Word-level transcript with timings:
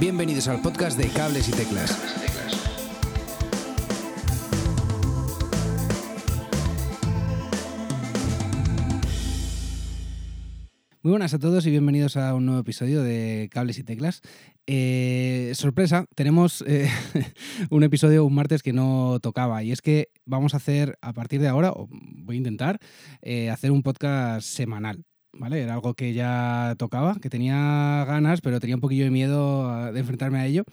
Bienvenidos 0.00 0.48
al 0.48 0.60
podcast 0.60 0.98
de 0.98 1.08
Cables 1.08 1.48
y 1.48 1.52
Teclas. 1.52 1.96
Muy 11.00 11.10
buenas 11.10 11.32
a 11.32 11.38
todos 11.38 11.64
y 11.66 11.70
bienvenidos 11.70 12.16
a 12.16 12.34
un 12.34 12.46
nuevo 12.46 12.60
episodio 12.60 13.04
de 13.04 13.48
Cables 13.52 13.78
y 13.78 13.84
Teclas. 13.84 14.20
Eh, 14.66 15.52
sorpresa, 15.54 16.06
tenemos 16.16 16.64
eh, 16.66 16.90
un 17.70 17.84
episodio 17.84 18.24
un 18.24 18.34
martes 18.34 18.64
que 18.64 18.72
no 18.72 19.20
tocaba 19.22 19.62
y 19.62 19.70
es 19.70 19.80
que 19.80 20.08
vamos 20.24 20.54
a 20.54 20.56
hacer 20.56 20.98
a 21.02 21.12
partir 21.12 21.40
de 21.40 21.46
ahora, 21.46 21.70
o 21.70 21.88
voy 21.90 22.34
a 22.34 22.38
intentar, 22.38 22.80
eh, 23.22 23.48
hacer 23.48 23.70
un 23.70 23.84
podcast 23.84 24.44
semanal. 24.48 25.04
¿Vale? 25.36 25.62
Era 25.62 25.74
algo 25.74 25.94
que 25.94 26.12
ya 26.12 26.74
tocaba, 26.78 27.16
que 27.20 27.30
tenía 27.30 28.04
ganas, 28.06 28.40
pero 28.40 28.60
tenía 28.60 28.76
un 28.76 28.80
poquillo 28.80 29.04
de 29.04 29.10
miedo 29.10 29.92
de 29.92 30.00
enfrentarme 30.00 30.38
a 30.38 30.46
ello 30.46 30.64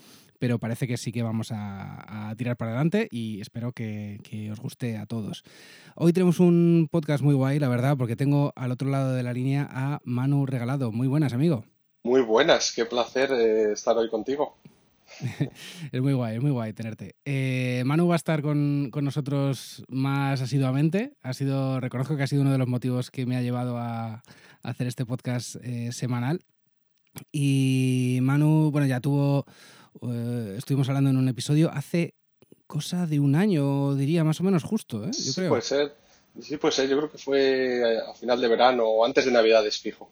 pero 0.41 0.57
parece 0.57 0.87
que 0.87 0.97
sí 0.97 1.11
que 1.11 1.21
vamos 1.21 1.51
a, 1.51 2.33
tirar 2.35 2.57
para 2.57 2.71
adelante 2.71 3.07
y 3.11 3.39
espero 3.41 3.73
que, 3.73 4.49
os 4.51 4.59
guste 4.59 4.97
a 4.97 5.05
todos. 5.05 5.43
Hoy 5.95 6.13
tenemos 6.13 6.39
un 6.39 6.87
podcast 6.89 7.23
muy 7.23 7.35
guay, 7.35 7.59
la 7.59 7.69
verdad, 7.69 7.95
porque 7.95 8.15
tengo 8.15 8.51
al 8.55 8.71
otro 8.71 8.89
lado 8.89 9.13
de 9.13 9.21
la 9.21 9.33
línea 9.33 9.69
a 9.69 9.99
Manu 10.03 10.47
Regalado. 10.47 10.91
Muy 10.91 11.07
buenas, 11.07 11.33
amigo. 11.33 11.63
Muy 12.01 12.21
buenas, 12.21 12.73
qué 12.75 12.85
placer 12.85 13.31
eh, 13.31 13.73
estar 13.73 13.95
hoy 13.95 14.09
contigo. 14.09 14.57
es 15.91 16.01
muy 16.01 16.13
guay, 16.13 16.37
es 16.37 16.41
muy 16.41 16.49
guay 16.49 16.73
tenerte. 16.73 17.13
Eh, 17.23 17.83
Manu 17.85 18.07
va 18.07 18.15
a 18.15 18.17
estar 18.17 18.41
con, 18.41 18.89
nosotros 18.89 19.83
más 19.89 20.41
asiduamente. 20.41 21.13
Ha 21.21 21.33
sido, 21.33 21.79
reconozco 21.79 22.17
que 22.17 22.23
ha 22.23 22.27
sido 22.27 22.41
uno 22.41 22.51
de 22.51 22.57
los 22.57 22.67
motivos 22.67 23.11
que 23.11 23.27
me 23.27 23.37
ha 23.37 23.43
llevado 23.43 23.77
a, 23.77 24.23
hacer 24.63 24.87
este 24.87 25.05
podcast 25.05 25.55
eh, 25.63 25.91
semanal. 25.91 26.41
Y 27.31 28.19
Manu, 28.21 28.71
bueno, 28.71 28.87
ya 28.87 29.01
tuvo 29.01 29.45
eh, 30.01 30.55
estuvimos 30.57 30.87
hablando 30.89 31.09
en 31.09 31.17
un 31.17 31.27
episodio 31.27 31.69
hace 31.71 32.15
cosa 32.67 33.05
de 33.05 33.19
un 33.19 33.35
año, 33.35 33.95
diría 33.95 34.23
más 34.23 34.39
o 34.39 34.43
menos 34.43 34.63
justo, 34.63 35.05
¿eh? 35.05 35.11
Yo 35.11 35.33
creo. 35.33 35.49
Puede 35.49 35.61
ser. 35.61 35.95
Sí, 36.39 36.57
puede 36.57 36.73
ser. 36.73 36.89
Yo 36.89 36.97
creo 36.97 37.11
que 37.11 37.17
fue 37.17 37.99
a 38.09 38.13
final 38.13 38.39
de 38.39 38.47
verano 38.47 38.85
o 38.85 39.05
antes 39.05 39.25
de 39.25 39.31
Navidades, 39.31 39.79
fijo. 39.79 40.09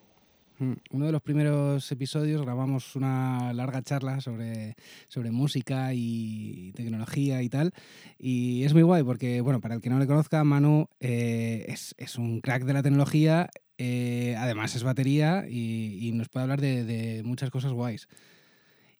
Mm, 0.59 0.73
uno 0.91 1.05
de 1.05 1.11
los 1.13 1.21
primeros 1.21 1.89
episodios 1.89 2.41
grabamos 2.41 2.97
una 2.97 3.53
larga 3.53 3.81
charla 3.81 4.19
sobre, 4.19 4.75
sobre 5.07 5.31
música 5.31 5.93
y 5.93 6.73
tecnología 6.73 7.41
y 7.41 7.49
tal. 7.49 7.71
Y 8.17 8.65
es 8.65 8.73
muy 8.73 8.83
guay 8.83 9.03
porque, 9.03 9.39
bueno, 9.39 9.61
para 9.61 9.75
el 9.75 9.81
que 9.81 9.89
no 9.89 9.99
le 9.99 10.07
conozca, 10.07 10.43
Manu 10.43 10.87
eh, 10.99 11.65
es, 11.97 12.17
un 12.17 12.41
crack 12.41 12.65
de 12.65 12.73
la 12.73 12.83
tecnología, 12.83 13.49
además 13.79 14.75
es 14.75 14.83
batería 14.83 15.45
y, 15.49 16.11
nos 16.13 16.29
puede 16.29 16.43
hablar 16.43 16.61
de, 16.61 16.83
de 16.83 17.23
muchas 17.23 17.49
cosas 17.49 17.71
guays 17.71 18.07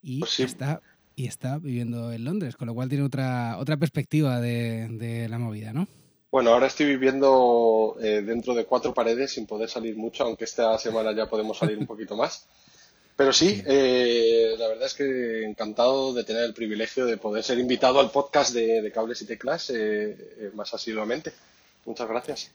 y, 0.02 0.20
pues 0.20 0.40
está, 0.40 0.80
y 1.16 1.26
está 1.26 1.58
viviendo 1.58 2.12
en 2.12 2.24
Londres, 2.24 2.56
con 2.56 2.66
lo 2.68 2.74
cual 2.74 2.88
tiene 2.88 3.04
otra, 3.04 3.58
otra 3.58 3.76
perspectiva 3.76 4.40
de, 4.40 5.26
la 5.28 5.38
movida, 5.38 5.72
¿no? 5.72 5.86
Bueno, 6.30 6.52
ahora 6.52 6.68
estoy 6.68 6.86
viviendo 6.86 7.96
eh, 8.00 8.22
dentro 8.24 8.54
de 8.54 8.64
cuatro 8.64 8.94
paredes 8.94 9.32
sin 9.32 9.46
poder 9.46 9.68
salir 9.68 9.96
mucho, 9.96 10.24
aunque 10.24 10.44
esta 10.44 10.78
semana 10.78 11.12
ya 11.12 11.28
podemos 11.28 11.58
salir 11.58 11.76
un 11.76 11.86
poquito 11.86 12.16
más. 12.16 12.46
Pero 13.16 13.32
sí, 13.32 13.62
eh, 13.66 14.54
la 14.56 14.68
verdad 14.68 14.86
es 14.86 14.94
que 14.94 15.44
encantado 15.44 16.14
de 16.14 16.24
tener 16.24 16.44
el 16.44 16.54
privilegio 16.54 17.04
de 17.04 17.18
poder 17.18 17.42
ser 17.42 17.58
invitado 17.58 18.00
al 18.00 18.10
podcast 18.10 18.54
de, 18.54 18.90
Cables 18.94 19.20
y 19.22 19.26
Teclas 19.26 19.70
eh, 19.74 20.50
más 20.54 20.72
asiduamente. 20.72 21.32
Muchas 21.84 22.08
gracias. 22.08 22.50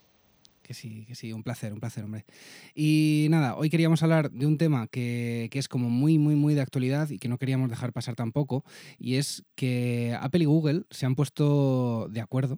Que 0.65 0.73
sí, 0.73 1.05
que 1.05 1.13
sí, 1.13 1.31
un 1.31 1.43
placer, 1.43 1.73
un 1.73 1.79
placer, 1.79 2.03
hombre. 2.03 2.25
Y 2.73 3.27
nada, 3.29 3.55
hoy 3.55 3.69
queríamos 3.69 4.01
hablar 4.01 4.31
de 4.31 4.47
un 4.47 4.57
tema 4.57 4.87
que, 4.87 5.47
es 5.53 5.67
como 5.67 5.91
muy, 5.91 6.17
muy, 6.17 6.33
muy 6.33 6.55
de 6.55 6.61
actualidad 6.61 7.07
y 7.11 7.19
que 7.19 7.29
no 7.29 7.37
queríamos 7.37 7.69
dejar 7.69 7.93
pasar 7.93 8.15
tampoco, 8.15 8.63
y 8.97 9.17
es 9.17 9.43
que 9.53 10.17
Apple 10.19 10.41
y 10.41 10.45
Google 10.45 10.85
se 10.89 11.05
han 11.05 11.13
puesto 11.13 12.07
de 12.09 12.19
acuerdo, 12.19 12.57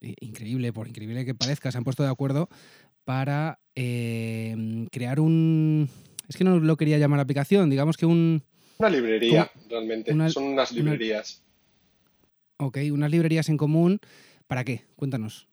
increíble, 0.00 0.72
por 0.72 0.88
increíble 0.88 1.24
que 1.24 1.36
parezca, 1.36 1.70
se 1.70 1.78
han 1.78 1.84
puesto 1.84 2.02
de 2.02 2.08
acuerdo 2.08 2.48
para 3.04 3.60
em, 3.76 4.86
crear 4.86 5.20
un... 5.20 5.88
Es 6.28 6.36
que 6.36 6.42
no 6.42 6.58
lo 6.58 6.76
quería 6.76 6.98
llamar 6.98 7.20
aplicación, 7.20 7.70
digamos 7.70 7.96
que 7.96 8.06
un... 8.06 8.42
Una 8.78 8.90
librería, 8.90 9.48
realmente. 9.70 10.12
Son 10.30 10.42
unas 10.42 10.72
librerías. 10.72 11.40
Ok, 12.56 12.78
unas 12.90 13.12
librerías 13.12 13.48
en 13.48 13.58
común. 13.58 14.00
¿Para 14.48 14.64
qué? 14.64 14.82
Cuéntanos. 14.96 15.46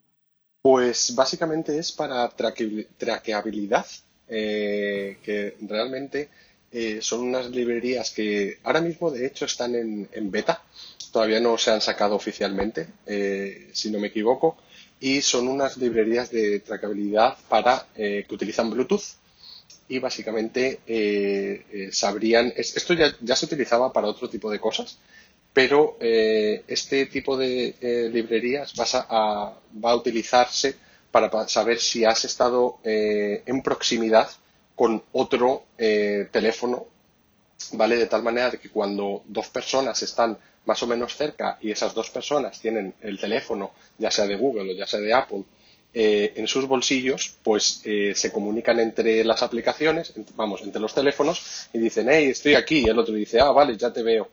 Pues 0.61 1.15
básicamente 1.15 1.77
es 1.79 1.91
para 1.91 2.29
traqueabilidad, 2.29 3.85
eh, 4.27 5.17
que 5.23 5.57
realmente 5.61 6.29
eh, 6.71 6.99
son 7.01 7.21
unas 7.21 7.49
librerías 7.49 8.11
que 8.11 8.59
ahora 8.63 8.79
mismo 8.79 9.09
de 9.09 9.25
hecho 9.25 9.45
están 9.45 9.73
en, 9.73 10.31
beta, 10.31 10.61
todavía 11.11 11.39
no 11.39 11.57
se 11.57 11.71
han 11.71 11.81
sacado 11.81 12.15
oficialmente, 12.15 12.87
eh, 13.07 13.69
si 13.73 13.89
no 13.89 13.99
me 13.99 14.07
equivoco, 14.07 14.57
y 14.99 15.21
son 15.21 15.47
unas 15.47 15.77
librerías 15.77 16.29
de 16.29 16.59
traqueabilidad 16.59 17.37
para 17.49 17.87
que 17.95 18.27
utilizan 18.29 18.69
Bluetooth. 18.69 19.17
Y 19.87 19.97
básicamente 19.99 20.79
sabrían, 21.91 22.53
esto 22.55 22.93
ya 22.93 23.35
se 23.35 23.45
utilizaba 23.45 23.91
para 23.91 24.07
otro 24.07 24.29
tipo 24.29 24.51
de 24.51 24.59
cosas, 24.59 24.99
pero 25.53 25.97
eh, 25.99 26.63
este 26.67 27.05
tipo 27.07 27.35
de 27.37 27.75
eh, 27.81 28.09
librerías 28.11 28.73
va 28.79 29.55
a, 29.89 29.95
utilizarse 29.95 30.75
para 31.11 31.47
saber 31.47 31.79
si 31.79 32.05
has 32.05 32.23
estado 32.23 32.79
eh, 32.83 33.43
en 33.45 33.61
proximidad 33.61 34.29
con 34.75 35.03
otro 35.11 35.65
teléfono, 35.77 36.87
¿vale? 37.73 37.97
De 37.97 38.07
tal 38.07 38.23
manera 38.23 38.49
que 38.51 38.69
cuando 38.69 39.21
dos 39.27 39.49
personas 39.49 40.01
están 40.01 40.37
más 40.65 40.81
o 40.81 40.87
menos 40.87 41.15
cerca 41.15 41.59
y 41.61 41.69
esas 41.69 41.93
dos 41.93 42.09
personas 42.09 42.59
tienen 42.59 42.95
el 43.01 43.19
teléfono, 43.19 43.73
ya 43.99 44.09
sea 44.09 44.25
de 44.25 44.37
Google 44.37 44.71
o 44.71 44.75
ya 44.75 44.87
sea 44.87 44.99
de 44.99 45.13
Apple, 45.13 45.43
en 45.93 46.47
sus 46.47 46.65
bolsillos, 46.67 47.37
pues 47.43 47.83
se 48.15 48.31
comunican 48.31 48.79
entre 48.79 49.23
las 49.23 49.43
aplicaciones, 49.43 50.13
vamos, 50.35 50.61
entre 50.63 50.81
los 50.81 50.95
teléfonos 50.95 51.67
y 51.73 51.77
dicen, 51.77 52.07
hey, 52.09 52.29
estoy 52.29 52.55
aquí, 52.55 52.79
y 52.79 52.89
el 52.89 52.97
otro 52.97 53.13
dice, 53.13 53.39
ah, 53.39 53.51
vale, 53.51 53.77
ya 53.77 53.93
te 53.93 54.01
veo 54.01 54.29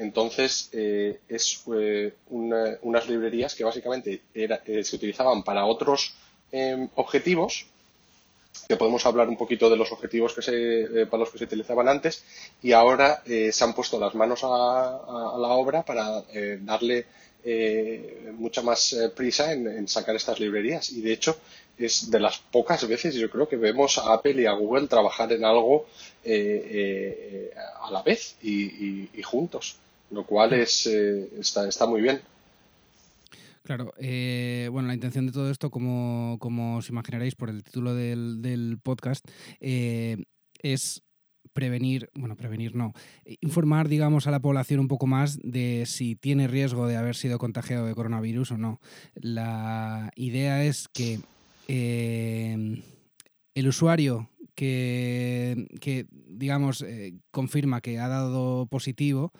entonces, 0.00 0.70
eh, 0.72 1.20
es 1.28 1.62
eh, 1.76 2.14
unas 2.30 3.06
librerías 3.06 3.54
que 3.54 3.64
básicamente 3.64 4.22
eh, 4.34 4.82
se 4.82 4.96
utilizaban 4.96 5.42
para 5.42 5.66
otros 5.66 6.14
em, 6.50 6.88
objetivos, 6.94 7.66
que 8.66 8.78
podemos 8.78 9.04
hablar 9.04 9.28
un 9.28 9.36
poquito 9.36 9.68
de 9.68 9.76
los 9.76 9.92
objetivos 9.92 10.32
que 10.32 10.40
se, 10.40 11.06
para 11.06 11.20
los 11.20 11.30
que 11.30 11.36
se 11.36 11.44
utilizaban 11.44 11.86
antes, 11.86 12.24
y 12.62 12.72
ahora 12.72 13.22
se 13.26 13.62
han 13.62 13.74
puesto 13.74 14.00
las 14.00 14.14
manos 14.14 14.40
a, 14.42 14.46
la 14.46 15.48
obra 15.48 15.84
para 15.84 16.24
darle 16.60 17.04
mucha 18.38 18.62
más 18.62 18.96
prisa 19.14 19.52
en, 19.52 19.86
sacar 19.86 20.16
estas 20.16 20.40
librerías. 20.40 20.90
Y 20.90 21.02
de 21.02 21.12
hecho, 21.12 21.36
es 21.76 22.10
de 22.10 22.20
las 22.20 22.38
pocas 22.38 22.88
veces 22.88 23.14
yo 23.14 23.30
creo 23.30 23.48
que 23.48 23.56
vemos 23.56 23.98
a 23.98 24.14
Apple 24.14 24.40
y 24.40 24.46
a 24.46 24.52
Google 24.52 24.88
trabajar 24.88 25.30
en 25.32 25.44
algo 25.44 25.86
a 26.24 27.90
la 27.90 28.02
vez 28.02 28.36
y 28.42 29.22
juntos 29.22 29.76
lo 30.10 30.24
cual 30.24 30.52
es, 30.52 30.86
eh, 30.86 31.28
está, 31.38 31.68
está 31.68 31.86
muy 31.86 32.00
bien. 32.00 32.20
Claro, 33.62 33.92
eh, 33.98 34.68
bueno, 34.72 34.88
la 34.88 34.94
intención 34.94 35.26
de 35.26 35.32
todo 35.32 35.50
esto, 35.50 35.70
como, 35.70 36.38
como 36.40 36.78
os 36.78 36.88
imaginaréis 36.88 37.36
por 37.36 37.50
el 37.50 37.62
título 37.62 37.94
del, 37.94 38.78
podcast, 38.82 39.24
eh, 39.60 40.16
es 40.60 41.02
prevenir, 41.52 42.10
bueno, 42.14 42.36
prevenir 42.36 42.74
no, 42.74 42.92
informar, 43.40 43.88
digamos, 43.88 44.26
a 44.26 44.30
la 44.30 44.40
población 44.40 44.80
un 44.80 44.88
poco 44.88 45.06
más 45.06 45.38
de 45.42 45.84
si 45.86 46.16
tiene 46.16 46.48
riesgo 46.48 46.86
de 46.86 46.96
haber 46.96 47.14
sido 47.14 47.38
contagiado 47.38 47.86
de 47.86 47.94
coronavirus 47.94 48.52
o 48.52 48.58
no. 48.58 48.80
La 49.14 50.10
idea 50.16 50.64
es 50.64 50.88
que 50.88 51.20
el 51.68 53.68
usuario 53.68 54.28
que, 54.54 55.68
que 55.80 56.06
digamos, 56.10 56.84
confirma 57.30 57.80
que 57.80 57.98
ha 57.98 58.08
dado 58.08 58.66
positivo, 58.66 59.32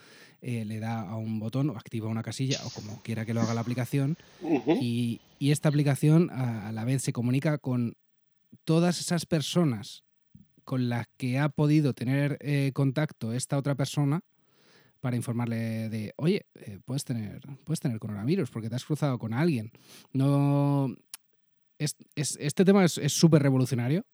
eh, 0.42 0.64
le 0.64 0.80
da 0.80 1.00
a 1.02 1.16
un 1.16 1.38
botón 1.38 1.70
o 1.70 1.76
activa 1.76 2.08
una 2.08 2.22
casilla 2.22 2.58
o 2.64 2.70
como 2.70 3.02
quiera 3.02 3.26
que 3.26 3.34
lo 3.34 3.40
haga 3.40 3.54
la 3.54 3.60
aplicación 3.60 4.16
y, 4.80 5.20
esta 5.40 5.70
aplicación 5.70 6.30
a, 6.30 6.70
la 6.72 6.84
vez 6.84 7.02
se 7.02 7.12
comunica 7.12 7.58
con 7.58 7.96
todas 8.64 9.00
esas 9.00 9.24
personas 9.26 10.04
con 10.64 10.88
las 10.88 11.06
que 11.16 11.38
ha 11.38 11.48
podido 11.48 11.94
tener 11.94 12.38
eh, 12.40 12.72
contacto 12.74 13.32
esta 13.32 13.56
otra 13.56 13.74
persona 13.74 14.20
para 15.00 15.16
informarle 15.16 15.88
de, 15.88 16.12
oye, 16.16 16.46
eh, 16.54 16.78
puedes, 16.84 17.04
tener, 17.04 17.40
puedes 17.64 17.80
tener 17.80 17.98
coronavirus 17.98 18.50
porque 18.50 18.68
te 18.68 18.76
has 18.76 18.84
cruzado 18.84 19.18
con 19.18 19.32
alguien. 19.32 19.72
No, 20.12 20.94
es, 21.78 21.96
este 22.14 22.64
tema 22.64 22.84
es 22.84 23.00
súper 23.12 23.42
revolucionario 23.42 24.04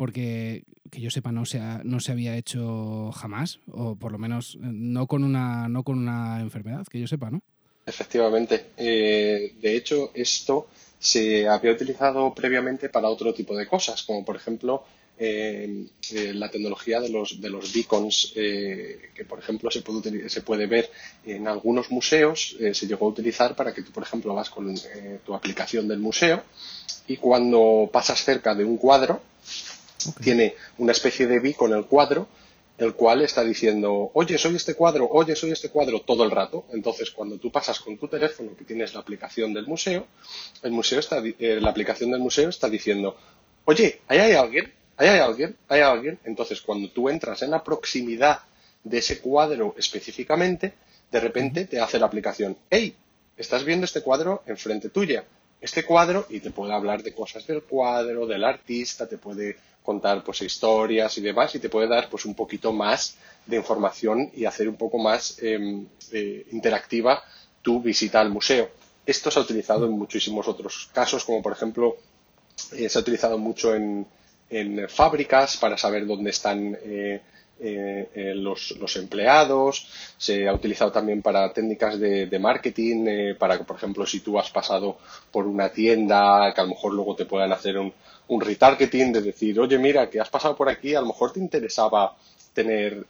porque 0.00 0.64
que 0.90 1.02
yo 1.02 1.10
sepa 1.10 1.30
no 1.30 1.44
se, 1.44 1.60
no 1.84 2.00
se 2.00 2.12
había 2.12 2.34
hecho 2.34 3.12
jamás, 3.12 3.60
o 3.70 3.96
por 3.96 4.12
lo 4.12 4.16
menos 4.16 4.54
eh, 4.54 4.58
no 4.62 5.06
con 5.06 5.24
una, 5.24 5.68
no 5.68 5.82
con 5.82 5.98
una 5.98 6.40
enfermedad, 6.40 6.86
que 6.90 6.98
yo 6.98 7.06
sepa, 7.06 7.30
¿no? 7.30 7.42
Efectivamente. 7.84 8.68
Eh, 8.78 9.52
de 9.60 9.76
hecho, 9.76 10.10
esto 10.14 10.68
se 10.98 11.46
había 11.46 11.72
utilizado 11.72 12.34
previamente 12.34 12.88
para 12.88 13.10
otro 13.10 13.34
tipo 13.34 13.54
de 13.54 13.66
cosas, 13.66 14.02
como 14.02 14.24
por 14.24 14.36
ejemplo 14.36 14.84
eh, 15.18 15.84
eh, 16.14 16.32
la 16.32 16.50
tecnología 16.50 16.98
de 16.98 17.10
los, 17.10 17.38
de 17.38 17.50
los 17.50 17.70
beacons, 17.70 18.32
que 18.34 19.24
por 19.28 19.38
ejemplo 19.38 19.70
se 19.70 19.82
puede, 19.82 20.30
se 20.30 20.40
puede 20.40 20.66
ver 20.66 20.90
en 21.26 21.46
algunos 21.46 21.90
museos, 21.90 22.56
se 22.72 22.86
llegó 22.86 23.04
a 23.04 23.10
utilizar 23.10 23.54
para 23.54 23.74
que 23.74 23.82
tú, 23.82 23.92
por 23.92 24.02
ejemplo, 24.02 24.34
vas 24.34 24.48
con 24.48 24.74
tu 25.26 25.34
aplicación 25.34 25.86
del 25.88 25.98
museo 25.98 26.42
y 27.06 27.18
cuando 27.18 27.90
pasas 27.92 28.24
cerca 28.24 28.54
de 28.54 28.64
un 28.64 28.78
cuadro, 28.78 29.20
tiene 30.22 30.54
una 30.78 30.92
especie 30.92 31.26
de 31.26 31.40
beacon 31.40 31.72
el 31.72 31.86
cuadro 31.86 32.28
el 32.80 32.94
cual 32.94 33.20
está 33.20 33.44
diciendo, 33.44 34.10
oye, 34.14 34.38
soy 34.38 34.56
este 34.56 34.74
cuadro, 34.74 35.06
oye, 35.10 35.36
soy 35.36 35.50
este 35.50 35.68
cuadro 35.68 36.00
todo 36.00 36.24
el 36.24 36.30
rato. 36.30 36.64
Entonces, 36.72 37.10
cuando 37.10 37.36
tú 37.36 37.52
pasas 37.52 37.78
con 37.78 37.98
tu 37.98 38.08
teléfono, 38.08 38.56
que 38.56 38.64
tienes 38.64 38.94
la 38.94 39.00
aplicación 39.00 39.52
del 39.52 39.66
museo, 39.66 40.06
el 40.62 40.72
museo 40.72 40.98
está, 40.98 41.22
la 41.38 41.70
aplicación 41.70 42.10
del 42.10 42.20
museo 42.20 42.48
está 42.48 42.70
diciendo, 42.70 43.18
oye, 43.66 44.00
ahí 44.08 44.18
hay 44.18 44.32
alguien, 44.32 44.72
hay 44.96 45.08
alguien, 45.08 45.56
hay 45.68 45.82
alguien. 45.82 46.18
Entonces, 46.24 46.62
cuando 46.62 46.88
tú 46.90 47.10
entras 47.10 47.42
en 47.42 47.50
la 47.50 47.62
proximidad 47.62 48.40
de 48.82 48.96
ese 48.96 49.20
cuadro 49.20 49.74
específicamente, 49.76 50.72
de 51.12 51.20
repente 51.20 51.66
te 51.66 51.80
hace 51.80 51.98
la 51.98 52.06
aplicación, 52.06 52.56
hey, 52.70 52.96
estás 53.36 53.62
viendo 53.62 53.84
este 53.84 54.00
cuadro 54.00 54.42
enfrente 54.46 54.88
tuya. 54.88 55.24
Este 55.60 55.84
cuadro, 55.84 56.26
y 56.30 56.40
te 56.40 56.50
puede 56.50 56.72
hablar 56.72 57.02
de 57.02 57.12
cosas 57.12 57.46
del 57.46 57.62
cuadro, 57.62 58.26
del 58.26 58.42
artista, 58.42 59.06
te 59.06 59.18
puede 59.18 59.58
contar 59.82 60.22
pues 60.22 60.42
historias 60.42 61.16
y 61.18 61.20
demás, 61.20 61.54
y 61.54 61.58
te 61.58 61.68
puede 61.68 61.88
dar 61.88 62.08
pues 62.08 62.24
un 62.24 62.34
poquito 62.34 62.72
más 62.72 63.16
de 63.46 63.56
información 63.56 64.30
y 64.34 64.44
hacer 64.44 64.68
un 64.68 64.76
poco 64.76 64.98
más 64.98 65.38
em, 65.42 65.86
eh, 66.12 66.46
interactiva 66.52 67.22
tu 67.62 67.80
visita 67.82 68.20
al 68.20 68.30
museo. 68.30 68.70
Esto 69.06 69.30
se 69.30 69.38
ha 69.38 69.42
utilizado 69.42 69.86
en 69.86 69.92
muchísimos 69.92 70.46
otros 70.48 70.90
casos, 70.92 71.24
como 71.24 71.42
por 71.42 71.52
ejemplo, 71.52 71.96
eh, 72.72 72.88
se 72.88 72.98
ha 72.98 73.00
utilizado 73.02 73.38
mucho 73.38 73.74
en, 73.74 74.06
en 74.50 74.88
fábricas 74.88 75.56
para 75.56 75.76
saber 75.78 76.06
dónde 76.06 76.30
están 76.30 76.76
eh, 77.62 78.08
eh, 78.14 78.30
eh, 78.30 78.34
los, 78.34 78.96
empleados, 78.96 79.86
se 80.16 80.48
ha 80.48 80.54
utilizado 80.54 80.90
también 80.90 81.22
para 81.22 81.52
técnicas 81.52 81.98
de, 81.98 82.38
marketing, 82.38 83.34
para 83.38 83.58
que, 83.58 83.64
por 83.64 83.76
ejemplo, 83.76 84.06
si 84.06 84.20
tú 84.20 84.38
has 84.38 84.50
pasado 84.50 84.98
por 85.30 85.46
una 85.46 85.68
tienda, 85.70 86.52
que 86.54 86.60
a 86.60 86.64
lo 86.64 86.70
mejor 86.70 86.94
luego 86.94 87.14
te 87.14 87.26
puedan 87.26 87.52
hacer 87.52 87.78
un, 87.78 87.92
un 88.28 88.40
retargeting, 88.40 89.12
de 89.12 89.22
decir, 89.22 89.58
oye, 89.60 89.78
mira, 89.78 90.08
que 90.08 90.20
has 90.20 90.30
pasado 90.30 90.56
por 90.56 90.68
aquí, 90.68 90.94
a 90.94 91.00
lo 91.00 91.08
mejor 91.08 91.32
te 91.32 91.40
interesaba 91.40 92.16
tener, 92.52 93.06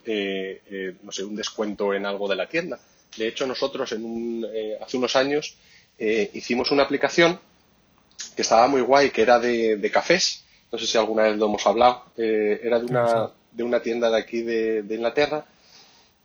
no 1.01 1.11
sé, 1.11 1.23
un 1.23 1.35
descuento 1.35 1.93
en 1.93 2.05
algo 2.05 2.27
de 2.27 2.35
la 2.35 2.47
tienda. 2.47 2.79
De 3.17 3.27
hecho, 3.27 3.47
nosotros 3.47 3.91
en 3.91 4.05
un, 4.05 4.47
hace 4.81 4.97
unos 4.97 5.15
años 5.15 5.55
hicimos 5.97 6.71
una 6.71 6.83
aplicación 6.83 7.39
que 8.35 8.41
estaba 8.41 8.67
muy 8.67 8.81
guay, 8.81 9.11
que 9.11 9.21
era 9.21 9.39
de 9.39 9.91
cafés, 9.91 10.43
no 10.71 10.79
sé 10.79 10.87
si 10.87 10.97
alguna 10.97 11.23
vez 11.23 11.37
lo 11.37 11.47
hemos 11.47 11.65
hablado, 11.67 12.05
eh, 12.17 12.61
era 12.63 12.79
de 12.79 12.85
una, 12.85 13.29
de 13.51 13.63
una 13.63 13.81
tienda 13.81 14.09
de 14.09 14.17
aquí 14.17 14.41
de, 14.41 14.85
Inglaterra 14.89 15.45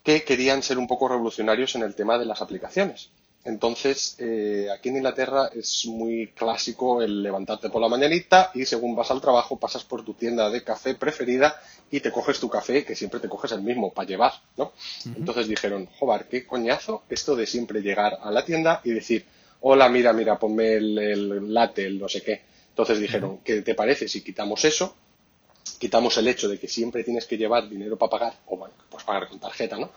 que 0.02 0.23
querían 0.23 0.62
ser 0.62 0.78
un 0.78 0.87
poco 0.87 1.08
revolucionarios 1.08 1.75
en 1.75 1.82
el 1.82 1.94
tema 1.94 2.19
de 2.19 2.26
las 2.26 2.40
aplicaciones. 2.40 3.11
Entonces, 3.44 4.17
eh, 4.19 4.69
aquí 4.73 4.88
en 4.88 4.96
Inglaterra 4.96 5.50
es 5.55 5.87
muy 5.87 6.28
clásico 6.28 7.00
el 7.00 7.23
levantarte 7.23 7.70
por 7.70 7.81
la 7.81 7.88
mañanita 7.88 8.50
y 8.55 8.64
según 8.64 8.96
vas 8.96 9.11
al 9.12 9.20
trabajo 9.20 9.56
pasas 9.56 9.84
por 9.84 10.05
tu 10.05 10.14
tienda 10.14 10.50
de 10.50 10.64
café 10.64 10.94
preferida 10.94 11.61
y 11.90 12.00
te 12.00 12.11
coges 12.11 12.40
tu 12.40 12.49
café, 12.49 12.84
que 12.84 12.96
siempre 12.96 13.20
te 13.20 13.28
coges 13.28 13.52
el 13.52 13.62
mismo 13.62 13.93
para 13.93 14.08
llevar, 14.08 14.32
¿no? 14.56 14.73
Entonces 15.17 15.46
dijeron, 15.46 15.88
joder, 15.99 16.26
qué 16.28 16.44
coñazo 16.44 17.05
esto 17.08 17.37
de 17.37 17.46
siempre 17.46 17.82
llegar 17.82 18.19
a 18.20 18.32
la 18.32 18.44
tienda 18.44 18.81
y 18.82 18.90
decir, 18.90 19.25
hola, 19.61 19.88
mira, 19.88 20.12
mira, 20.12 20.38
ponme 20.38 20.75
el, 20.75 20.99
el 20.99 21.55
latte, 21.55 21.87
el 21.87 22.00
no 22.00 22.08
sé 22.08 22.23
qué. 22.23 22.43
Entonces 22.70 22.99
dijeron, 22.99 23.38
¿qué 23.44 23.62
te 23.62 23.75
parece 23.75 24.08
si 24.08 24.23
quitamos 24.23 24.64
eso? 24.64 24.94
Quitamos 25.78 26.16
el 26.16 26.28
hecho 26.28 26.48
de 26.48 26.58
que 26.58 26.68
siempre 26.68 27.04
tienes 27.04 27.26
que 27.26 27.36
llevar 27.36 27.68
dinero 27.68 27.96
para 27.96 28.10
pagar, 28.10 28.34
o 28.46 28.56
bueno, 28.56 28.74
pues 28.88 29.04
pagar 29.04 29.28
con 29.28 29.38
tarjeta, 29.38 29.76
¿no? 29.76 29.90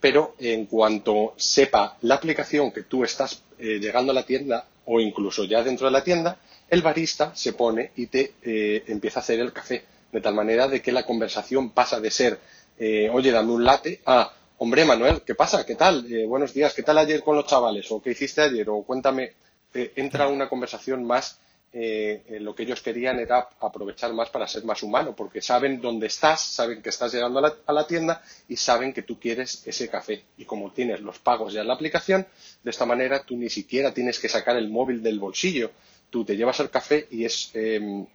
Pero 0.00 0.34
en 0.38 0.66
cuanto 0.66 1.34
sepa 1.36 1.96
la 2.02 2.16
aplicación 2.16 2.70
que 2.70 2.82
tú 2.82 3.04
estás 3.04 3.42
eh, 3.58 3.78
llegando 3.80 4.12
a 4.12 4.14
la 4.14 4.24
tienda, 4.24 4.66
o 4.86 5.00
incluso 5.00 5.44
ya 5.44 5.62
dentro 5.62 5.86
de 5.86 5.92
la 5.92 6.04
tienda, 6.04 6.38
el 6.68 6.82
barista 6.82 7.34
se 7.34 7.52
pone 7.52 7.92
y 7.96 8.06
te 8.06 8.34
eh, 8.42 8.84
empieza 8.86 9.20
a 9.20 9.22
hacer 9.22 9.40
el 9.40 9.52
café, 9.52 9.84
de 10.12 10.20
tal 10.20 10.34
manera 10.34 10.68
de 10.68 10.80
que 10.80 10.92
la 10.92 11.04
conversación 11.04 11.70
pasa 11.70 12.00
de 12.00 12.10
ser, 12.10 12.38
eh, 12.78 13.08
oye, 13.12 13.32
dame 13.32 13.52
un 13.52 13.64
latte, 13.64 14.00
a, 14.06 14.32
hombre, 14.58 14.84
Manuel, 14.84 15.22
¿qué 15.22 15.34
pasa? 15.34 15.66
¿Qué 15.66 15.74
tal? 15.74 16.06
buenos 16.28 16.54
días, 16.54 16.74
¿qué 16.74 16.82
tal 16.82 16.98
ayer 16.98 17.22
con 17.22 17.34
los 17.36 17.46
chavales? 17.46 17.90
¿O 17.90 18.00
qué 18.00 18.10
hiciste 18.10 18.42
ayer? 18.42 18.68
O 18.70 18.82
cuéntame, 18.82 19.32
entra 19.74 20.28
una 20.28 20.48
conversación 20.48 21.04
más 21.04 21.38
eh, 21.76 22.22
eh, 22.28 22.38
lo 22.38 22.54
que 22.54 22.62
ellos 22.62 22.80
querían 22.82 23.18
era 23.18 23.48
aprovechar 23.58 24.12
más 24.12 24.30
para 24.30 24.46
ser 24.46 24.62
más 24.64 24.84
humano, 24.84 25.12
porque 25.16 25.42
saben 25.42 25.80
dónde 25.80 26.06
estás, 26.06 26.40
saben 26.40 26.80
que 26.80 26.90
estás 26.90 27.12
llegando 27.12 27.40
a 27.66 27.72
la, 27.72 27.86
tienda 27.88 28.22
y 28.48 28.54
saben 28.54 28.92
que 28.92 29.02
tú 29.02 29.18
quieres 29.18 29.66
ese 29.66 29.88
café. 29.88 30.22
Y 30.38 30.44
como 30.44 30.70
tienes 30.70 31.00
los 31.00 31.18
pagos 31.18 31.52
ya 31.52 31.62
en 31.62 31.66
la 31.66 31.74
aplicación, 31.74 32.28
de 32.62 32.70
esta 32.70 32.86
manera 32.86 33.24
tú 33.24 33.36
ni 33.36 33.50
siquiera 33.50 33.92
tienes 33.92 34.20
que 34.20 34.28
sacar 34.28 34.56
el 34.56 34.68
móvil 34.68 35.02
del 35.02 35.18
bolsillo. 35.18 35.72
Tú 36.10 36.24
te 36.24 36.36
llevas 36.36 36.60
el 36.60 36.70
café 36.70 37.08
y 37.10 37.24
es 37.24 37.50
em, 37.54 38.06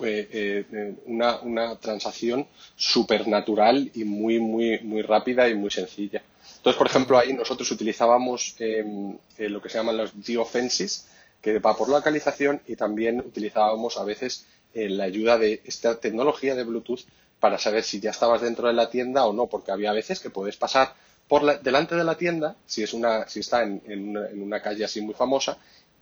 eh, 0.00 0.96
una, 1.04 1.40
una, 1.40 1.76
transacción 1.76 2.46
súper 2.74 3.28
natural 3.28 3.90
y 3.94 4.04
muy, 4.04 4.38
muy, 4.38 4.80
muy 4.80 5.02
rápida 5.02 5.46
y 5.46 5.54
muy 5.54 5.70
sencilla. 5.70 6.22
Entonces, 6.56 6.78
por 6.78 6.86
ejemplo, 6.86 7.18
ahí 7.18 7.34
nosotros 7.34 7.70
utilizábamos 7.70 8.56
em, 8.60 9.18
lo 9.36 9.60
que 9.60 9.68
se 9.68 9.76
llaman 9.76 9.98
los 9.98 10.12
geofences, 10.24 11.06
que 11.40 11.58
va 11.58 11.76
por 11.76 11.88
localización 11.88 12.60
y 12.66 12.76
también 12.76 13.20
utilizábamos 13.20 13.96
a 13.96 14.04
veces 14.04 14.46
eh, 14.74 14.88
la 14.88 15.04
ayuda 15.04 15.38
de 15.38 15.62
esta 15.64 15.98
tecnología 15.98 16.54
de 16.54 16.64
Bluetooth 16.64 17.00
para 17.40 17.58
saber 17.58 17.84
si 17.84 18.00
ya 18.00 18.10
estabas 18.10 18.40
dentro 18.40 18.68
de 18.68 18.74
la 18.74 18.90
tienda 18.90 19.24
o 19.26 19.32
no, 19.32 19.46
porque 19.46 19.70
había 19.70 19.92
veces 19.92 20.20
que 20.20 20.30
puedes 20.30 20.56
pasar 20.56 20.94
por 21.28 21.62
delante 21.62 21.94
de 21.94 22.04
la 22.04 22.16
tienda, 22.16 22.56
si 22.66 22.82
es 22.82 22.94
una, 22.94 23.28
si 23.28 23.40
está 23.40 23.62
en, 23.62 24.16
una, 24.40 24.60
calle 24.60 24.84
así 24.84 25.00
muy 25.00 25.14
famosa, 25.14 25.58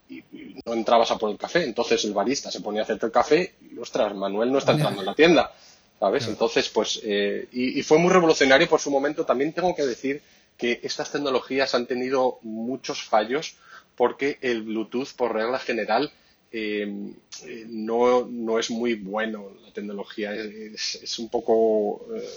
y, 0.08 0.22
no 0.64 0.72
entrabas 0.72 1.10
a 1.10 1.18
por 1.18 1.30
el 1.30 1.36
café, 1.36 1.64
entonces 1.64 2.04
el 2.04 2.14
barista 2.14 2.50
se 2.50 2.60
ponía 2.60 2.82
a 2.82 2.84
hacerte 2.84 3.06
el 3.06 3.12
café 3.12 3.54
y 3.60 3.78
ostras, 3.78 4.14
Manuel 4.14 4.52
no 4.52 4.58
está 4.58 4.72
entrando 4.72 5.00
en 5.00 5.06
la 5.06 5.14
tienda, 5.14 5.52
¿sabes? 5.98 6.28
Entonces, 6.28 6.68
pues, 6.68 7.00
eh, 7.02 7.48
y, 7.52 7.78
y 7.78 7.82
fue 7.82 7.98
muy 7.98 8.12
revolucionario 8.12 8.68
por 8.68 8.80
su 8.80 8.90
momento. 8.90 9.26
También 9.26 9.52
tengo 9.52 9.74
que 9.74 9.84
decir 9.84 10.22
que 10.56 10.80
estas 10.82 11.10
tecnologías 11.10 11.74
han 11.74 11.86
tenido 11.86 12.38
muchos 12.42 13.02
fallos 13.02 13.56
porque 13.96 14.38
el 14.40 14.62
Bluetooth, 14.62 15.12
por 15.16 15.34
regla 15.34 15.58
general, 15.58 16.12
eh, 16.52 17.12
no, 17.68 18.58
es 18.58 18.70
muy 18.70 18.94
bueno. 18.94 19.52
La 19.64 19.72
tecnología 19.72 20.34
es, 20.34 21.18
un 21.18 21.28
poco 21.28 22.06
eh, 22.14 22.28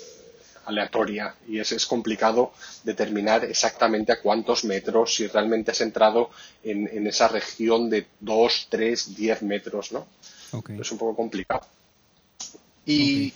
aleatoria 0.65 1.35
y 1.47 1.59
es, 1.59 1.85
complicado 1.85 2.53
determinar 2.83 3.45
exactamente 3.45 4.11
a 4.11 4.21
cuántos 4.21 4.63
metros, 4.63 5.15
si 5.15 5.27
realmente 5.27 5.71
has 5.71 5.81
entrado 5.81 6.29
en, 6.63 7.07
esa 7.07 7.27
región 7.27 7.89
de 7.89 8.07
2, 8.19 8.67
3, 8.69 9.15
10 9.15 9.41
metros, 9.43 9.91
¿no? 9.91 10.07
Es 10.79 10.91
un 10.91 10.97
poco 10.97 11.15
complicado. 11.15 11.65
Y, 12.85 13.33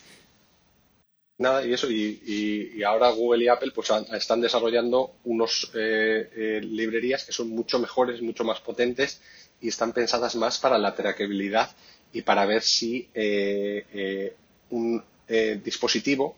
nada, 1.43 1.65
y 1.65 1.73
eso, 1.73 1.91
y, 1.91 2.81
ahora 2.83 3.11
Google 3.11 3.43
y 3.43 3.47
Apple 3.47 3.71
pues 3.75 3.89
están 4.13 4.41
desarrollando 4.41 5.17
unas 5.25 5.69
eh, 5.75 6.29
eh, 6.35 6.61
librerías 6.63 7.23
que 7.23 7.31
son 7.31 7.49
mucho 7.49 7.77
mejores, 7.77 8.21
mucho 8.21 8.43
más 8.43 8.59
potentes 8.61 9.21
y 9.61 9.67
están 9.67 9.93
pensadas 9.93 10.35
más 10.35 10.57
para 10.57 10.77
la 10.77 10.95
trackabilidad 10.95 11.69
y 12.11 12.21
para 12.23 12.45
ver 12.45 12.63
si 12.63 13.07
eh, 13.13 14.35
un 14.71 15.03
dispositivo 15.63 16.35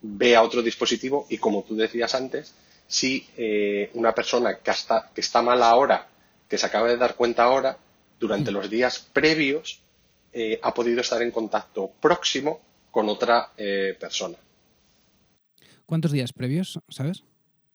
ve 0.00 0.36
a 0.36 0.42
otro 0.42 0.62
dispositivo 0.62 1.26
y 1.28 1.38
como 1.38 1.62
tú 1.62 1.74
decías 1.76 2.14
antes, 2.14 2.54
si 2.86 3.26
una 3.94 4.14
persona 4.14 4.58
que 4.58 4.70
está, 4.70 5.10
que 5.14 5.20
está 5.20 5.42
mal 5.42 5.62
ahora, 5.62 6.08
que 6.48 6.58
se 6.58 6.66
acaba 6.66 6.88
de 6.88 6.96
dar 6.96 7.16
cuenta 7.16 7.44
ahora, 7.44 7.78
durante 8.20 8.50
mm. 8.50 8.54
los 8.54 8.70
días 8.70 8.98
previos, 9.12 9.80
ha 10.62 10.74
podido 10.74 11.00
estar 11.00 11.20
en 11.22 11.32
contacto 11.32 11.90
próximo 12.00 12.60
con 12.90 13.08
otra 13.08 13.52
eh, 13.56 13.96
persona. 13.98 14.36
¿Cuántos 15.86 16.12
días 16.12 16.32
previos, 16.32 16.78
sabes? 16.88 17.22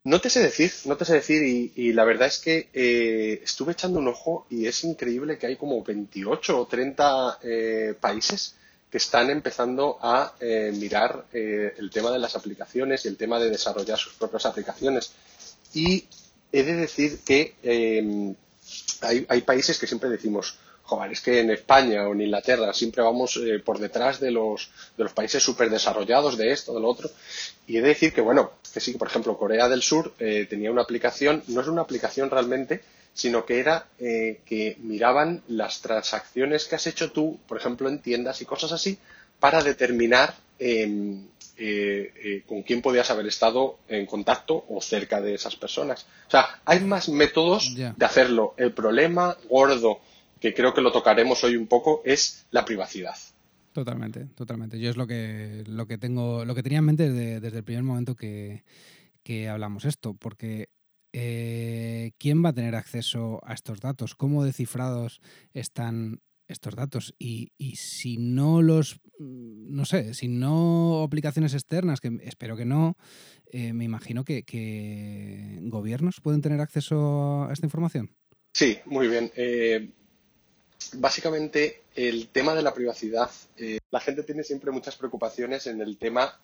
No 0.04 0.20
te 0.20 0.30
sé 0.30 0.42
decir, 0.42 0.72
no 0.86 0.98
te 0.98 1.06
sé 1.06 1.14
decir, 1.14 1.72
y, 1.76 1.94
la 1.94 2.04
verdad 2.04 2.28
es 2.28 2.40
que 2.40 2.70
eh, 2.74 3.42
estuve 3.44 3.72
echando 3.72 4.00
un 4.00 4.10
ojo 4.10 4.46
y 4.50 4.68
es 4.68 4.84
increíble 4.84 5.38
que 5.38 5.48
hay 5.48 5.56
como 5.56 5.82
28 5.82 6.60
o 6.60 6.68
30 6.68 7.40
eh, 7.42 7.96
países 8.00 8.56
que 8.92 8.98
están 8.98 9.30
empezando 9.30 9.98
a 10.02 10.34
mirar 10.74 11.26
el 11.32 11.90
tema 11.90 12.12
de 12.12 12.20
las 12.20 12.36
aplicaciones 12.36 13.04
y 13.04 13.08
el 13.08 13.18
tema 13.18 13.40
de 13.40 13.50
desarrollar 13.50 13.98
sus 13.98 14.14
propias 14.14 14.46
aplicaciones. 14.46 15.14
Y 15.74 16.06
he 16.52 16.62
de 16.62 16.76
decir 16.76 17.22
que 17.26 17.56
hay, 19.02 19.26
hay 19.28 19.42
países 19.42 19.80
que 19.80 19.88
siempre 19.88 20.10
decimos, 20.10 20.60
joder, 20.94 21.12
es 21.12 21.22
que 21.22 21.40
en 21.40 21.50
España 21.50 22.08
o 22.08 22.14
en 22.14 22.22
Inglaterra 22.22 22.72
siempre 22.74 23.02
vamos 23.02 23.38
eh, 23.38 23.60
por 23.60 23.80
detrás 23.80 24.20
de 24.20 24.30
los, 24.30 24.70
de 24.96 25.04
los 25.04 25.14
países 25.14 25.42
súper 25.42 25.70
desarrollados 25.70 26.38
de 26.38 26.52
esto, 26.52 26.74
de 26.74 26.82
lo 26.82 26.90
otro. 26.90 27.10
Y 27.66 27.78
he 27.78 27.82
de 27.82 27.90
decir 27.90 28.14
que, 28.14 28.22
bueno, 28.22 28.52
que 28.72 28.80
sí, 28.80 28.94
por 28.94 29.08
ejemplo, 29.08 29.38
Corea 29.38 29.68
del 29.68 29.82
Sur 29.82 30.14
eh, 30.20 30.46
tenía 30.48 30.72
una 30.72 30.84
aplicación, 30.84 31.44
no 31.48 31.62
es 31.62 31.68
una 31.68 31.82
aplicación 31.82 32.30
realmente, 32.30 32.82
sino 33.14 33.46
que 33.46 33.60
era 33.60 33.88
eh, 34.00 34.42
que 34.46 34.78
miraban 34.82 35.42
las 35.48 35.82
transacciones 35.82 36.66
que 36.66 36.76
has 36.76 36.86
hecho 36.86 37.12
tú, 37.12 37.40
por 37.48 37.58
ejemplo, 37.58 37.90
en 37.90 38.00
tiendas 38.00 38.42
y 38.42 38.46
cosas 38.46 38.72
así, 38.72 38.98
para 39.40 39.64
determinar 39.64 40.36
em, 40.60 41.26
con 42.48 42.64
quién 42.64 42.82
podías 42.82 43.10
haber 43.12 43.28
estado 43.28 43.78
en 43.88 44.06
contacto 44.06 44.66
o 44.70 44.82
cerca 44.82 45.22
de 45.22 45.36
esas 45.36 45.56
personas. 45.56 46.06
O 46.28 46.32
sea, 46.32 46.62
hay 46.66 46.80
más 46.82 47.10
métodos 47.10 47.76
de 47.76 48.06
hacerlo. 48.06 48.54
El 48.58 48.74
problema 48.74 49.38
gordo, 49.50 50.00
que 50.44 50.54
creo 50.54 50.74
que 50.74 50.82
lo 50.82 50.92
tocaremos 50.92 51.42
hoy 51.46 51.56
un 51.56 51.68
poco, 51.68 52.02
es 52.04 52.46
la 52.52 52.66
privacidad. 52.66 53.16
Totalmente, 53.72 54.26
totalmente. 54.36 54.78
Yo 54.78 54.90
es 54.90 54.98
lo 54.98 55.08
que, 55.08 55.64
lo 55.68 55.88
que 55.88 55.98
tengo, 55.98 56.44
lo 56.44 56.54
que 56.54 56.62
tenía 56.62 56.80
en 56.80 56.86
mente 56.86 57.10
desde, 57.10 57.58
el 57.58 57.64
primer 57.64 57.84
momento 57.84 58.14
que, 58.14 58.62
hablamos 59.50 59.86
esto, 59.86 60.16
porque 60.16 60.68
eh, 61.14 62.12
¿quién 62.18 62.44
va 62.44 62.50
a 62.50 62.54
tener 62.54 62.76
acceso 62.76 63.40
a 63.46 63.54
estos 63.54 63.80
datos? 63.80 64.16
¿Cómo 64.16 64.44
descifrados 64.44 65.22
están 65.54 66.20
estos 66.50 66.76
datos? 66.76 67.16
Y, 67.18 67.54
si 67.78 68.18
no 68.18 68.62
los, 68.62 69.00
mm, 69.20 69.74
no 69.74 69.86
sé, 69.86 70.14
si 70.14 70.28
no 70.28 71.04
aplicaciones 71.04 71.54
externas, 71.54 72.02
que 72.02 72.18
espero 72.24 72.58
que 72.58 72.66
no, 72.66 72.98
eh, 73.50 73.72
me 73.72 73.86
imagino 73.86 74.26
que, 74.26 74.44
gobiernos 75.62 76.20
pueden 76.22 76.42
tener 76.42 76.60
acceso 76.60 77.46
a 77.46 77.54
esta 77.54 77.66
información. 77.66 78.12
Sí, 78.52 78.78
muy 78.86 79.08
bien. 79.08 79.32
Eh, 79.38 79.90
básicamente, 80.96 81.84
el 81.96 82.28
tema 82.30 82.54
de 82.56 82.62
la 82.62 82.74
privacidad, 82.74 83.30
eh, 83.58 83.80
la 83.92 84.00
gente 84.00 84.24
tiene 84.24 84.44
siempre 84.44 84.72
muchas 84.72 84.96
preocupaciones 84.96 85.68
en 85.68 85.82
el 85.82 85.98
tema 85.98 86.40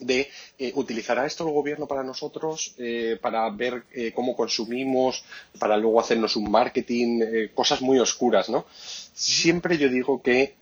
de 0.00 0.28
eh, 0.58 0.72
utilizará 0.74 1.26
esto 1.26 1.46
el 1.46 1.52
gobierno 1.52 1.86
para 1.86 2.02
nosotros, 2.02 2.74
eh, 2.78 3.18
para 3.20 3.48
ver 3.50 3.84
cómo 4.14 4.36
consumimos, 4.36 5.24
para 5.58 5.76
luego 5.76 6.00
hacernos 6.00 6.36
un 6.36 6.50
marketing, 6.50 7.48
cosas 7.54 7.80
muy 7.82 7.98
oscuras, 7.98 8.48
¿no? 8.48 8.66
Siempre 9.12 9.78
yo 9.78 9.88
digo 9.88 10.22
que 10.22 10.54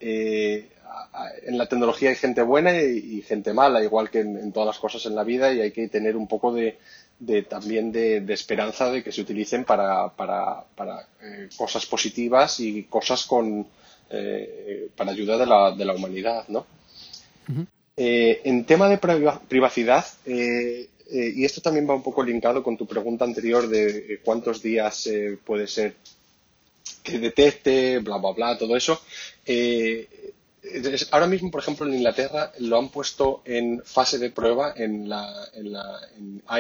en 1.45 1.59
la 1.59 1.66
tecnología 1.66 2.11
hay 2.11 2.16
gente 2.16 2.43
buena 2.43 2.75
y, 2.81 3.23
gente 3.23 3.52
mala, 3.52 3.83
igual 3.83 4.11
que 4.11 4.21
en, 4.21 4.52
todas 4.52 4.66
las 4.66 4.78
cosas 4.78 5.05
en 5.07 5.14
la 5.14 5.25
vida, 5.25 5.52
y 5.52 5.61
hay 5.61 5.73
que 5.73 5.88
tener 5.88 6.16
un 6.16 6.26
poco 6.26 6.52
de, 6.52 6.78
también 7.49 7.93
de, 7.93 8.25
esperanza 8.33 8.90
de 8.90 9.02
que 9.02 9.12
se 9.12 9.23
utilicen 9.23 9.64
para, 9.64 10.12
eh, 11.23 11.49
cosas 11.57 11.87
positivas 11.87 12.61
y 12.61 12.85
cosas 12.85 13.25
con, 13.25 13.66
eh, 14.11 14.90
para 14.97 15.12
ayuda 15.12 15.38
de 15.38 15.47
la, 15.47 15.73
de 15.73 15.85
la 15.85 15.95
humanidad, 15.95 16.45
¿no? 16.49 16.66
Eh, 17.96 18.42
en 18.44 18.64
tema 18.64 18.88
de 18.88 18.98
privacidad, 19.48 20.04
y 20.26 21.44
esto 21.44 21.60
también 21.60 21.88
va 21.88 21.94
un 21.94 22.02
poco 22.02 22.22
linkado 22.22 22.62
con 22.62 22.76
tu 22.76 22.86
pregunta 22.86 23.24
anterior 23.24 23.68
de 23.68 24.20
cuántos 24.24 24.62
días 24.62 25.08
puede 25.44 25.66
ser 25.66 25.94
que 27.02 27.18
detecte, 27.18 27.98
bla, 28.00 28.18
bla, 28.18 28.32
bla, 28.32 28.58
todo 28.58 28.76
eso. 28.76 29.00
Ahora 31.12 31.26
mismo, 31.26 31.50
por 31.50 31.60
ejemplo, 31.60 31.86
en 31.86 31.94
Inglaterra 31.94 32.52
lo 32.58 32.78
han 32.78 32.88
puesto 32.88 33.42
en 33.44 33.82
fase 33.84 34.18
de 34.18 34.30
prueba 34.30 34.74
en, 34.76 35.08
la, 35.08 35.48
en, 35.54 35.72
la, 35.72 36.00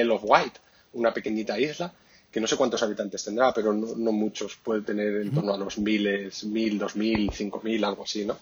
Isle 0.00 0.12
of 0.12 0.22
Wight, 0.24 0.54
una 0.92 1.12
pequeñita 1.12 1.58
isla, 1.58 1.92
que 2.30 2.40
no 2.40 2.46
sé 2.46 2.56
cuántos 2.56 2.82
habitantes 2.82 3.24
tendrá, 3.24 3.52
pero 3.52 3.72
no, 3.72 4.12
muchos. 4.12 4.56
Puede 4.56 4.82
tener 4.82 5.16
en 5.22 5.32
torno 5.32 5.54
a 5.54 5.58
los 5.58 5.78
miles, 5.78 6.44
mil, 6.44 6.78
dos 6.78 6.94
mil, 6.96 7.30
cinco 7.32 7.60
mil, 7.64 7.82
algo 7.84 8.04
así, 8.04 8.24
¿no? 8.24 8.38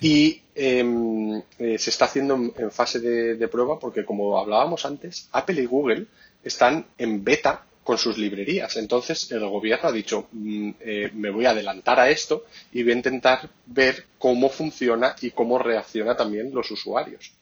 Y 0.00 0.42
em, 0.54 1.42
eh, 1.58 1.78
se 1.78 1.90
está 1.90 2.06
haciendo 2.06 2.34
en, 2.34 2.70
fase 2.70 3.00
de, 3.00 3.36
de, 3.36 3.48
prueba 3.48 3.78
porque, 3.78 4.04
como 4.04 4.38
hablábamos 4.38 4.84
antes, 4.84 5.28
Apple 5.32 5.62
y 5.62 5.66
Google 5.66 6.06
están 6.42 6.86
en 6.98 7.22
beta 7.22 7.64
con 7.84 7.98
sus 7.98 8.18
librerías. 8.18 8.76
Entonces 8.76 9.30
el 9.30 9.46
gobierno 9.46 9.88
ha 9.88 9.92
dicho, 9.92 10.26
mm, 10.32 10.70
eh, 10.80 11.10
me 11.14 11.30
voy 11.30 11.46
a 11.46 11.50
adelantar 11.50 12.00
a 12.00 12.10
esto 12.10 12.46
y 12.72 12.82
voy 12.82 12.92
a 12.92 12.96
intentar 12.96 13.50
ver 13.66 14.06
cómo 14.18 14.48
funciona 14.48 15.14
y 15.20 15.30
cómo 15.30 15.58
reacciona 15.58 16.16
también 16.16 16.52
los 16.52 16.70
usuarios. 16.70 17.32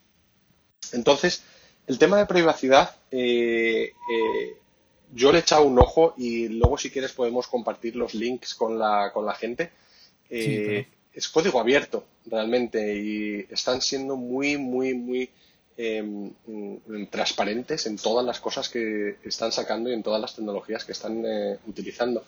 Entonces, 0.93 1.45
el 1.87 1.99
tema 1.99 2.19
de 2.19 2.27
privacidad, 2.27 2.97
eh, 3.11 3.93
yo 5.15 5.31
le 5.31 5.39
he 5.39 5.41
echado 5.41 5.63
un 5.63 5.79
ojo 5.79 6.15
y 6.17 6.49
luego 6.49 6.77
si 6.77 6.91
quieres 6.91 7.13
podemos 7.13 7.47
compartir 7.47 7.97
los 7.97 8.15
links 8.15 8.55
con 8.55 8.79
la, 8.79 9.11
con 9.13 9.25
la 9.25 9.35
gente. 9.35 9.71
Es 11.15 11.29
código 11.29 11.61
abierto 11.61 12.05
realmente 12.27 12.97
y 12.97 13.47
están 13.51 13.81
siendo 13.81 14.17
muy, 14.17 14.57
muy, 14.57 14.95
muy 14.95 15.31
Em, 15.75 16.31
mm, 16.47 17.07
transparentes 17.11 17.87
en 17.87 17.97
todas 17.97 18.25
las 18.27 18.41
cosas 18.41 18.69
que 18.69 19.17
están 19.25 19.53
sacando 19.53 19.89
y 19.89 19.95
en 19.95 20.03
todas 20.03 20.21
las 20.21 20.35
tecnologías 20.35 20.85
que 20.85 20.93
están 20.93 21.25
eh, 21.25 21.59
utilizando. 21.67 22.25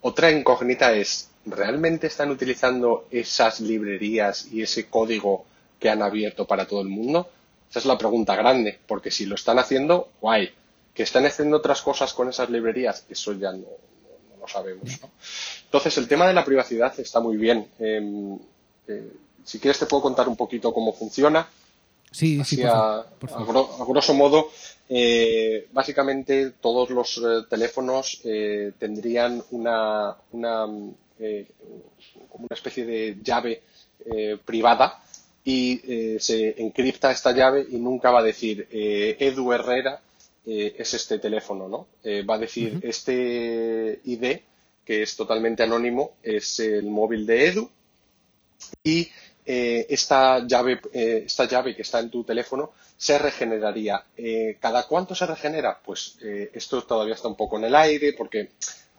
Otra 0.00 0.30
incógnita 0.30 0.92
es, 0.94 1.28
¿realmente 1.44 2.06
están 2.06 2.30
utilizando 2.30 3.06
esas 3.10 3.60
librerías 3.60 4.46
y 4.50 4.62
ese 4.62 4.86
código 4.86 5.44
que 5.78 5.90
han 5.90 6.02
abierto 6.02 6.46
para 6.46 6.66
todo 6.66 6.80
el 6.80 6.88
mundo? 6.88 7.30
Esa 7.68 7.80
es 7.80 7.84
la 7.84 7.98
pregunta 7.98 8.34
grande, 8.36 8.78
porque 8.86 9.10
si 9.10 9.26
lo 9.26 9.34
están 9.34 9.58
haciendo, 9.58 10.08
guay. 10.20 10.50
Que 10.94 11.02
están 11.02 11.26
haciendo 11.26 11.58
otras 11.58 11.82
cosas 11.82 12.14
con 12.14 12.30
esas 12.30 12.48
librerías, 12.50 13.04
eso 13.08 13.32
ya 13.34 13.52
no, 13.52 13.66
lo 14.42 14.48
sabemos. 14.48 15.00
Entonces, 15.64 15.96
el 15.96 16.08
tema 16.08 16.26
de 16.26 16.34
la 16.34 16.44
privacidad 16.44 16.92
está 17.00 17.20
muy 17.20 17.36
bien. 17.36 17.68
Em, 17.78 18.38
eh, 18.88 19.12
si 19.44 19.58
quieres, 19.58 19.78
te 19.78 19.86
puedo 19.86 20.02
contar 20.02 20.28
un 20.28 20.36
poquito 20.36 20.72
cómo 20.74 20.92
funciona. 20.92 21.48
Sí, 22.10 22.44
sí, 22.44 22.62
a, 22.62 23.06
grosso 23.88 24.12
modo, 24.12 24.50
eh, 24.88 25.68
básicamente 25.72 26.50
todos 26.60 26.90
los 26.90 27.16
eh, 27.16 27.46
teléfonos 27.48 28.20
eh, 28.24 28.72
tendrían 28.78 29.42
una, 29.52 30.14
una 30.32 30.66
como 30.66 32.46
una 32.46 32.54
especie 32.54 32.84
de 32.84 33.16
llave 33.22 33.62
privada 34.44 35.00
y 35.44 36.18
se 36.18 36.60
encripta 36.60 37.12
esta 37.12 37.30
llave 37.30 37.64
y 37.70 37.76
nunca 37.76 38.10
va 38.10 38.18
a 38.18 38.24
decir 38.24 38.66
Edu 38.70 39.52
Herrera 39.52 40.00
es 40.44 40.94
este 40.94 41.18
teléfono, 41.18 41.68
¿no? 41.68 41.86
va 42.28 42.34
a 42.34 42.38
decir 42.38 42.80
este 42.82 44.00
ID 44.04 44.40
que 44.84 45.02
es 45.02 45.16
totalmente 45.16 45.62
anónimo 45.62 46.16
es 46.22 46.58
el 46.60 46.86
móvil 46.86 47.24
de 47.26 47.46
Edu 47.46 47.70
y 48.82 49.08
eh, 49.44 49.86
esta, 49.88 50.46
llave, 50.46 50.80
eh, 50.92 51.24
esta 51.26 51.46
llave 51.46 51.74
que 51.74 51.82
está 51.82 51.98
en 51.98 52.10
tu 52.10 52.22
teléfono 52.22 52.72
se 52.96 53.18
regeneraría. 53.18 54.04
Eh, 54.16 54.56
¿Cada 54.60 54.86
cuánto 54.86 55.14
se 55.14 55.26
regenera? 55.26 55.80
Pues 55.84 56.16
esto 56.20 56.82
todavía 56.84 57.14
está 57.14 57.28
un 57.28 57.36
poco 57.36 57.58
en 57.58 57.64
el 57.64 57.74
aire 57.74 58.12
porque 58.12 58.50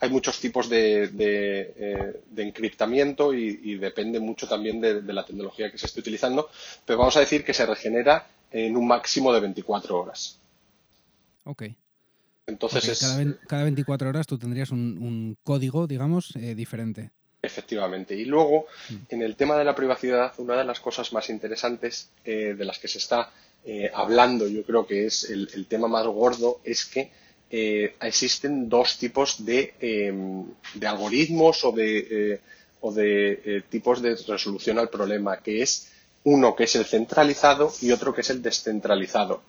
hay 0.01 0.09
muchos 0.09 0.39
tipos 0.41 0.67
de, 0.67 1.07
de, 1.07 2.43
encriptamiento 2.43 3.33
y, 3.33 3.75
depende 3.75 4.19
mucho 4.19 4.47
también 4.47 4.81
de, 4.81 5.01
la 5.13 5.25
tecnología 5.25 5.71
que 5.71 5.77
se 5.77 5.85
esté 5.85 6.01
utilizando, 6.01 6.49
pero 6.85 6.99
vamos 6.99 7.15
a 7.15 7.21
decir 7.21 7.45
que 7.45 7.53
se 7.53 7.65
regenera 7.65 8.27
en 8.51 8.75
un 8.75 8.85
máximo 8.85 9.31
de 9.31 9.39
24 9.39 9.97
horas. 9.97 10.39
Ok. 11.43 11.63
Entonces 12.45 12.99
cada, 13.47 13.63
24 13.63 14.09
horas 14.09 14.27
tú 14.27 14.37
tendrías 14.37 14.71
un, 14.71 14.97
un 14.99 15.37
código, 15.43 15.87
digamos, 15.87 16.33
diferente. 16.33 17.11
Efectivamente. 17.45 18.15
Y 18.15 18.23
luego, 18.23 18.67
mm. 18.89 18.95
en 19.09 19.21
el 19.21 19.35
tema 19.35 19.57
de 19.57 19.65
la 19.65 19.75
privacidad, 19.75 20.33
una 20.37 20.55
de 20.55 20.63
las 20.63 20.79
cosas 20.79 21.11
más 21.11 21.29
interesantes 21.29 22.09
eh, 22.23 22.55
de 22.57 22.65
las 22.65 22.79
que 22.79 22.87
se 22.87 22.99
está 22.99 23.31
eh, 23.65 23.91
hablando, 23.93 24.47
yo 24.47 24.63
creo 24.63 24.87
que 24.87 25.05
es 25.07 25.29
el, 25.29 25.65
tema 25.67 25.89
más 25.89 26.07
gordo, 26.07 26.61
es 26.63 26.85
que 26.85 27.11
eh, 27.51 27.95
existen 28.01 28.69
dos 28.69 28.97
tipos 28.97 29.43
de, 29.45 29.73
em, 29.81 30.45
algoritmos 30.87 31.65
o 31.65 31.73
de, 31.73 32.39
o 32.79 32.93
de 32.93 33.63
tipos 33.69 34.01
de 34.01 34.15
resolución 34.15 34.79
al 34.79 34.89
problema, 34.89 35.41
que 35.41 35.61
es 35.61 35.91
uno 36.23 36.55
que 36.55 36.63
es 36.63 36.75
el 36.77 36.85
centralizado 36.85 37.73
y 37.81 37.91
otro 37.91 38.13
que 38.13 38.21
es 38.21 38.29
el 38.29 38.41
descentralizado. 38.41 39.43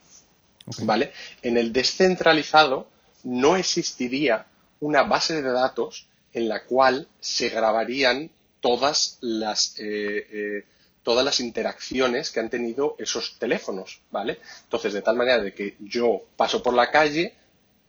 ¿Vale? 0.82 1.12
En 1.42 1.56
el 1.56 1.72
descentralizado 1.72 2.88
no 3.24 3.56
existiría 3.56 4.46
una 4.80 5.02
base 5.02 5.42
de 5.42 5.50
datos 5.50 6.06
en 6.32 6.48
la 6.48 6.64
cual 6.64 7.08
se 7.20 7.48
grabarían 7.48 8.30
todas 8.60 9.18
las, 9.20 9.78
eh, 9.78 10.26
eh, 10.30 10.64
todas 11.02 11.24
las 11.24 11.40
interacciones 11.40 12.30
que 12.30 12.40
han 12.40 12.50
tenido 12.50 12.96
esos 12.98 13.38
teléfonos, 13.38 14.00
¿vale? 14.10 14.38
Entonces, 14.64 14.92
de 14.92 15.02
tal 15.02 15.16
manera 15.16 15.42
de 15.42 15.54
que 15.54 15.76
yo 15.80 16.22
paso 16.36 16.62
por 16.62 16.74
la 16.74 16.90
calle, 16.90 17.34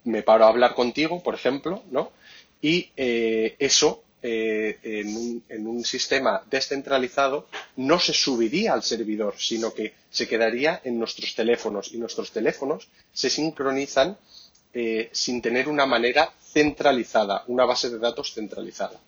me 0.03 0.21
paro 0.21 0.45
a 0.45 0.49
hablar 0.49 0.75
contigo, 0.75 1.23
por 1.23 1.33
ejemplo, 1.33 1.83
¿no? 1.91 2.11
Y 2.61 2.91
eh, 2.95 3.55
eso 3.59 4.03
en 4.27 5.15
un, 5.15 5.43
en, 5.49 5.67
un, 5.67 5.83
sistema 5.83 6.43
descentralizado 6.49 7.47
no 7.75 7.99
se 7.99 8.13
subiría 8.13 8.73
al 8.73 8.81
servidor, 8.81 9.35
sino 9.37 9.73
que 9.73 9.93
se 10.09 10.27
quedaría 10.27 10.81
en 10.83 10.97
nuestros 10.97 11.35
teléfonos 11.35 11.93
y 11.93 11.97
nuestros 11.97 12.31
teléfonos 12.31 12.87
se 13.13 13.29
sincronizan 13.29 14.17
sin 15.11 15.41
tener 15.41 15.69
una 15.69 15.85
manera 15.85 16.33
centralizada, 16.51 17.43
una 17.47 17.65
base 17.65 17.89
de 17.89 17.99
datos 17.99 18.33
centralizada. 18.33 18.99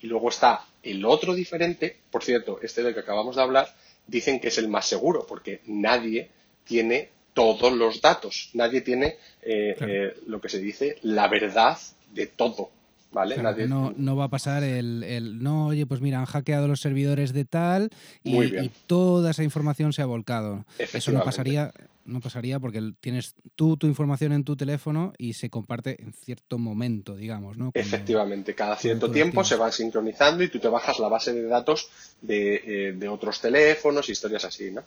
Y 0.00 0.06
luego 0.06 0.28
está 0.28 0.66
el 0.82 1.04
otro 1.04 1.34
diferente, 1.34 1.96
por 2.10 2.22
cierto, 2.22 2.60
este 2.62 2.82
del 2.82 2.94
que 2.94 3.00
acabamos 3.00 3.36
de 3.36 3.42
hablar, 3.42 3.74
dicen 4.06 4.40
que 4.40 4.48
es 4.48 4.58
el 4.58 4.68
más 4.68 4.86
seguro, 4.86 5.26
porque 5.26 5.60
nadie 5.66 6.30
tiene 6.64 7.10
todos 7.34 7.72
los 7.72 8.00
datos, 8.00 8.50
nadie 8.54 8.80
tiene 8.80 9.16
eh, 9.42 9.76
eh, 9.80 10.14
lo 10.26 10.40
que 10.40 10.48
se 10.48 10.58
dice 10.58 10.98
la 11.02 11.28
verdad 11.28 11.78
de 12.12 12.26
todo. 12.26 12.70
¿Vale? 13.16 13.66
no, 13.66 13.94
no, 13.96 14.14
va 14.14 14.24
a 14.24 14.28
pasar 14.28 14.62
el, 14.62 15.42
no, 15.42 15.68
oye, 15.68 15.86
pues 15.86 16.02
mira, 16.02 16.18
han 16.18 16.26
hackeado 16.26 16.68
los 16.68 16.80
servidores 16.80 17.32
de 17.32 17.46
tal 17.46 17.88
y, 18.22 18.68
toda 18.86 19.30
esa 19.30 19.42
información 19.42 19.94
se 19.94 20.02
ha 20.02 20.06
volcado. 20.06 20.66
Eso 20.78 21.12
no 21.12 21.24
pasaría, 21.24 21.72
no 22.04 22.20
pasaría 22.20 22.60
porque 22.60 22.92
tienes 23.00 23.34
tú 23.54 23.78
tu 23.78 23.86
información 23.86 24.32
en 24.32 24.44
tu 24.44 24.54
teléfono 24.54 25.14
y 25.16 25.32
se 25.32 25.48
comparte 25.48 25.96
en 26.02 26.12
cierto 26.12 26.58
momento, 26.58 27.16
digamos, 27.16 27.56
¿no? 27.56 27.70
Efectivamente, 27.72 28.54
cada 28.54 28.76
cierto 28.76 29.10
tiempo 29.10 29.42
se 29.44 29.56
van 29.56 29.72
sincronizando 29.72 30.44
y 30.44 30.48
tú 30.48 30.58
te 30.58 30.68
bajas 30.68 30.98
la 30.98 31.08
base 31.08 31.32
de 31.32 31.46
datos 31.46 31.88
de, 32.20 32.90
eh, 32.90 33.08
otros 33.08 33.40
teléfonos, 33.40 34.10
historias 34.10 34.44
así, 34.44 34.70
¿no? 34.70 34.82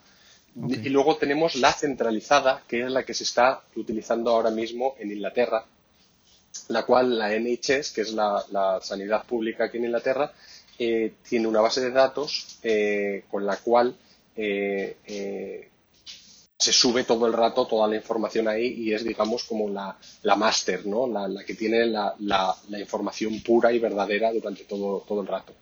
Y 0.68 0.90
luego 0.90 1.18
tenemos 1.18 1.56
la 1.56 1.74
centralizada, 1.74 2.64
que 2.68 2.84
es 2.84 2.92
la 2.92 3.04
que 3.04 3.14
se 3.14 3.24
está 3.24 3.62
utilizando 3.76 4.32
ahora 4.32 4.52
mismo 4.52 4.96
en 5.00 5.12
Inglaterra, 5.12 5.66
la 6.70 6.84
cual 6.84 7.18
la 7.18 7.30
NHS, 7.38 7.92
que 7.92 8.02
es 8.02 8.14
la, 8.14 8.80
sanidad 8.82 9.26
pública 9.26 9.66
aquí 9.66 9.78
en 9.78 9.86
Inglaterra, 9.86 10.32
eh, 10.78 11.14
tiene 11.28 11.48
una 11.48 11.62
base 11.62 11.82
de 11.82 11.92
datos 11.92 12.60
eh, 12.64 13.26
con 13.30 13.46
la 13.46 13.58
cual 13.58 13.96
eh, 14.36 15.68
se 16.58 16.74
sube 16.74 17.04
todo 17.04 17.28
el 17.28 17.34
rato 17.34 17.68
toda 17.68 17.88
la 17.88 17.96
información 17.96 18.48
ahí 18.48 18.68
y 18.68 18.94
es, 18.94 19.04
digamos, 19.04 19.44
como 19.44 19.70
la, 19.70 19.98
la 20.24 20.36
máster, 20.36 20.86
¿no? 20.86 21.08
La, 21.08 21.44
que 21.44 21.56
tiene 21.56 21.86
la, 21.86 22.16
información 22.78 23.42
pura 23.42 23.72
y 23.72 23.80
verdadera 23.80 24.32
durante 24.32 24.64
todo, 24.64 25.04
todo 25.08 25.22
el 25.22 25.28
rato. 25.28 25.54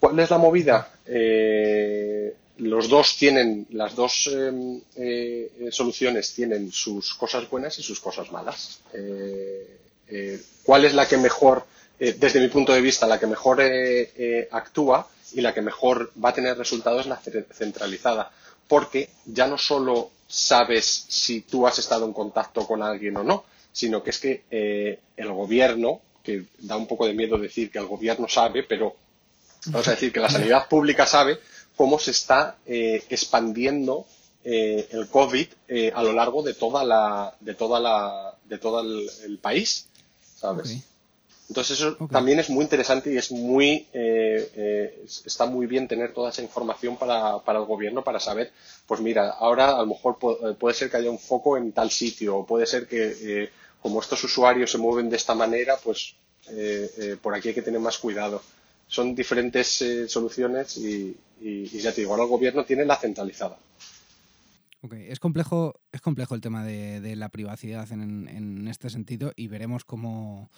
¿Cuál 0.00 0.18
es 0.20 0.30
la 0.30 0.38
movida? 0.38 0.90
Los 2.58 2.88
dos 2.88 3.16
tienen, 3.16 3.66
las 3.70 3.94
dos 3.94 4.28
em, 4.32 4.80
eh, 4.96 5.68
soluciones 5.70 6.34
tienen 6.34 6.72
sus 6.72 7.14
cosas 7.14 7.48
buenas 7.48 7.78
y 7.78 7.82
sus 7.82 8.00
cosas 8.00 8.30
malas. 8.32 8.80
Eh, 8.92 9.78
eh, 10.08 10.42
¿Cuál 10.64 10.84
es 10.84 10.94
la 10.94 11.06
que 11.06 11.16
mejor, 11.16 11.64
desde 11.98 12.40
mi 12.40 12.48
punto 12.48 12.72
de 12.72 12.80
vista, 12.80 13.06
la 13.06 13.18
que 13.18 13.26
mejor 13.26 13.62
actúa 14.50 15.08
y 15.32 15.40
la 15.40 15.52
que 15.52 15.62
mejor 15.62 16.12
va 16.22 16.30
a 16.30 16.34
tener 16.34 16.56
resultados 16.56 17.02
es 17.02 17.06
la 17.06 17.20
centralizada? 17.52 18.30
Porque 18.66 19.10
ya 19.26 19.46
no 19.46 19.58
solo 19.58 20.10
sabes 20.26 21.06
si 21.08 21.40
tú 21.42 21.66
has 21.66 21.78
estado 21.78 22.06
en 22.06 22.12
contacto 22.12 22.66
con 22.66 22.82
alguien 22.82 23.16
o 23.16 23.24
no, 23.24 23.44
sino 23.72 24.02
que 24.02 24.10
es 24.10 24.18
que 24.18 24.98
el 25.16 25.32
gobierno, 25.32 26.00
que 26.22 26.44
da 26.58 26.76
un 26.76 26.86
poco 26.86 27.06
de 27.06 27.14
miedo 27.14 27.38
decir 27.38 27.70
que 27.70 27.78
el 27.78 27.86
gobierno 27.86 28.28
sabe, 28.28 28.62
pero 28.62 28.96
vamos 29.66 29.88
a 29.88 29.92
decir 29.92 30.12
que 30.12 30.20
la 30.20 30.30
sanidad 30.30 30.68
pública 30.68 31.06
sabe, 31.06 31.38
cómo 31.78 32.00
se 32.00 32.10
está 32.10 32.56
eh, 32.66 33.04
expandiendo 33.08 34.04
eh, 34.44 34.88
el 34.90 35.08
COVID 35.08 35.46
eh, 35.68 35.92
a 35.94 36.02
lo 36.02 36.12
largo 36.12 36.42
de 36.42 36.54
toda 36.54 36.82
la, 36.82 37.36
de 37.38 37.54
toda 37.54 37.78
la, 37.78 38.34
de 38.46 38.58
todo 38.58 38.80
el, 38.80 39.38
país, 39.38 39.86
¿sabes? 40.36 40.76
Entonces 41.48 41.78
eso 41.78 41.96
también 42.10 42.40
es 42.40 42.50
muy 42.50 42.64
interesante 42.64 43.12
y 43.12 43.16
es 43.16 43.30
muy, 43.30 43.86
está 45.24 45.46
muy 45.46 45.66
bien 45.66 45.86
tener 45.88 46.12
toda 46.12 46.30
esa 46.30 46.42
información 46.42 46.96
para, 46.96 47.38
para, 47.38 47.60
el 47.60 47.64
gobierno 47.64 48.02
para 48.02 48.20
saber, 48.20 48.52
pues 48.86 49.00
mira, 49.00 49.30
ahora 49.30 49.76
a 49.76 49.80
lo 49.80 49.86
mejor 49.86 50.18
puede 50.58 50.74
ser 50.74 50.90
que 50.90 50.98
haya 50.98 51.10
un 51.10 51.18
foco 51.18 51.56
en 51.56 51.72
tal 51.72 51.90
sitio, 51.90 52.38
o 52.38 52.44
puede 52.44 52.66
ser 52.66 52.86
que 52.86 53.50
como 53.80 54.00
estos 54.00 54.22
usuarios 54.24 54.72
se 54.72 54.78
mueven 54.78 55.08
de 55.08 55.16
esta 55.16 55.34
manera, 55.34 55.78
pues 55.82 56.16
por 57.22 57.34
aquí 57.34 57.48
hay 57.48 57.54
que 57.54 57.62
tener 57.62 57.80
más 57.80 57.96
cuidado. 57.96 58.42
Son 58.88 59.14
diferentes 59.14 59.84
soluciones 60.08 60.76
y, 60.78 61.16
y, 61.40 61.66
ya 61.66 61.92
te 61.92 62.00
digo, 62.00 62.12
ahora 62.12 62.24
el 62.24 62.30
gobierno 62.30 62.64
tiene 62.64 62.84
la 62.84 62.96
centralizada. 62.96 63.58
Es 64.92 65.18
complejo, 65.18 65.80
es 65.90 66.00
complejo 66.00 66.36
el 66.36 66.40
tema 66.40 66.64
de, 66.64 67.16
la 67.16 67.30
privacidad 67.30 67.90
en, 67.90 68.68
este 68.68 68.90
sentido 68.90 69.32
y 69.34 69.48
veremos 69.48 69.84
cómo, 69.84 70.50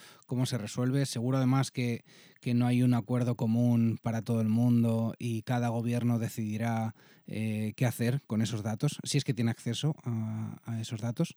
se 0.45 0.59
resuelve. 0.59 1.07
Seguro 1.07 1.39
además 1.39 1.71
que, 1.71 2.05
no 2.45 2.67
hay 2.67 2.83
un 2.83 2.93
acuerdo 2.93 3.35
común 3.35 3.99
para 4.03 4.21
todo 4.21 4.43
el 4.43 4.49
mundo 4.49 5.15
y 5.19 5.43
cada 5.43 5.69
gobierno 5.69 6.19
decidirá 6.19 6.95
eh, 7.27 7.73
qué 7.77 7.87
hacer 7.87 8.21
con 8.27 8.43
esos 8.43 8.63
datos, 8.63 8.99
si 9.05 9.17
es 9.17 9.25
que 9.25 9.33
tiene 9.33 9.53
acceso 9.53 9.95
a, 10.05 10.81
esos 10.81 11.01
datos. 11.01 11.35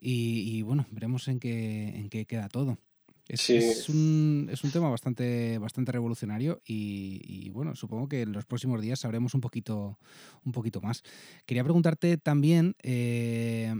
Y, 0.00 0.62
bueno, 0.62 0.86
veremos 0.90 1.28
en 1.28 1.38
qué, 1.38 1.90
en 1.90 2.10
qué 2.10 2.26
queda 2.26 2.48
todo. 2.48 2.78
Es, 3.26 3.88
un, 3.88 4.48
es, 4.52 4.64
un, 4.64 4.70
tema 4.70 4.90
bastante, 4.90 5.56
bastante 5.56 5.92
revolucionario 5.92 6.60
y, 6.66 7.48
bueno, 7.50 7.74
supongo 7.74 8.06
que 8.06 8.22
en 8.22 8.32
los 8.32 8.44
próximos 8.44 8.82
días 8.82 9.00
sabremos 9.00 9.34
un 9.34 9.40
poquito, 9.40 9.98
un 10.44 10.52
poquito 10.52 10.80
más. 10.82 11.02
Quería 11.46 11.64
preguntarte 11.64 12.18
también, 12.18 12.74
eh, 12.82 13.74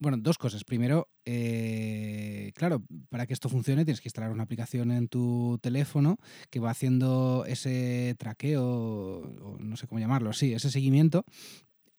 bueno, 0.00 0.18
dos 0.18 0.36
cosas. 0.36 0.64
Primero, 0.64 1.08
eh, 1.24 2.50
claro, 2.56 2.82
para 3.08 3.26
que 3.26 3.34
esto 3.34 3.48
funcione 3.48 3.84
tienes 3.84 4.00
que 4.00 4.08
instalar 4.08 4.32
una 4.32 4.42
aplicación 4.42 4.90
en 4.90 5.06
tu 5.06 5.58
teléfono 5.62 6.16
que 6.50 6.58
va 6.58 6.70
haciendo 6.70 7.44
ese 7.46 8.16
traqueo, 8.18 8.64
o 8.64 9.58
no 9.60 9.76
sé 9.76 9.86
cómo 9.86 10.00
llamarlo, 10.00 10.32
sí, 10.32 10.54
ese 10.54 10.70
seguimiento 10.70 11.24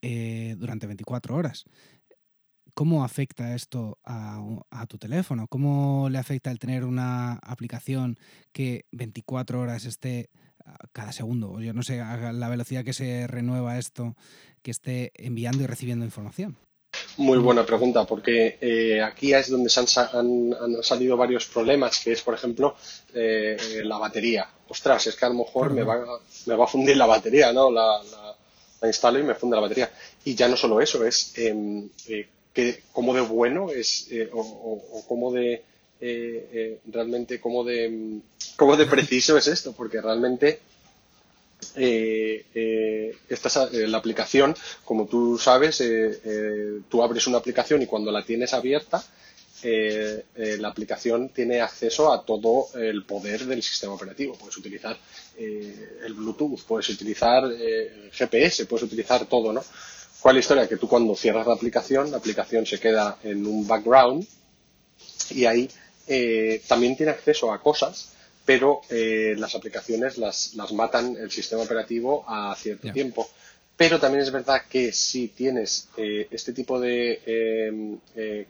eh, 0.02 0.56
durante 0.58 0.88
24 0.88 1.36
horas. 1.36 1.66
¿Cómo 2.74 3.04
afecta 3.04 3.56
esto 3.56 3.98
a, 4.06 4.86
tu 4.88 4.98
teléfono? 4.98 5.48
¿Cómo 5.48 6.10
le 6.10 6.18
afecta 6.18 6.52
el 6.52 6.60
tener 6.60 6.86
una 6.86 7.34
aplicación 7.34 8.18
que 8.52 8.86
24 8.92 9.60
horas 9.60 9.86
esté 9.86 10.30
cada 10.94 11.12
segundo, 11.12 11.52
o 11.52 11.62
yo 11.62 11.74
no 11.74 11.84
sé, 11.84 12.02
a 12.02 12.32
la 12.32 12.50
velocidad 12.50 12.84
que 12.84 12.94
se 12.94 13.28
renueva 13.28 13.80
esto, 13.80 14.16
que 14.62 14.72
esté 14.72 15.12
enviando 15.16 15.64
y 15.64 15.68
recibiendo 15.68 16.06
información? 16.06 16.58
Muy 17.18 17.40
buena 17.40 17.66
pregunta, 17.66 18.06
porque 18.06 18.58
eh, 18.62 19.02
aquí 19.02 19.34
es 19.34 19.50
donde 19.50 19.70
se 19.70 19.80
han, 19.80 19.88
salido 20.82 21.18
varios 21.18 21.46
problemas, 21.46 22.00
que 22.00 22.14
es, 22.14 22.22
por 22.22 22.34
ejemplo, 22.34 22.76
eh, 23.14 23.58
la 23.84 23.98
batería. 23.98 24.50
Ostras, 24.68 25.08
es 25.08 25.16
que 25.16 25.26
a 25.26 25.30
lo 25.30 25.36
mejor 25.36 25.74
me, 25.74 25.84
va, 25.84 26.04
me 26.46 26.56
va 26.56 26.66
a 26.66 26.68
fundir 26.68 26.98
la 26.98 27.06
batería, 27.06 27.52
¿no? 27.52 27.70
La, 27.72 28.02
instalo 28.84 29.20
y 29.20 29.24
me 29.24 29.36
funde 29.36 29.56
la 29.56 29.62
batería. 29.62 29.92
Y 30.26 30.36
ya 30.36 30.48
no 30.48 30.58
solo 30.58 30.82
eso, 30.82 31.06
es 31.06 31.38
em, 31.38 31.90
eh, 32.08 32.28
que 32.54 32.84
cómo 32.92 33.14
de 33.14 33.22
bueno 33.22 33.70
es 33.70 34.08
eh, 34.12 34.30
o, 34.34 34.42
o, 34.42 35.06
cómo 35.08 35.32
de 35.32 35.54
eh, 35.54 35.62
eh, 36.02 36.80
realmente 36.88 37.40
cómo 37.40 37.64
de 37.64 38.20
cómo 38.56 38.76
de 38.76 38.86
preciso 38.86 39.38
es 39.38 39.48
esto 39.48 39.74
porque 39.74 40.02
realmente 40.02 40.60
esta 41.76 43.70
la 43.72 43.98
aplicación 44.00 44.56
como 44.84 45.06
tú 45.06 45.38
sabes 45.38 45.84
tú 46.90 47.04
abres 47.04 47.28
una 47.28 47.38
aplicación 47.38 47.84
y 47.84 47.86
cuando 47.86 48.12
la 48.12 48.26
tienes 48.26 48.54
abierta 48.54 49.04
la 49.64 50.68
aplicación 50.68 51.30
tiene 51.30 51.62
acceso 51.62 52.12
a 52.12 52.26
todo 52.26 52.70
el 52.74 53.04
poder 53.04 53.46
del 53.46 53.62
sistema 53.62 53.94
operativo. 53.94 54.34
Puedes 54.34 54.58
utilizar 54.58 54.98
el 55.38 56.14
Bluetooth, 56.16 56.64
puedes 56.64 56.90
utilizar 56.90 57.44
GPS, 58.12 58.66
puedes 58.66 58.86
utilizar 58.86 59.28
todo, 59.28 59.54
¿no? 59.54 59.64
¿Cuál 60.22 60.36
es 60.36 60.36
la 60.36 60.40
historia? 60.42 60.70
Que 60.70 60.78
tú 60.78 60.88
cuando 60.88 61.16
cierras 61.16 61.48
la 61.48 61.56
aplicación, 61.56 62.12
la 62.12 62.18
aplicación 62.18 62.66
se 62.66 62.80
queda 62.80 63.18
en 63.24 63.46
un 63.48 63.68
background 63.68 64.26
y 65.32 65.46
ahí 65.46 65.68
eh, 66.08 66.62
también 66.68 66.96
tiene 66.96 67.12
acceso 67.12 67.52
a 67.52 67.62
cosas, 67.62 68.14
pero 68.46 68.82
eh, 68.90 69.34
las 69.38 69.56
aplicaciones 69.56 70.20
las, 70.20 70.54
matan 70.74 71.16
el 71.16 71.32
sistema 71.32 71.64
operativo 71.64 72.24
a 72.28 72.56
cierto 72.56 72.92
tiempo. 72.92 73.28
Pero 73.76 74.00
también 74.00 74.22
es 74.22 74.32
verdad 74.32 74.62
que 74.70 74.92
si 74.92 75.30
tienes 75.30 75.88
eh, 75.98 76.28
este 76.30 76.54
tipo 76.54 76.80
de 76.80 77.98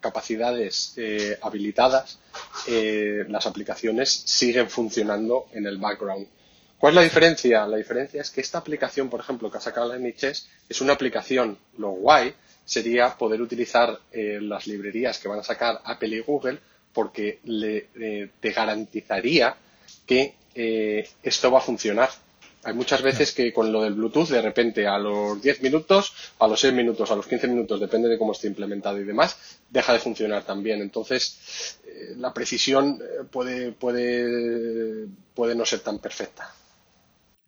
capacidades 0.01 0.95
habilitadas, 1.41 2.19
las 2.67 3.45
aplicaciones 3.45 4.09
siguen 4.25 4.69
funcionando 4.69 5.45
en 5.53 5.67
el 5.67 5.77
background. 5.77 6.27
¿Cuál 6.81 6.93
es 6.93 6.95
la 6.95 7.03
diferencia? 7.03 7.67
La 7.67 7.77
diferencia 7.77 8.21
es 8.21 8.31
que 8.31 8.41
esta 8.41 8.57
aplicación, 8.57 9.07
por 9.07 9.19
ejemplo, 9.19 9.51
que 9.51 9.59
ha 9.59 9.61
sacado 9.61 9.87
la 9.93 9.99
NHS, 9.99 10.47
es 10.67 10.81
una 10.81 10.93
aplicación, 10.93 11.59
lo 11.77 11.91
guay 11.91 12.33
sería 12.65 13.15
poder 13.15 13.39
utilizar 13.39 13.99
eh, 14.11 14.39
las 14.41 14.65
librerías 14.65 15.19
que 15.19 15.27
van 15.27 15.37
a 15.37 15.43
sacar 15.43 15.79
Apple 15.83 16.15
y 16.15 16.19
Google 16.21 16.57
porque 16.91 17.39
le, 17.43 17.89
eh, 17.99 18.29
te 18.39 18.49
garantizaría 18.51 19.55
que 20.07 20.33
eh, 20.55 21.07
esto 21.21 21.51
va 21.51 21.59
a 21.59 21.61
funcionar. 21.61 22.09
Hay 22.63 22.73
muchas 22.73 23.03
veces 23.03 23.31
que 23.31 23.53
con 23.53 23.71
lo 23.71 23.83
del 23.83 23.93
Bluetooth, 23.93 24.29
de 24.29 24.41
repente 24.41 24.87
a 24.87 24.97
los 24.97 25.39
10 25.39 25.61
minutos, 25.61 26.11
a 26.39 26.47
los 26.47 26.59
6 26.61 26.73
minutos, 26.73 27.11
a 27.11 27.15
los 27.15 27.27
15 27.27 27.47
minutos, 27.47 27.79
depende 27.79 28.09
de 28.09 28.17
cómo 28.17 28.31
esté 28.31 28.47
implementado 28.47 28.99
y 28.99 29.03
demás, 29.03 29.37
deja 29.69 29.93
de 29.93 29.99
funcionar 29.99 30.45
también. 30.45 30.81
Entonces, 30.81 31.77
la 32.17 32.33
precisión 32.33 32.99
puede, 33.29 33.71
puede, 33.71 35.05
puede 35.35 35.53
no 35.53 35.63
ser 35.63 35.81
tan 35.81 35.99
perfecta. 35.99 36.55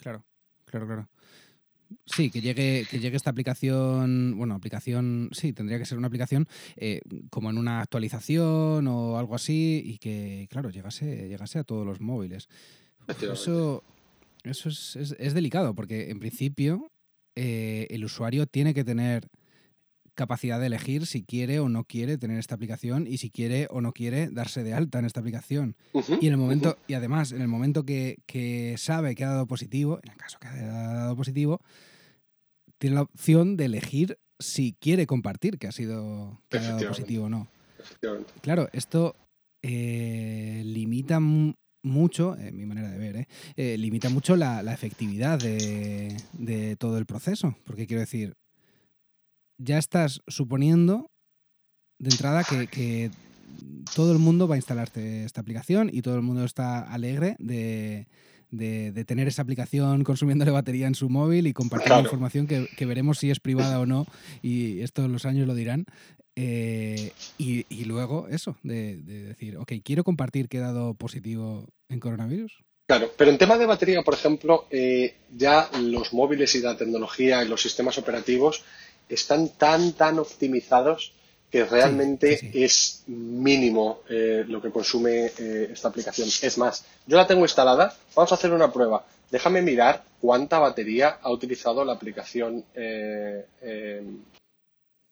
Claro, 0.04 0.26
claro, 0.66 0.86
claro. 0.86 1.10
Sí, 2.06 2.30
que 2.30 2.42
llegue, 2.42 2.86
que 2.90 3.00
llegue 3.00 3.16
esta 3.16 3.30
aplicación, 3.30 4.38
bueno, 4.38 4.56
aplicación, 4.56 5.30
sí, 5.32 5.54
tendría 5.54 5.80
que 5.80 5.86
ser 5.86 5.98
una 5.98 6.08
aplicación 6.08 6.46
eh, 6.76 7.00
como 7.30 7.50
en 7.50 7.58
una 7.58 7.80
actualización 7.80 8.86
o 8.88 9.18
algo 9.18 9.36
así 9.36 9.82
y 9.86 10.00
que, 10.00 10.48
claro, 10.50 10.72
llegase, 10.72 11.30
llegase 11.30 11.60
a 11.60 11.64
todos 11.64 11.86
los 11.86 12.02
móviles. 12.02 12.50
Eso, 13.08 13.84
eso 14.44 14.70
es, 14.70 15.34
delicado 15.34 15.74
porque 15.74 16.10
en 16.10 16.20
principio 16.20 16.92
eh, 17.36 17.88
el 17.90 18.04
usuario 18.04 18.46
tiene 18.46 18.74
que 18.74 18.84
tener 18.84 19.30
capacidad 20.16 20.60
de 20.60 20.68
elegir 20.68 21.06
si 21.06 21.24
quiere 21.24 21.60
o 21.60 21.70
no 21.70 21.84
quiere 21.86 22.18
tener 22.18 22.38
esta 22.38 22.56
aplicación 22.56 23.08
y 23.08 23.18
si 23.18 23.30
quiere 23.30 23.68
o 23.70 23.82
no 23.82 23.94
quiere 23.94 24.30
darse 24.30 24.64
de 24.64 24.74
alta 24.74 25.00
en 25.00 25.06
esta 25.06 25.20
aplicación. 25.20 25.76
y 26.22 26.28
en 26.28 26.34
el 26.34 26.38
momento, 26.38 26.78
y 26.88 26.94
además, 26.94 27.32
en 27.32 27.42
el 27.42 27.48
momento 27.48 27.84
que, 27.86 28.20
que, 28.26 28.76
sabe 28.78 29.16
que 29.16 29.24
ha 29.24 29.30
dado 29.30 29.48
positivo, 29.48 30.00
en 30.04 30.12
el 30.12 30.18
caso 30.18 30.38
que 30.40 30.48
ha 30.48 30.56
dado 30.56 31.16
positivo, 31.16 31.62
tiene 32.78 32.96
la 32.96 33.04
opción 33.04 33.58
de 33.58 33.66
elegir 33.66 34.20
si 34.40 34.74
quiere 34.80 35.08
compartir 35.08 35.58
que 35.58 35.68
ha 35.68 35.72
sido 35.72 36.42
que 36.50 36.58
ha 36.58 36.62
dado 36.62 36.88
positivo 36.88 37.26
o 37.26 37.30
no. 37.30 37.48
Claro, 38.42 38.70
esto 38.74 39.16
eh, 39.62 40.62
limita 40.66 41.20
mucho, 41.84 42.38
en 42.38 42.58
mi 42.58 42.66
manera 42.66 42.90
de 42.90 42.98
ver, 42.98 43.16
¿eh? 43.16 43.28
Eh, 43.56 43.78
limita 43.78 44.10
mucho 44.10 44.36
la, 44.36 44.62
efectividad 44.74 45.40
de, 45.40 46.76
todo 46.78 46.98
el 46.98 47.06
proceso. 47.06 47.56
Porque 47.66 47.88
quiero 47.88 48.02
decir, 48.02 48.34
ya 49.64 49.78
estás 49.78 50.22
suponiendo 50.28 51.10
de 52.00 52.10
entrada 52.10 52.44
que, 52.44 53.12
todo 53.96 54.12
el 54.12 54.18
mundo 54.18 54.48
va 54.48 54.56
a 54.56 54.58
instalarte 54.58 55.26
esta 55.26 55.42
aplicación 55.42 55.90
y 55.94 56.02
todo 56.02 56.16
el 56.16 56.22
mundo 56.24 56.44
está 56.44 56.82
alegre 56.82 57.36
de, 57.38 58.08
tener 59.06 59.28
esa 59.28 59.44
aplicación 59.44 60.04
consumiéndole 60.04 60.52
batería 60.52 60.88
en 60.88 60.96
su 60.96 61.10
móvil 61.10 61.46
y 61.46 61.54
compartiendo 61.54 62.02
información 62.02 62.48
que, 62.48 62.68
que, 62.76 62.86
veremos 62.86 63.20
si 63.20 63.30
es 63.30 63.40
privada 63.40 63.80
o 63.80 63.86
no, 63.86 64.08
y 64.42 64.82
estos 64.82 65.10
los 65.10 65.26
años 65.26 65.48
lo 65.48 65.54
dirán. 65.54 65.86
Eh, 66.36 67.12
y, 67.38 67.86
luego 67.86 68.28
eso, 68.30 68.58
de, 68.64 68.98
decir, 68.98 69.58
ok, 69.58 69.74
quiero 69.84 70.04
compartir 70.04 70.50
que 70.50 70.58
he 70.58 70.62
dado 70.62 70.96
positivo 70.96 71.68
en 71.90 72.00
coronavirus. 72.00 72.64
Claro, 72.88 73.12
pero 73.18 73.32
en 73.32 73.38
tema 73.38 73.58
de 73.58 73.66
batería, 73.66 74.02
por 74.02 74.14
ejemplo, 74.14 74.68
eh, 74.70 75.16
ya 75.36 75.70
los 75.80 76.14
móviles 76.14 76.54
y 76.56 76.62
la 76.62 76.76
tecnología 76.76 77.44
y 77.44 77.48
los 77.48 77.62
sistemas 77.62 77.98
operativos 77.98 78.64
están 79.14 79.50
tan, 79.50 79.94
tan 79.94 80.20
optimizados 80.20 81.14
que 81.50 81.66
realmente 81.66 82.50
es 82.54 83.04
mínimo 83.08 84.02
eh, 84.10 84.44
lo 84.48 84.60
que 84.62 84.72
consume 84.72 85.32
esta 85.72 85.90
aplicación. 85.90 86.28
Es 86.42 86.58
más, 86.58 86.84
yo 87.06 87.16
la 87.16 87.28
tengo 87.28 87.44
instalada, 87.44 87.96
vamos 88.16 88.32
a 88.32 88.36
hacer 88.36 88.52
una 88.52 88.72
prueba. 88.72 89.06
Déjame 89.30 89.62
mirar 89.62 90.04
cuánta 90.20 90.58
batería 90.58 91.20
ha 91.22 91.32
utilizado 91.32 91.86
la 91.86 91.94
aplicación 91.94 92.66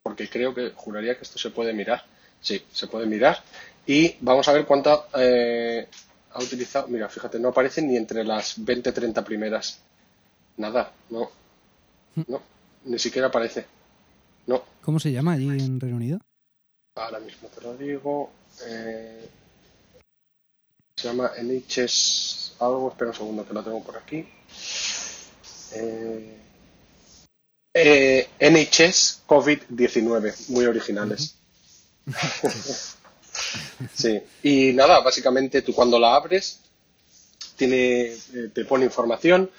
porque 0.03 0.29
creo 0.29 0.53
que 0.53 0.71
juraría 0.75 1.15
que 1.15 1.23
esto 1.23 1.37
se 1.37 1.51
puede 1.51 1.73
mirar. 1.73 2.03
Sí, 2.41 2.61
se 2.71 2.87
puede 2.87 3.05
mirar. 3.05 3.43
Y 3.85 4.15
vamos 4.21 4.47
a 4.47 4.53
ver 4.53 4.65
cuánta 4.65 5.05
eh, 5.15 5.87
ha 6.33 6.39
utilizado. 6.39 6.87
Mira, 6.87 7.07
fíjate, 7.07 7.39
no 7.39 7.49
aparece 7.49 7.81
ni 7.81 7.97
entre 7.97 8.23
las 8.23 8.59
20-30 8.59 9.23
primeras. 9.23 9.79
Nada, 10.57 10.91
no. 11.09 11.29
No, 12.27 12.41
ni 12.85 12.99
siquiera 12.99 13.27
aparece. 13.27 13.65
No. 14.51 14.61
¿Cómo 14.81 14.99
se 14.99 15.13
llama 15.13 15.33
allí 15.33 15.47
en 15.47 15.79
Reino 15.79 15.95
Unido? 15.95 16.19
Ahora 16.95 17.21
mismo 17.21 17.47
te 17.47 17.61
lo 17.61 17.77
digo. 17.77 18.31
Eh, 18.67 19.29
se 20.93 21.07
llama 21.07 21.31
NHS 21.41 22.57
algo. 22.59 22.89
Espera 22.89 23.11
un 23.11 23.15
segundo 23.15 23.47
que 23.47 23.53
lo 23.53 23.63
tengo 23.63 23.81
por 23.81 23.95
aquí. 23.95 24.27
Eh, 25.73 26.37
eh, 27.73 28.27
NHS 28.41 29.23
COVID-19, 29.25 30.49
muy 30.49 30.65
originales. 30.65 31.35
sí, 33.95 34.21
y 34.43 34.73
nada, 34.73 34.99
básicamente 34.99 35.61
tú 35.61 35.73
cuando 35.73 35.97
la 35.97 36.15
abres 36.15 36.59
tiene, 37.55 38.07
eh, 38.07 38.49
te 38.53 38.65
pone 38.65 38.83
información 38.83 39.49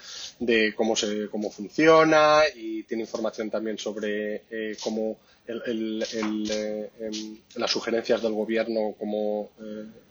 de 0.45 0.75
cómo, 0.75 0.97
se, 0.97 1.29
cómo 1.29 1.51
funciona 1.51 2.43
y 2.55 2.83
tiene 2.85 3.05
información 3.05 3.51
también 3.51 3.79
sobre 3.79 4.43
eh, 4.51 4.77
cómo 4.83 5.19
el, 5.47 6.05
em, 6.13 7.39
las 7.57 7.71
sugerencias 7.71 8.23
del 8.23 8.33
gobierno, 8.33 8.95
cómo 8.99 9.51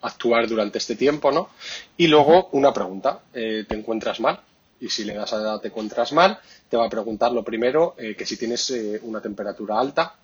actuar 0.02 0.48
durante 0.48 0.78
este 0.78 0.96
tiempo, 0.96 1.32
¿no? 1.32 1.50
Y 1.98 2.08
luego 2.08 2.50
una 2.52 2.74
pregunta, 2.74 3.22
¿te 3.32 3.66
encuentras 3.70 4.20
mal? 4.20 4.42
y 4.82 4.90
si 4.90 5.06
le 5.06 5.14
das 5.14 5.32
a 5.32 5.62
te 5.62 5.68
encuentras 5.68 6.12
mal, 6.12 6.40
te 6.68 6.76
va 6.76 6.88
a 6.88 6.90
preguntar 6.90 7.32
lo 7.32 7.44
primero 7.44 7.96
eh, 7.98 8.16
que 8.16 8.26
si 8.26 8.36
tienes 8.36 8.72
eh, 8.72 9.00
una 9.04 9.22
temperatura 9.22 9.80
alta. 9.80 10.16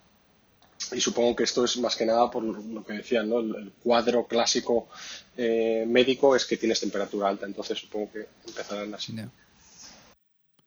Y 0.91 0.99
supongo 1.01 1.35
que 1.35 1.43
esto 1.43 1.65
es 1.65 1.77
más 1.77 1.95
que 1.95 2.05
nada 2.05 2.29
por 2.29 2.43
lo 2.43 2.83
que 2.83 2.93
decían, 2.93 3.29
¿no? 3.29 3.39
El, 3.39 3.71
cuadro 3.83 4.25
clásico 4.25 4.87
eh, 5.35 5.85
médico 5.87 6.35
es 6.35 6.45
que 6.45 6.57
tienes 6.57 6.79
temperatura 6.79 7.29
alta, 7.29 7.45
entonces 7.45 7.77
supongo 7.77 8.11
que 8.11 8.27
empezarán 8.47 8.93
así. 8.93 9.15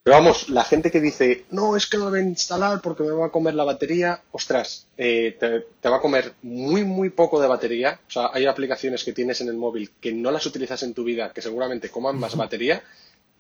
Pero 0.03 0.17
vamos, 0.17 0.49
la 0.49 0.65
gente 0.65 0.91
que 0.91 1.01
dice, 1.01 1.45
no, 1.51 1.77
es 1.77 1.87
que 1.87 1.99
lo 1.99 2.11
deben 2.11 2.31
instalar 2.31 2.81
porque 2.81 3.03
me 3.03 3.11
va 3.11 3.27
a 3.27 3.31
comer 3.31 3.55
la 3.55 3.65
batería, 3.65 4.23
ostras, 4.33 4.87
te, 4.97 5.33
te, 5.33 5.89
va 5.89 5.97
a 5.97 6.01
comer 6.01 6.33
muy, 6.43 6.85
muy 6.85 7.11
poco 7.11 7.41
de 7.41 7.49
batería. 7.49 8.01
O 8.09 8.11
sea, 8.11 8.31
hay 8.33 8.47
aplicaciones 8.47 9.05
que 9.05 9.13
tienes 9.13 9.43
en 9.43 9.49
el 9.49 9.57
móvil 9.57 9.91
que 10.01 10.13
no 10.13 10.31
las 10.31 10.47
utilizas 10.47 10.83
en 10.85 10.95
tu 10.95 11.05
vida, 11.05 11.33
que 11.35 11.43
seguramente 11.43 11.91
coman 11.91 12.19
más 12.19 12.35
batería 12.35 12.83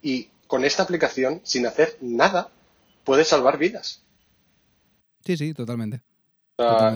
y 0.02 0.28
con 0.46 0.64
esta 0.64 0.82
aplicación, 0.82 1.40
sin 1.44 1.66
hacer 1.66 1.96
nada, 2.00 2.50
puedes 3.04 3.28
salvar 3.28 3.56
vidas. 3.56 4.02
Sí, 5.24 5.36
sí, 5.36 5.54
totalmente. 5.54 6.02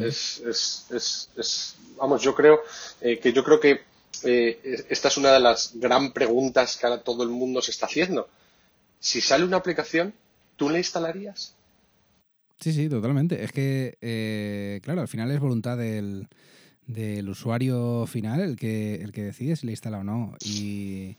Es, 0.03 0.41
es, 0.41 1.29
es, 1.37 1.77
vamos, 1.97 2.21
yo 2.21 2.35
creo 2.35 2.61
eh, 3.01 3.19
que 3.19 3.33
yo 3.33 3.43
creo 3.43 3.59
que 3.59 3.81
eh, 4.25 4.85
esta 4.91 5.09
es 5.09 5.17
una 5.17 5.33
de 5.33 5.41
las 5.41 5.73
gran 5.75 6.13
preguntas 6.13 6.77
que 6.77 6.87
ahora 6.87 7.03
todo 7.03 7.23
el 7.23 7.31
mundo 7.31 7.63
se 7.63 7.71
está 7.71 7.87
haciendo. 7.87 8.29
Si 9.05 9.21
sale 9.21 9.45
una 9.45 9.59
aplicación, 9.59 10.15
¿tú 10.57 10.71
la 10.71 10.79
instalarías? 10.79 11.55
Sí, 12.59 12.73
sí, 12.73 12.89
totalmente. 12.89 13.45
Es 13.45 13.53
que, 13.53 13.99
eh, 14.01 14.81
claro, 14.83 15.03
al 15.03 15.09
final 15.09 15.31
es 15.31 15.41
voluntad 15.41 15.77
del, 15.77 16.27
del 16.87 17.29
usuario 17.29 18.07
final 18.07 18.41
el 18.41 18.57
que, 18.57 18.95
el 18.95 19.13
que 19.13 19.23
decide 19.23 19.57
si 19.57 19.67
le 19.67 19.73
instala 19.73 19.99
o 19.99 20.05
no. 20.05 20.35
Y, 20.43 21.19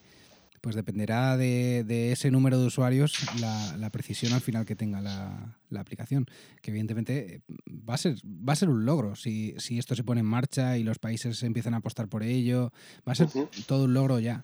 pues 0.65 0.76
dependerá 0.76 1.38
de, 1.38 2.12
ese 2.12 2.32
número 2.32 2.60
de 2.60 2.65
usuarios 2.65 3.13
la, 3.39 3.88
precisión 3.91 4.34
al 4.34 4.41
final 4.41 4.65
que 4.65 4.76
tenga 4.76 5.00
la, 5.00 5.56
aplicación. 5.80 6.26
Que 6.63 6.71
evidentemente 6.71 7.43
va 7.88 7.93
a 7.93 7.98
ser, 7.98 8.15
va 8.26 8.54
a 8.54 8.56
ser 8.56 8.69
un 8.69 8.84
logro 8.84 9.15
si, 9.15 9.54
esto 9.78 9.93
se 9.93 10.04
pone 10.04 10.21
en 10.21 10.26
marcha 10.26 10.80
y 10.80 10.84
los 10.84 10.98
países 10.98 11.43
empiezan 11.43 11.76
a 11.76 11.78
apostar 11.78 12.08
por 12.08 12.24
ello. 12.24 12.71
Va 13.08 13.12
a 13.12 13.15
ser 13.15 13.28
todo 13.67 13.84
un 13.84 13.93
logro 13.93 14.17
ya. 14.17 14.43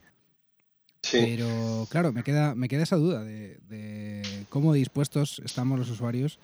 Pero 1.09 1.87
claro, 1.89 2.13
me 2.13 2.23
queda, 2.23 2.53
me 2.53 2.67
queda 2.67 2.83
esa 2.83 2.95
duda 2.95 3.23
de, 3.23 3.57
de 3.67 4.21
cómo 4.49 4.73
dispuestos 4.73 5.41
estamos 5.43 5.79
los 5.79 5.89
usuarios 5.89 6.37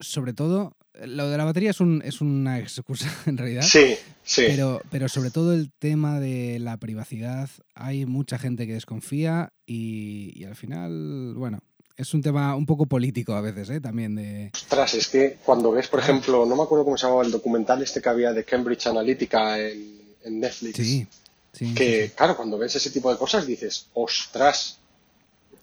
sobre 0.00 0.32
todo, 0.32 0.76
lo 1.04 1.28
de 1.28 1.38
la 1.38 1.44
batería 1.44 1.70
es, 1.70 1.80
un, 1.80 2.02
es 2.04 2.20
una 2.20 2.58
excusa 2.58 3.10
en 3.26 3.38
realidad. 3.38 3.62
Sí, 3.62 3.96
sí. 4.22 4.44
Pero, 4.46 4.82
pero 4.90 5.08
sobre 5.08 5.30
todo 5.30 5.52
el 5.52 5.72
tema 5.72 6.20
de 6.20 6.58
la 6.58 6.76
privacidad, 6.76 7.48
hay 7.74 8.06
mucha 8.06 8.38
gente 8.38 8.66
que 8.66 8.74
desconfía 8.74 9.52
y, 9.66 10.44
al 10.44 10.56
final, 10.56 11.34
bueno, 11.36 11.60
es 11.96 12.12
un 12.12 12.22
tema 12.22 12.56
un 12.56 12.66
poco 12.66 12.86
político 12.86 13.34
a 13.34 13.40
veces, 13.40 13.70
¿eh? 13.70 13.80
También 13.80 14.16
de... 14.16 14.50
Ostras, 14.52 14.94
es 14.94 15.08
que 15.08 15.38
cuando 15.44 15.70
ves, 15.70 15.88
por 15.88 16.00
ejemplo, 16.00 16.44
no 16.44 16.56
me 16.56 16.62
acuerdo 16.62 16.84
cómo 16.84 16.96
se 16.96 17.06
llamaba 17.06 17.24
el 17.24 17.30
documental 17.30 17.82
este 17.82 18.02
que 18.02 18.08
había 18.08 18.32
de 18.32 18.44
Cambridge 18.44 18.86
Analytica 18.86 19.58
en, 19.60 20.02
Netflix. 20.26 20.76
Sí, 20.76 21.06
sí. 21.56 21.74
Que, 21.74 22.12
claro, 22.14 22.36
cuando 22.36 22.58
ves 22.58 22.76
ese 22.76 22.90
tipo 22.90 23.10
de 23.10 23.18
cosas 23.18 23.46
dices, 23.46 23.86
ostras, 23.94 24.78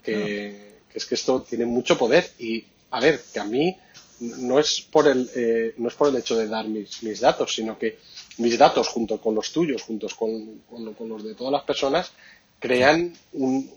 que, 0.03 0.79
que 0.91 0.97
es 0.97 1.05
que 1.05 1.15
esto 1.15 1.41
tiene 1.41 1.65
mucho 1.65 1.97
poder 1.97 2.31
y, 2.39 2.65
a 2.89 2.99
ver, 2.99 3.21
que 3.33 3.39
a 3.39 3.45
mí 3.45 3.77
no 4.21 4.59
es 4.59 4.81
por 4.81 5.07
el, 5.07 5.29
eh, 5.35 5.73
no 5.77 5.87
es 5.87 5.95
por 5.95 6.09
el 6.09 6.15
hecho 6.15 6.37
de 6.37 6.47
dar 6.47 6.67
mis, 6.67 7.01
mis, 7.03 7.19
datos, 7.19 7.55
sino 7.55 7.77
que 7.77 7.97
mis 8.37 8.57
datos 8.57 8.87
junto 8.87 9.19
con 9.19 9.33
los 9.33 9.51
tuyos, 9.51 9.81
juntos 9.81 10.13
con, 10.13 10.61
con, 10.69 11.09
los 11.09 11.23
de 11.23 11.33
todas 11.33 11.51
las 11.51 11.63
personas, 11.63 12.11
crean 12.59 13.13
un, 13.33 13.69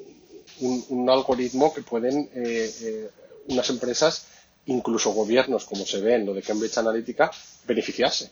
un, 0.61 1.11
algoritmo 1.11 1.72
que 1.72 1.83
pueden 1.83 2.29
eh, 2.35 2.70
eh, 2.83 3.11
unas 3.48 3.70
empresas, 3.70 4.27
incluso 4.66 5.12
gobiernos, 5.12 5.64
como 5.64 5.87
se 5.87 6.00
ve 6.00 6.16
en 6.16 6.27
lo 6.27 6.35
de 6.35 6.42
Cambridge 6.42 6.77
Analytica, 6.77 7.31
beneficiarse. 7.66 8.31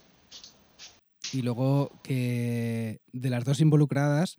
Y 1.32 1.42
luego 1.42 1.90
que 2.02 3.00
de 3.12 3.30
las 3.30 3.44
dos 3.44 3.60
involucradas, 3.60 4.38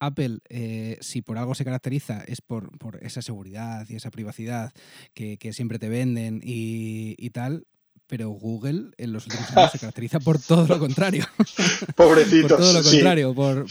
Apple, 0.00 0.38
eh, 0.48 0.96
si 1.00 1.20
por 1.20 1.38
algo 1.38 1.54
se 1.54 1.64
caracteriza, 1.64 2.24
es 2.26 2.40
por, 2.40 2.70
esa 3.02 3.22
seguridad 3.22 3.86
y 3.88 3.96
esa 3.96 4.10
privacidad 4.10 4.72
que, 5.14 5.38
siempre 5.52 5.78
te 5.78 5.88
venden 5.88 6.40
y, 6.42 7.30
tal, 7.30 7.66
pero 8.06 8.30
Google 8.30 8.90
en 8.96 9.12
los 9.12 9.26
últimos 9.26 9.50
años 9.56 9.72
se 9.72 9.78
caracteriza 9.80 10.18
por 10.18 10.40
todo 10.40 10.66
lo 10.66 10.78
contrario. 10.78 11.26
Pobrecitos. 11.96 12.52
por 12.52 12.60
todo 12.60 12.72
lo 12.72 12.82
contrario, 12.82 13.34
por, 13.34 13.66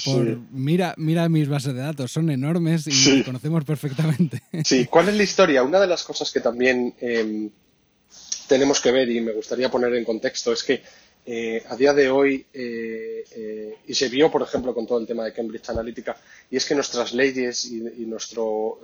mira, 0.52 0.94
mira 0.98 1.28
mis 1.28 1.50
bases 1.50 1.74
de 1.74 1.82
datos, 1.82 2.12
son 2.12 2.30
enormes 2.30 2.86
y 2.88 3.24
conocemos 3.24 3.66
perfectamente. 3.66 4.44
sí, 4.64 4.86
¿cuál 4.86 5.10
es 5.10 5.16
la 5.16 5.24
historia? 5.24 5.64
Una 5.64 5.80
de 5.80 5.88
las 5.88 6.04
cosas 6.04 6.32
que 6.32 6.42
también 6.42 6.94
em, 7.02 7.50
tenemos 8.48 8.80
que 8.80 8.92
ver 8.92 9.10
y 9.10 9.20
me 9.20 9.32
gustaría 9.32 9.72
poner 9.72 9.96
en 9.96 10.06
contexto 10.06 10.54
es 10.54 10.64
que 10.64 10.84
eh, 11.26 11.64
a 11.68 11.76
día 11.76 11.94
de 11.94 12.10
hoy, 12.10 12.46
eh, 12.54 13.24
eh, 13.32 13.78
y 13.88 13.94
se 13.94 14.10
vio, 14.10 14.32
por 14.32 14.42
ejemplo, 14.42 14.74
con 14.74 14.88
todo 14.88 15.00
el 15.00 15.08
tema 15.08 15.24
de 15.24 15.34
Cambridge 15.34 15.70
Analytica, 15.70 16.18
y 16.50 16.58
es 16.58 16.66
que 16.66 16.76
nuestras 16.76 17.14
leyes 17.14 17.66
y, 17.66 17.80
nuestro 18.06 18.80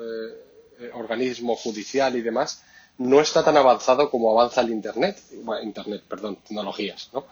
organismo 0.93 1.55
judicial 1.55 2.15
y 2.17 2.21
demás 2.21 2.61
no 2.97 3.21
está 3.21 3.43
tan 3.43 3.57
avanzado 3.57 4.09
como 4.09 4.31
avanza 4.31 4.61
el 4.61 4.71
Internet, 4.71 5.17
Internet, 5.63 6.03
perdón, 6.07 6.37
tecnologías, 6.37 7.09
¿no? 7.13 7.25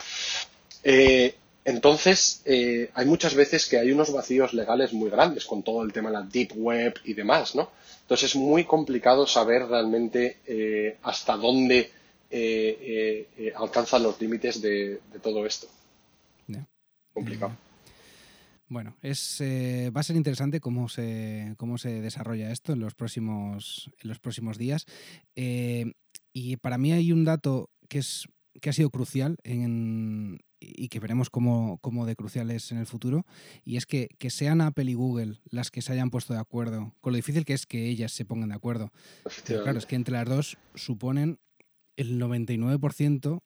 Eh, 0.84 1.36
entonces, 1.66 2.42
eh, 2.44 2.90
hay 2.94 3.06
muchas 3.06 3.36
veces 3.36 3.68
que 3.68 3.78
hay 3.78 3.92
unos 3.92 4.12
vacíos 4.12 4.54
legales 4.54 4.92
muy 4.92 5.10
grandes 5.10 5.46
con 5.46 5.64
todo 5.64 5.84
el 5.84 5.94
tema 5.94 6.10
de 6.10 6.16
la 6.16 6.24
deep 6.24 6.52
web 6.56 6.94
y 7.06 7.14
demás, 7.14 7.56
¿no? 7.56 7.70
Entonces 8.02 8.32
es 8.32 8.36
muy 8.36 8.66
complicado 8.66 9.26
saber 9.26 9.68
realmente 9.68 10.40
eh, 10.46 10.98
hasta 11.04 11.38
dónde 11.38 11.90
alcanzan 13.56 14.04
los 14.04 14.20
límites 14.20 14.62
de, 14.62 15.00
todo 15.22 15.46
esto. 15.46 15.68
Complicado. 17.14 17.56
Bueno, 18.74 18.98
es, 19.04 19.40
eh, 19.40 19.92
va 19.96 20.02
a 20.02 20.04
ser 20.04 20.16
interesante 20.16 20.60
cómo 20.60 20.90
se, 20.90 21.54
cómo 21.58 21.78
se 21.78 22.02
desarrolla 22.02 22.52
esto 22.52 22.74
en 22.74 22.80
los 22.80 22.96
próximos, 22.96 23.92
en 24.02 24.10
los 24.10 24.20
próximos 24.20 24.58
días. 24.58 24.88
Eh, 25.36 25.94
y 26.34 26.58
para 26.58 26.80
mí 26.80 26.92
hay 26.92 27.12
un 27.12 27.24
dato 27.24 27.70
que, 27.88 28.00
es, 28.00 28.28
que 28.62 28.72
ha 28.72 28.74
sido 28.74 28.90
crucial 28.90 29.38
en, 29.44 30.40
y 30.60 30.88
que 30.88 31.00
veremos 31.00 31.30
cómo, 31.30 31.78
cómo, 31.82 32.08
de 32.08 32.16
crucial 32.16 32.50
es 32.50 32.72
en 32.72 32.80
el 32.80 32.88
futuro, 32.88 33.28
y 33.64 33.78
es 33.78 33.86
que, 33.86 34.10
que, 34.18 34.32
sean 34.32 34.60
Apple 34.60 34.90
y 34.90 34.96
Google 34.96 35.40
las 35.52 35.70
que 35.70 35.84
se 35.84 35.94
hayan 35.94 36.10
puesto 36.10 36.34
de 36.34 36.40
acuerdo, 36.40 36.96
con 37.00 37.14
lo 37.14 37.18
difícil 37.18 37.46
que 37.46 37.54
es 37.54 37.68
que 37.68 37.88
ellas 37.88 38.12
se 38.12 38.26
pongan 38.26 38.50
de 38.50 38.56
acuerdo. 38.56 38.92
claro, 39.46 39.78
es 39.78 39.86
que 39.86 39.96
entre 39.96 40.14
las 40.14 40.28
dos 40.28 40.58
suponen 40.74 41.38
el 41.98 42.20
99% 42.20 43.42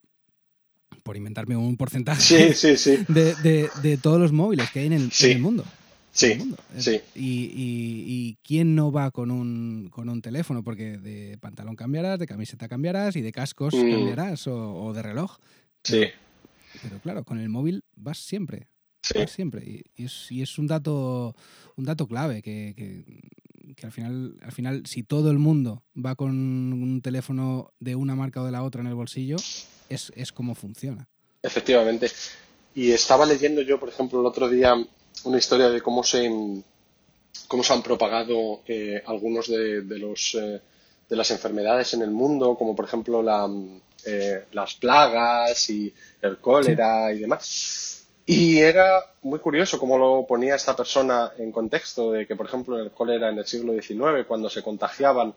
por 1.04 1.18
inventarme 1.18 1.56
un 1.56 1.78
porcentaje 1.78 2.54
De, 3.10 4.00
todos 4.02 4.20
los 4.20 4.32
móviles 4.32 4.70
que 4.72 4.80
hay 4.80 4.88
en 4.88 4.94
el, 4.94 5.40
mundo. 5.40 5.66
Sí, 6.12 6.54
sí. 6.78 7.02
Y, 7.16 8.38
quién 8.44 8.76
no 8.76 8.92
va 8.92 9.12
con 9.12 9.32
un, 9.32 9.90
con 9.90 10.10
un 10.10 10.22
teléfono? 10.22 10.64
Porque 10.64 10.98
de 10.98 11.38
pantalón 11.38 11.76
cambiarás, 11.76 12.20
de 12.20 12.28
camiseta 12.28 12.68
cambiarás 12.68 13.16
y 13.16 13.22
de 13.22 13.32
cascos 13.32 13.74
mm. 13.74 13.92
cambiarás 13.92 14.48
o, 14.48 14.92
de 14.94 15.02
reloj. 15.02 15.38
Sí. 15.84 16.06
Pero, 16.82 17.00
claro, 17.00 17.24
con 17.24 17.40
el 17.40 17.50
móvil 17.50 17.84
vas 17.96 18.18
siempre. 18.18 18.68
Vas 19.16 19.32
siempre. 19.32 19.86
Y, 19.96 20.42
es, 20.42 20.58
un 20.58 20.68
dato 20.68 21.36
un 21.76 21.86
dato 21.86 22.08
clave 22.08 22.42
que, 22.42 22.74
que, 23.76 23.86
al 23.86 23.92
final, 23.92 24.38
al 24.42 24.52
final, 24.52 24.86
si 24.86 25.04
todo 25.04 25.32
el 25.32 25.40
mundo 25.40 25.84
va 25.96 26.16
con 26.16 26.32
un 26.32 27.02
teléfono 27.02 27.74
de 27.80 27.96
una 27.96 28.16
marca 28.16 28.42
o 28.42 28.46
de 28.46 28.52
la 28.52 28.64
otra 28.64 28.82
en 28.82 28.88
el 28.88 28.96
bolsillo, 28.96 29.38
es, 29.90 30.12
es 30.16 30.32
como 30.32 30.56
funciona. 30.56 31.08
Efectivamente. 31.42 32.12
Y 32.76 32.92
estaba 32.92 33.26
leyendo 33.26 33.62
yo, 33.62 33.80
por 33.80 33.90
ejemplo, 33.90 34.20
el 34.20 34.26
otro 34.26 34.50
día 34.50 34.76
una 35.24 35.38
historia 35.38 35.70
de 35.70 35.82
cómo 35.82 36.04
se, 36.04 36.30
cómo 37.48 37.64
se 37.64 37.74
han 37.74 37.82
propagado 37.82 38.62
eh, 38.68 39.02
algunos 39.06 39.48
de, 39.48 39.82
los, 39.84 40.36
eh, 40.36 40.62
de 41.10 41.16
las 41.16 41.32
enfermedades 41.32 41.94
en 41.94 42.02
el 42.02 42.12
mundo, 42.12 42.56
como 42.56 42.76
por 42.76 42.86
ejemplo 42.86 43.22
la, 43.22 43.50
eh, 44.06 44.46
las 44.52 44.76
plagas 44.76 45.70
y 45.70 45.94
el 46.22 46.38
cólera 46.38 47.12
y 47.14 47.20
demás. 47.20 47.97
Y 48.30 48.60
era 48.60 49.06
muy 49.22 49.40
curioso 49.40 49.80
cómo 49.80 49.98
lo 49.98 50.28
ponía 50.28 50.56
esta 50.56 50.76
persona 50.76 51.32
en 51.38 51.50
contexto 51.50 52.12
de 52.12 52.28
que, 52.28 52.36
por 52.36 52.46
ejemplo, 52.46 52.78
el 52.78 52.92
cólera 52.92 53.30
en 53.30 53.38
el 53.38 53.46
siglo 53.46 53.72
XIX, 53.72 54.28
cuando 54.28 54.50
se 54.50 54.62
contagiaban 54.62 55.34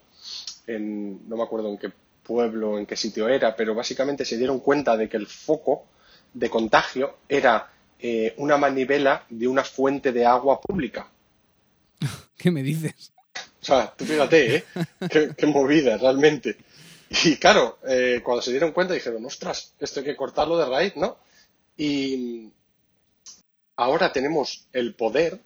en, 0.66 1.28
no 1.28 1.36
me 1.36 1.44
acuerdo 1.44 1.68
en 1.68 1.78
qué 1.78 1.92
pueblo, 2.24 2.78
en 2.78 2.86
qué 2.86 2.96
sitio 2.96 3.28
era, 3.28 3.54
pero 3.54 3.76
básicamente 3.76 4.24
se 4.24 4.36
dieron 4.36 4.58
cuenta 4.58 4.96
de 4.96 5.08
que 5.08 5.16
el 5.16 5.28
foco 5.28 5.84
de 6.34 6.50
contagio 6.50 7.18
era 7.28 7.70
eh, 8.00 8.34
una 8.38 8.56
manivela 8.56 9.24
de 9.28 9.46
una 9.46 9.62
fuente 9.62 10.10
de 10.10 10.26
agua 10.26 10.60
pública. 10.60 11.08
¿Qué 12.36 12.50
me 12.50 12.64
dices? 12.64 13.12
O 13.62 13.64
sea, 13.64 13.94
tú 13.96 14.04
fíjate, 14.04 14.56
¿eh? 14.56 14.64
qué, 15.36 15.46
movida, 15.46 15.96
realmente. 15.96 16.56
Y 17.22 17.36
claro, 17.36 17.78
eh, 17.86 18.20
cuando 18.24 18.42
se 18.42 18.50
dieron 18.50 18.72
cuenta 18.72 18.94
dijeron, 18.94 19.24
ostras, 19.24 19.74
esto 19.78 20.00
hay 20.00 20.06
que 20.06 20.16
cortarlo 20.16 20.58
de 20.58 20.66
raíz, 20.66 20.96
¿no? 20.96 21.18
Y 21.76 22.50
ahora 23.80 24.12
tenemos 24.12 24.66
el 24.74 24.94
poder 24.94 25.40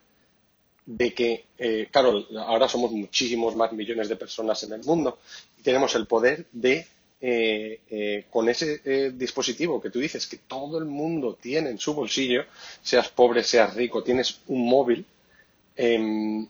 de 0.86 1.14
que, 1.14 1.44
eh, 1.56 1.88
claro, 1.90 2.26
ahora 2.38 2.68
somos 2.68 2.90
muchísimos 2.90 3.54
más 3.54 3.72
millones 3.72 4.08
de 4.08 4.16
personas 4.16 4.62
en 4.64 4.72
el 4.72 4.82
mundo 4.82 5.18
y 5.58 5.62
tenemos 5.62 5.94
el 5.94 6.06
poder 6.06 6.46
de, 6.52 6.86
eh, 7.20 7.80
eh, 7.88 8.24
con 8.30 8.48
ese 8.48 9.12
dispositivo 9.12 9.80
que 9.80 9.90
tú 9.90 10.00
dices 10.00 10.26
que 10.26 10.38
todo 10.38 10.78
el 10.78 10.84
mundo 10.84 11.38
tiene 11.40 11.70
en 11.70 11.78
su 11.78 11.94
bolsillo, 11.94 12.44
seas 12.82 13.08
pobre, 13.08 13.44
seas 13.44 13.72
rico, 13.74 14.02
tienes 14.02 14.40
un 14.48 14.66
móvil, 14.68 15.06
em, 15.76 16.46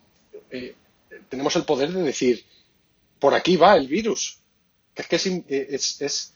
tenemos 1.29 1.55
el 1.57 1.65
poder 1.65 1.93
de 1.93 2.03
decir, 2.03 2.45
por 3.19 3.35
aquí 3.35 3.57
va 3.57 3.77
el 3.77 3.89
virus. 3.89 4.39
Es 4.97 5.07
que 5.07 5.17
es, 5.17 6.34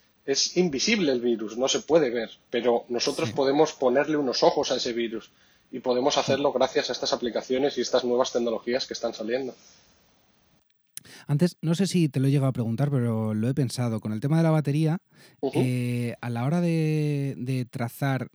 invisible 0.56 1.12
el 1.12 1.20
virus, 1.20 1.56
no 1.56 1.68
se 1.68 1.80
puede 1.80 2.10
ver, 2.10 2.30
pero 2.50 2.84
nosotros 2.88 3.32
podemos 3.32 3.72
ponerle 3.72 4.16
unos 4.16 4.42
ojos 4.42 4.70
a 4.70 4.76
ese 4.76 4.92
virus 4.92 5.30
y 5.70 5.80
podemos 5.80 6.18
hacerlo 6.18 6.52
gracias 6.52 6.90
a 6.90 6.92
estas 6.92 7.12
aplicaciones 7.12 7.78
y 7.78 7.80
estas 7.80 8.04
nuevas 8.04 8.32
tecnologías 8.32 8.86
que 8.86 8.94
están 8.94 9.14
saliendo. 9.14 9.54
Antes, 11.26 11.56
no 11.60 11.74
sé 11.74 11.86
si 11.86 12.08
te 12.08 12.20
lo 12.20 12.28
he 12.28 12.30
llegado 12.30 12.48
a 12.48 12.52
preguntar, 12.52 12.90
pero 12.90 13.34
lo 13.34 13.48
he 13.48 13.54
pensado. 13.54 14.00
Con 14.00 14.12
el 14.12 14.20
tema 14.20 14.38
de 14.38 14.42
la 14.42 14.50
batería, 14.50 14.98
eh, 15.54 16.14
a 16.20 16.30
la 16.30 16.44
hora 16.44 16.60
de, 16.60 17.66
trazar, 17.70 18.28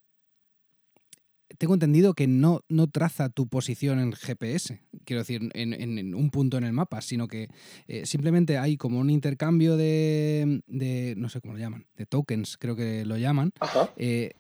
tengo 1.58 1.74
entendido 1.74 2.14
que 2.14 2.28
no, 2.28 2.62
no 2.70 2.90
traza 2.90 3.30
tu 3.30 3.48
posición 3.48 4.00
en 4.00 4.14
GPS, 4.14 4.80
quiero 5.06 5.22
decir, 5.22 5.50
en, 5.54 6.16
un 6.16 6.30
punto 6.30 6.58
en 6.58 6.64
el 6.64 6.74
mapa, 6.74 7.02
sino 7.02 7.28
que 7.28 7.50
eh, 7.88 8.06
simplemente 8.06 8.58
hay 8.58 8.78
como 8.78 9.00
un 9.00 9.10
intercambio 9.10 9.78
de, 9.78 10.62
no 11.18 11.30
sé 11.30 11.42
cómo 11.42 11.54
lo 11.54 11.60
llaman, 11.60 11.86
de 11.98 12.06
tokens, 12.06 12.58
creo 12.58 12.76
que 12.76 13.06
lo 13.06 13.18
llaman, 13.18 13.52
eh, 13.98 14.34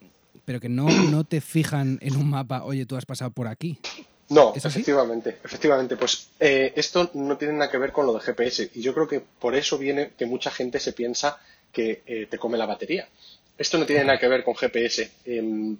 pero 0.45 0.59
que 0.59 0.69
no, 0.69 0.87
no 1.09 1.23
te 1.23 1.41
fijan 1.41 1.99
en 2.01 2.15
un 2.15 2.29
mapa, 2.29 2.63
oye, 2.63 2.85
tú 2.85 2.95
has 2.95 3.05
pasado 3.05 3.31
por 3.31 3.47
aquí. 3.47 3.79
No, 4.29 4.53
efectivamente, 4.55 5.37
efectivamente. 5.43 5.95
Pues 5.95 6.29
eh, 6.39 6.73
esto 6.75 7.11
no 7.13 7.37
tiene 7.37 7.53
nada 7.53 7.69
que 7.69 7.77
ver 7.77 7.91
con 7.91 8.05
lo 8.05 8.13
de 8.13 8.19
GPS 8.21 8.71
y 8.73 8.81
yo 8.81 8.93
creo 8.93 9.07
que 9.07 9.19
por 9.19 9.55
eso 9.55 9.77
viene 9.77 10.11
que 10.17 10.25
mucha 10.25 10.49
gente 10.49 10.79
se 10.79 10.93
piensa 10.93 11.39
que 11.71 12.01
eh, 12.05 12.27
te 12.29 12.37
come 12.37 12.57
la 12.57 12.65
batería. 12.65 13.07
Esto 13.57 13.77
no 13.77 13.85
tiene 13.85 14.05
nada 14.05 14.19
que 14.19 14.27
ver 14.27 14.43
con 14.43 14.55
GPS. 14.55 15.11
Em, 15.25 15.77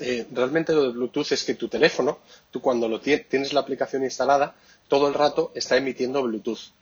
eh, 0.00 0.26
realmente 0.32 0.72
lo 0.72 0.84
de 0.84 0.90
Bluetooth 0.90 1.32
es 1.32 1.44
que 1.44 1.54
tu 1.54 1.68
teléfono, 1.68 2.18
tú 2.50 2.60
cuando 2.60 2.88
lo 2.88 3.00
tienes 3.00 3.52
la 3.52 3.60
aplicación 3.60 4.04
instalada, 4.04 4.54
todo 4.88 5.08
el 5.08 5.14
rato 5.14 5.52
está 5.54 5.76
emitiendo 5.76 6.22
Bluetooth 6.22 6.72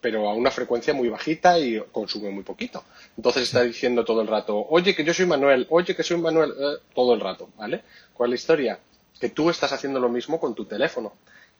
pero 0.00 0.28
a 0.28 0.34
una 0.34 0.50
frecuencia 0.50 0.94
muy 0.94 1.08
bajita 1.08 1.58
y 1.58 1.78
consume 1.92 2.30
muy 2.30 2.42
poquito. 2.42 2.84
Entonces 3.16 3.44
está 3.44 3.62
diciendo 3.62 4.04
todo 4.04 4.22
el 4.22 4.28
rato, 4.28 4.66
oye, 4.70 4.94
que 4.94 5.04
yo 5.04 5.12
soy 5.12 5.26
Manuel, 5.26 5.66
oye, 5.70 5.94
que 5.94 6.02
soy 6.02 6.18
Manuel, 6.18 6.52
eh, 6.58 6.78
todo 6.94 7.14
el 7.14 7.20
rato, 7.20 7.50
¿vale? 7.56 7.84
¿Cuál 8.14 8.28
es 8.28 8.30
la 8.30 8.36
historia? 8.36 8.80
Que 9.20 9.28
tú 9.28 9.50
estás 9.50 9.72
haciendo 9.72 10.00
lo 10.00 10.08
mismo 10.08 10.40
con 10.40 10.54
tu 10.54 10.64
teléfono. 10.64 11.12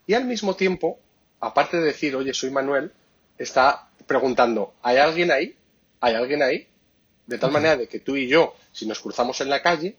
Y 0.07 0.15
al 0.15 0.25
mismo 0.25 0.57
tiempo, 0.57 0.99
aparte 1.41 1.77
de 1.77 1.85
decir, 1.85 2.17
oye, 2.17 2.33
soy 2.33 2.51
Manuel, 2.51 2.93
está 3.37 3.91
preguntando, 4.07 4.75
¿hay 4.83 4.97
alguien 4.97 5.31
ahí? 5.31 5.55
¿Hay 6.01 6.15
alguien 6.15 6.43
ahí? 6.43 6.67
De 7.27 7.39
tal 7.39 7.51
manera 7.53 7.77
de 7.77 7.87
que 7.87 8.01
tú 8.01 8.17
y 8.17 8.27
yo, 8.27 8.55
si 8.73 8.87
nos 8.87 9.01
cruzamos 9.01 9.41
en 9.41 9.51
la 9.51 9.63
calle, 9.63 9.97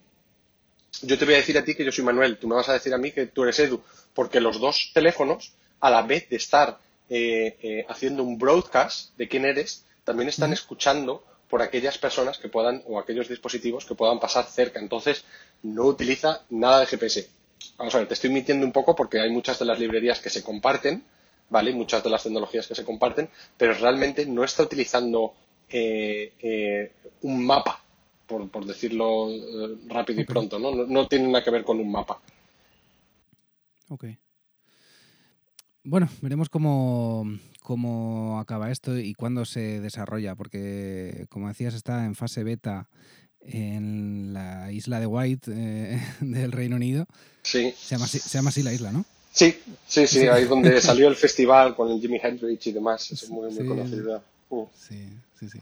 yo 1.01 1.17
te 1.17 1.25
voy 1.25 1.35
a 1.35 1.37
decir 1.37 1.57
a 1.57 1.63
ti 1.63 1.75
que 1.75 1.85
yo 1.85 1.91
soy 1.91 2.03
Manuel, 2.03 2.37
tú 2.37 2.47
me 2.47 2.55
vas 2.55 2.69
a 2.69 2.73
decir 2.73 2.93
a 2.93 2.97
mí 2.97 3.11
que 3.11 3.27
tú 3.27 3.43
eres 3.43 3.59
Edu, 3.59 3.81
porque 4.13 4.39
los 4.39 4.59
dos 4.59 4.91
teléfonos, 4.93 5.53
a 5.79 5.89
la 5.89 6.01
vez 6.03 6.29
de 6.29 6.35
estar 6.35 6.79
eh, 7.09 7.57
eh, 7.61 7.85
haciendo 7.89 8.23
un 8.23 8.37
broadcast 8.37 9.15
de 9.17 9.27
quién 9.27 9.45
eres, 9.45 9.85
también 10.03 10.29
están 10.29 10.53
escuchando 10.53 11.23
por 11.49 11.61
aquellas 11.61 11.97
personas 11.97 12.37
que 12.37 12.49
puedan 12.49 12.83
o 12.87 12.99
aquellos 12.99 13.27
dispositivos 13.27 13.85
que 13.85 13.95
puedan 13.95 14.19
pasar 14.19 14.45
cerca. 14.45 14.79
Entonces, 14.79 15.25
no 15.63 15.85
utiliza 15.85 16.41
nada 16.49 16.79
de 16.79 16.85
GPS. 16.85 17.29
Vamos 17.77 17.93
a 17.95 17.99
ver, 17.99 18.07
te 18.07 18.13
estoy 18.13 18.29
mintiendo 18.29 18.65
un 18.65 18.71
poco 18.71 18.95
porque 18.95 19.19
hay 19.19 19.29
muchas 19.29 19.59
de 19.59 19.65
las 19.65 19.79
librerías 19.79 20.19
que 20.19 20.29
se 20.29 20.43
comparten, 20.43 21.03
¿vale? 21.49 21.73
Muchas 21.73 22.03
de 22.03 22.09
las 22.09 22.23
tecnologías 22.23 22.67
que 22.67 22.75
se 22.75 22.85
comparten, 22.85 23.29
pero 23.57 23.73
realmente 23.73 24.25
no 24.25 24.43
está 24.43 24.63
utilizando 24.63 25.33
eh, 25.69 26.91
un 27.21 27.45
mapa, 27.45 27.83
por, 28.49 28.65
decirlo 28.65 29.29
rápido 29.87 30.21
y 30.21 30.25
pronto, 30.25 30.59
¿no? 30.59 30.73
¿no? 30.73 30.85
¿no? 30.85 31.07
tiene 31.07 31.27
nada 31.27 31.43
que 31.43 31.51
ver 31.51 31.63
con 31.63 31.79
un 31.79 31.91
mapa. 31.91 32.19
Ok. 33.89 34.05
Bueno, 35.83 36.07
veremos 36.21 36.49
cómo, 36.49 37.25
cómo 37.61 38.39
acaba 38.39 38.71
esto 38.71 38.97
y 38.97 39.13
cuándo 39.13 39.45
se 39.45 39.79
desarrolla, 39.79 40.35
porque 40.35 41.25
como 41.29 41.47
decías 41.47 41.73
está 41.73 42.05
en 42.05 42.15
fase 42.15 42.43
beta 42.43 42.87
en 43.41 44.33
la 44.33 44.71
isla 44.71 44.99
de 44.99 45.07
White 45.07 45.51
eh, 45.53 46.01
del 46.21 46.51
Reino 46.51 46.75
Unido. 46.75 47.05
Sí. 47.41 47.73
Se 47.77 47.95
llama, 47.95 48.49
así, 48.49 48.63
la 48.63 48.73
isla, 48.73 48.91
¿no? 48.91 49.05
Sí, 49.33 49.57
sí, 49.87 50.07
sí, 50.07 50.27
ahí 50.27 50.45
donde 50.45 50.79
salió 50.81 51.07
el 51.07 51.15
festival 51.15 51.75
con 51.75 51.89
el 51.89 51.99
Jimi 51.99 52.19
Hendrix 52.21 52.67
y 52.67 52.71
demás, 52.71 53.11
es 53.11 53.29
muy, 53.29 53.51
muy 53.51 53.65
conocido. 53.65 54.21
Sí, 54.73 55.07
sí, 55.39 55.49
sí. 55.49 55.59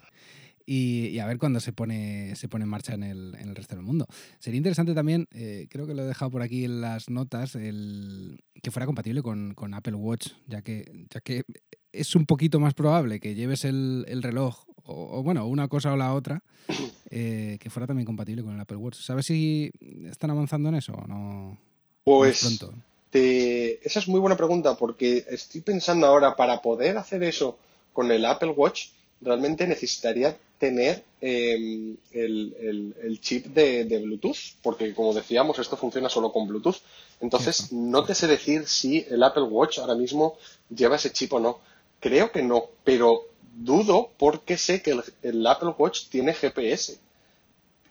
Y, 0.72 1.18
a 1.18 1.26
ver 1.26 1.40
cuándo 1.40 1.60
se 1.60 1.74
pone, 1.74 2.36
se 2.36 2.48
pone 2.48 2.64
en 2.64 2.70
marcha 2.70 2.94
en 2.94 3.02
el, 3.02 3.36
en 3.40 3.50
el 3.50 3.56
resto 3.56 3.76
del 3.76 3.84
mundo. 3.84 4.06
Sería 4.38 4.60
interesante 4.60 4.94
también, 4.94 5.28
eh, 5.32 5.66
creo 5.68 5.88
que 5.88 5.96
lo 5.96 6.04
he 6.04 6.06
dejado 6.06 6.30
por 6.30 6.44
aquí 6.44 6.64
en 6.64 6.80
las 6.80 7.10
notas, 7.10 7.56
el, 7.56 8.40
que 8.62 8.70
fuera 8.70 8.86
compatible 8.86 9.24
con, 9.24 9.56
con 9.56 9.74
Apple 9.74 9.96
Watch, 9.96 10.28
ya 10.46 10.62
que, 10.62 11.08
ya 11.10 11.22
que 11.22 11.44
es 11.92 12.16
un 12.16 12.28
poquito 12.28 12.60
más 12.60 12.76
probable 12.76 13.20
que 13.20 13.34
lleves 13.34 13.66
el, 13.66 14.06
el 14.08 14.22
reloj, 14.22 14.64
o, 14.84 15.24
bueno, 15.24 15.48
una 15.48 15.68
cosa 15.68 15.92
o 15.92 15.98
la 15.98 16.14
otra, 16.14 16.44
eh, 17.10 17.58
que 17.60 17.72
fuera 17.72 17.88
también 17.88 18.06
compatible 18.06 18.44
con 18.44 18.54
el 18.54 18.62
Apple 18.62 18.78
Watch. 18.78 18.98
¿Sabes 18.98 19.26
si 19.26 19.72
están 20.06 20.30
avanzando 20.30 20.70
en 20.70 20.76
eso 20.76 20.94
o 20.94 21.08
no? 21.08 21.58
Pues 22.04 22.42
pronto? 22.42 22.76
esa 23.12 24.00
es 24.00 24.08
muy 24.08 24.20
buena 24.20 24.38
pregunta 24.38 24.78
porque 24.78 25.26
estoy 25.32 25.62
pensando 25.62 26.06
ahora, 26.06 26.36
para 26.36 26.62
poder 26.62 26.96
hacer 27.00 27.24
eso 27.24 27.58
con 27.92 28.12
el 28.12 28.24
Apple 28.24 28.52
Watch, 28.52 28.90
realmente 29.22 29.68
necesitaría 29.68 30.38
tener 30.58 31.04
em, 31.22 31.96
el, 32.12 33.20
chip 33.22 33.48
de, 33.48 33.84
Bluetooth, 34.04 34.56
porque 34.62 34.94
como 34.94 35.14
decíamos, 35.14 35.58
esto 35.58 35.78
funciona 35.78 36.10
solo 36.10 36.32
con 36.32 36.48
Bluetooth. 36.48 36.78
Entonces, 37.22 37.72
no 37.72 38.04
te 38.04 38.14
sé 38.14 38.28
decir 38.28 38.68
si 38.68 39.06
el 39.10 39.24
Apple 39.24 39.44
Watch 39.44 39.80
ahora 39.80 39.96
mismo 39.96 40.38
lleva 40.70 40.98
ese 40.98 41.12
chip 41.12 41.34
o 41.34 41.40
no. 41.40 41.60
Creo 42.00 42.32
que 42.32 42.42
no, 42.42 42.66
pero 42.84 43.26
dudo 43.56 44.12
porque 44.18 44.58
sé 44.58 44.82
que 44.82 44.98
el, 45.24 45.48
Apple 45.48 45.74
Watch 45.78 46.08
tiene 46.10 46.34
GPS. 46.34 46.98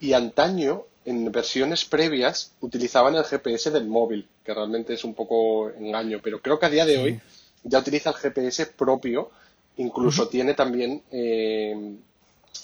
Y 0.01 0.13
antaño, 0.13 0.85
en 1.05 1.31
versiones 1.33 1.85
previas, 1.85 2.53
utilizaban 2.61 3.17
el 3.17 3.25
GPS 3.25 3.71
del 3.71 3.87
móvil, 3.87 4.29
que 4.45 4.55
realmente 4.55 4.95
es 4.95 5.05
un 5.05 5.15
poco 5.15 5.71
engaño, 5.71 6.21
pero 6.23 6.41
creo 6.41 6.59
que 6.59 6.67
a 6.67 6.71
día 6.71 6.87
de 6.87 6.99
hoy 6.99 7.21
ya 7.65 7.79
utiliza 7.81 8.11
el 8.11 8.17
GPS 8.17 8.67
propio 8.67 9.31
Incluso 9.79 10.29
tiene 10.29 10.55
también 10.55 11.03
eh, 11.11 11.97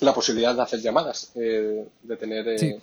la 0.00 0.12
posibilidad 0.12 0.55
de 0.55 0.62
hacer 0.62 0.81
llamadas, 0.81 1.33
eh, 1.37 1.87
de 2.03 2.16
tener... 2.16 2.48
Eh, 2.48 2.59
sí. 2.59 2.74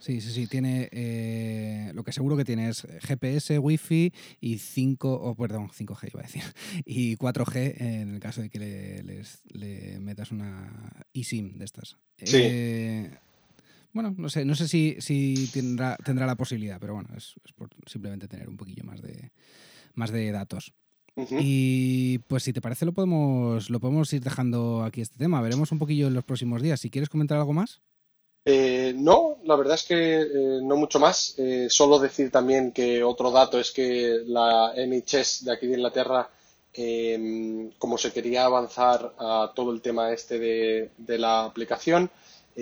Sí, 0.00 0.22
sí, 0.22 0.30
sí, 0.30 0.46
tiene 0.46 1.90
lo 1.92 2.02
que 2.02 2.12
seguro 2.12 2.38
que 2.38 2.44
tiene 2.46 2.70
es 2.70 2.86
GPS, 3.02 3.58
Wi-Fi 3.58 4.14
y 4.40 4.56
5, 4.56 5.12
o 5.12 5.34
perdón, 5.34 5.68
5G 5.68 6.10
iba 6.10 6.20
a 6.20 6.22
decir, 6.22 6.42
y 6.86 7.16
4G 7.16 7.74
en 7.78 8.14
el 8.14 8.20
caso 8.20 8.40
de 8.40 8.48
que 8.48 8.58
le, 8.58 9.22
le 9.50 10.00
metas 10.00 10.30
una 10.30 11.04
eSIM 11.12 11.58
de 11.58 11.66
estas. 11.66 11.98
Sí. 12.16 13.10
bueno, 13.92 14.14
no 14.16 14.30
sé, 14.30 14.46
no 14.46 14.54
sé 14.54 14.68
si, 14.68 14.96
si 15.00 15.50
tendrá, 15.52 15.98
tendrá 16.02 16.24
la 16.24 16.36
posibilidad, 16.36 16.80
pero 16.80 16.94
bueno, 16.94 17.10
es, 17.14 17.34
es 17.44 17.52
por 17.52 17.68
simplemente 17.84 18.26
tener 18.26 18.48
un 18.48 18.56
poquillo 18.56 18.84
más 18.84 19.02
de, 19.02 19.32
más 19.92 20.10
de 20.10 20.32
datos. 20.32 20.72
Y 21.40 22.18
pues 22.18 22.44
si 22.44 22.52
te 22.52 22.60
parece 22.60 22.86
lo 22.86 22.92
podemos, 22.92 23.70
lo 23.70 23.80
podemos 23.80 24.12
ir 24.12 24.22
dejando 24.22 24.82
aquí 24.84 25.00
este 25.00 25.18
tema. 25.18 25.40
Veremos 25.40 25.72
un 25.72 25.78
poquillo 25.78 26.06
en 26.06 26.14
los 26.14 26.24
próximos 26.24 26.62
días. 26.62 26.80
Si 26.80 26.90
quieres 26.90 27.08
comentar 27.08 27.38
algo 27.38 27.52
más. 27.52 27.80
Eh, 28.50 28.94
no, 28.96 29.36
la 29.44 29.56
verdad 29.56 29.74
es 29.74 29.84
que 29.84 30.22
eh, 30.22 30.60
no 30.62 30.76
mucho 30.76 30.98
más. 30.98 31.34
Eh, 31.38 31.66
solo 31.68 31.98
decir 31.98 32.30
también 32.30 32.72
que 32.72 33.02
otro 33.02 33.30
dato 33.30 33.60
es 33.60 33.70
que 33.72 34.22
la 34.26 34.72
NHS 34.74 35.44
de 35.44 35.52
aquí 35.52 35.66
de 35.66 35.74
Inglaterra, 35.74 36.30
em, 36.72 37.70
como 37.78 37.98
se 37.98 38.10
quería 38.10 38.46
avanzar 38.46 39.14
a 39.18 39.52
todo 39.54 39.70
el 39.72 39.82
tema 39.82 40.12
este 40.12 40.38
de, 40.38 40.90
de 40.96 41.18
la 41.18 41.44
aplicación, 41.44 42.10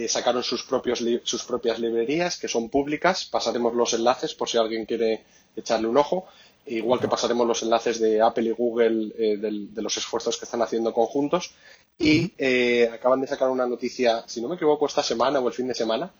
sacaron 0.09 0.42
sus, 0.42 0.62
propios 0.64 1.03
sus 1.23 1.45
propias 1.45 1.79
librerías 1.79 2.37
que 2.37 2.49
son 2.49 2.69
públicas. 2.69 3.25
Pasaremos 3.25 3.73
los 3.73 3.95
enlaces 3.95 4.35
por 4.35 4.49
si 4.49 4.59
alguien 4.59 4.85
quiere 4.85 5.25
echarle 5.57 5.87
un 5.87 5.97
ojo. 5.97 6.27
Igual 6.66 6.98
que 6.98 7.07
pasaremos 7.07 7.46
los 7.46 7.62
enlaces 7.62 8.00
de 8.00 8.20
Apple 8.20 8.48
y 8.48 8.50
Google 8.50 9.12
eh, 9.16 9.37
de 9.37 9.83
los 9.83 9.96
esfuerzos 9.96 10.37
que 10.37 10.46
están 10.46 10.62
haciendo 10.62 10.92
conjuntos. 10.92 11.52
Y 11.96 12.33
eh, 12.37 12.90
acaban 12.92 13.20
de 13.20 13.29
sacar 13.29 13.50
una 13.50 13.66
noticia, 13.66 14.24
si 14.26 14.40
no 14.40 14.48
me 14.48 14.57
equivoco, 14.57 14.87
esta 14.87 15.02
semana 15.02 15.38
o 15.38 15.46
el 15.46 15.55
fin 15.55 15.68
de 15.68 15.74
semana, 15.74 16.11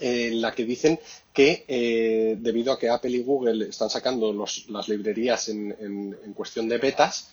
en 0.00 0.42
la 0.42 0.52
que 0.52 0.64
dicen 0.64 0.98
que 1.32 1.64
eh, 1.68 2.36
debido 2.40 2.72
a 2.72 2.78
que 2.78 2.90
Apple 2.90 3.12
y 3.12 3.22
Google 3.22 3.68
están 3.68 3.88
sacando 3.88 4.32
las 4.32 4.88
librerías 4.88 5.48
en, 5.48 6.34
cuestión 6.34 6.68
de 6.68 6.78
betas, 6.78 7.30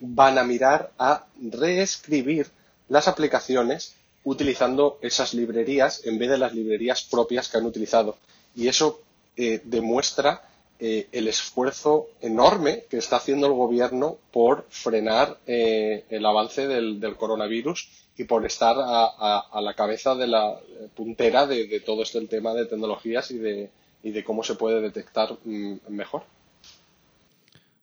van 0.00 0.36
a 0.36 0.44
mirar 0.44 0.92
a 0.98 1.26
reescribir 1.40 2.46
las 2.90 3.08
aplicaciones 3.08 3.94
utilizando 4.24 4.98
esas 5.00 5.32
librerías 5.32 6.04
en 6.04 6.18
vez 6.18 6.28
de 6.28 6.38
las 6.38 6.52
librerías 6.52 7.02
propias 7.04 7.48
que 7.48 7.56
han 7.56 7.64
utilizado. 7.64 8.18
Y 8.54 8.68
eso 8.68 9.00
demuestra 9.34 10.47
eh, 10.80 11.08
el 11.10 11.26
esfuerzo 11.26 12.08
enorme 12.20 12.84
que 12.88 12.98
está 12.98 13.16
haciendo 13.16 13.48
el 13.48 13.52
gobierno 13.52 14.18
por 14.30 14.64
frenar 14.68 15.38
eh, 15.46 16.04
el 16.08 16.24
avance 16.24 16.68
del, 16.68 17.16
coronavirus 17.16 17.88
y 18.16 18.24
por 18.24 18.46
estar 18.46 18.76
a, 18.78 19.60
la 19.60 19.74
cabeza 19.74 20.14
de 20.14 20.28
la 20.28 20.58
puntera 20.94 21.46
de, 21.46 21.80
todo 21.80 22.02
este 22.02 22.24
tema 22.26 22.54
de 22.54 22.66
tecnologías 22.66 23.30
y 23.32 23.38
de, 23.38 23.70
y 24.02 24.10
de 24.10 24.22
cómo 24.24 24.44
se 24.44 24.54
puede 24.54 24.80
detectar 24.80 25.36
mm, 25.44 25.78
mejor. 25.88 26.22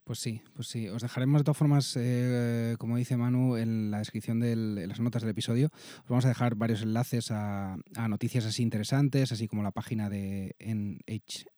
Pues 0.05 0.19
sí, 0.19 0.41
pues 0.53 0.67
sí. 0.67 0.87
Os 0.87 1.01
dejaremos 1.01 1.39
de 1.39 1.45
todas 1.45 1.57
formas, 1.57 1.97
eh, 1.99 2.75
como 2.77 2.95
dice 2.95 3.17
Manu, 3.17 3.57
en 3.57 3.89
la 3.89 3.97
descripción 3.97 4.39
de 4.39 4.55
las 4.87 4.99
notas 4.99 5.23
del 5.23 5.31
episodio. 5.31 5.71
Os 6.03 6.09
vamos 6.09 6.25
a 6.25 6.27
dejar 6.27 6.53
varios 6.53 6.83
enlaces 6.83 7.31
a, 7.31 7.75
noticias 8.07 8.45
así 8.45 8.61
interesantes, 8.61 9.31
así 9.31 9.47
como 9.47 9.63
la 9.63 9.71
página 9.71 10.07
de 10.07 10.55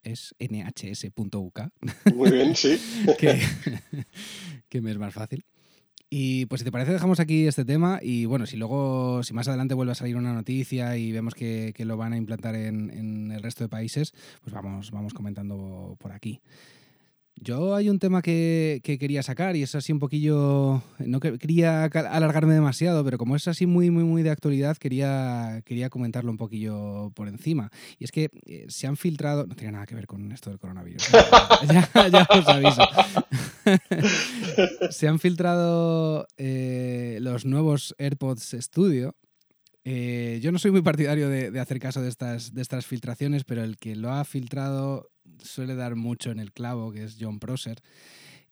nhs.uk. 0.05 0.39
Muy 2.15 2.31
bien, 2.31 2.55
sí. 2.55 2.79
que, 4.69 4.81
me 4.81 4.91
es 4.91 4.97
más 4.97 5.13
fácil. 5.13 5.43
Y 6.09 6.45
pues 6.45 6.61
si 6.61 6.65
te 6.65 6.71
parece 6.71 6.93
dejamos 6.93 7.19
aquí 7.19 7.47
este 7.47 7.65
tema 7.65 7.99
y 8.01 8.23
bueno, 8.23 8.45
si 8.45 8.55
luego, 8.55 9.23
si 9.23 9.33
más 9.33 9.49
adelante 9.49 9.73
vuelve 9.73 9.91
a 9.91 9.95
salir 9.95 10.15
una 10.15 10.31
noticia 10.31 10.95
y 10.95 11.11
vemos 11.11 11.35
que, 11.35 11.73
lo 11.79 11.97
van 11.97 12.13
a 12.13 12.17
implantar 12.17 12.55
en, 12.55 12.91
en, 12.91 13.29
el 13.29 13.43
resto 13.43 13.65
de 13.65 13.69
países, 13.69 14.13
pues 14.41 14.53
vamos, 14.53 14.91
vamos 14.91 15.13
comentando 15.13 15.97
por 15.99 16.13
aquí. 16.13 16.39
Yo 17.39 17.75
hay 17.75 17.89
un 17.89 17.99
tema 17.99 18.21
que, 18.21 18.81
quería 18.83 19.21
sacar 19.21 19.55
y 19.55 19.63
es 19.63 19.75
así 19.75 19.91
un 19.91 19.99
poquillo. 19.99 20.81
No 20.97 21.19
quería 21.19 21.83
alargarme 21.83 22.53
demasiado, 22.53 23.03
pero 23.03 23.17
como 23.17 23.35
es 23.35 23.47
así 23.47 23.65
muy, 23.65 23.91
muy, 23.91 24.03
muy 24.03 24.23
de 24.23 24.31
actualidad, 24.31 24.77
quería, 24.77 25.61
quería 25.63 25.89
comentarlo 25.89 26.31
un 26.31 26.37
poquillo 26.37 27.11
por 27.15 27.27
encima. 27.27 27.71
Y 27.99 28.05
es 28.05 28.11
que 28.11 28.29
eh, 28.45 28.65
se 28.69 28.87
han 28.87 28.97
filtrado. 28.97 29.45
No 29.45 29.55
tiene 29.55 29.73
nada 29.73 29.85
que 29.85 29.95
ver 29.95 30.07
con 30.07 30.31
esto 30.31 30.49
del 30.49 30.59
coronavirus. 30.59 31.07
ya, 32.11 32.27
os 32.29 32.47
aviso. 32.47 32.81
se 34.89 35.07
han 35.07 35.19
filtrado 35.19 36.27
eh, 36.37 37.19
los 37.21 37.45
nuevos 37.45 37.95
AirPods 37.99 38.55
Studio. 38.59 39.15
Eh, 39.83 40.39
yo 40.41 40.51
no 40.51 40.59
soy 40.59 40.71
muy 40.71 40.81
partidario 40.81 41.29
de, 41.29 41.51
de, 41.51 41.59
hacer 41.59 41.79
caso 41.79 42.01
de 42.01 42.09
estas, 42.09 42.53
de 42.53 42.61
estas 42.61 42.85
filtraciones, 42.85 43.45
pero 43.45 43.63
el 43.63 43.77
que 43.77 43.95
lo 43.95 44.11
ha 44.11 44.25
filtrado 44.25 45.09
suele 45.43 45.75
dar 45.75 45.95
mucho 45.95 46.31
en 46.31 46.39
el 46.39 46.51
clavo, 46.51 46.91
que 46.91 47.03
es 47.03 47.17
John 47.19 47.39
Prosser. 47.39 47.81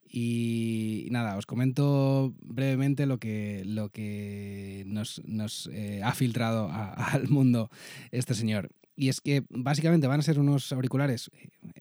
Y 0.07 1.07
nada, 1.11 1.35
os 1.35 1.45
comento 1.45 2.33
brevemente 2.41 3.05
lo 3.05 3.19
que, 3.19 3.63
lo 3.65 3.89
que 3.89 4.83
nos, 4.87 5.69
eh, 5.73 6.01
ha 6.03 6.13
filtrado 6.13 6.69
al 6.71 7.27
mundo 7.27 7.69
este 8.11 8.33
señor. 8.33 8.69
Y 8.95 9.09
es 9.09 9.19
que 9.19 9.43
básicamente 9.49 10.07
van 10.07 10.19
a 10.19 10.23
ser 10.23 10.39
unos 10.39 10.71
auriculares 10.71 11.29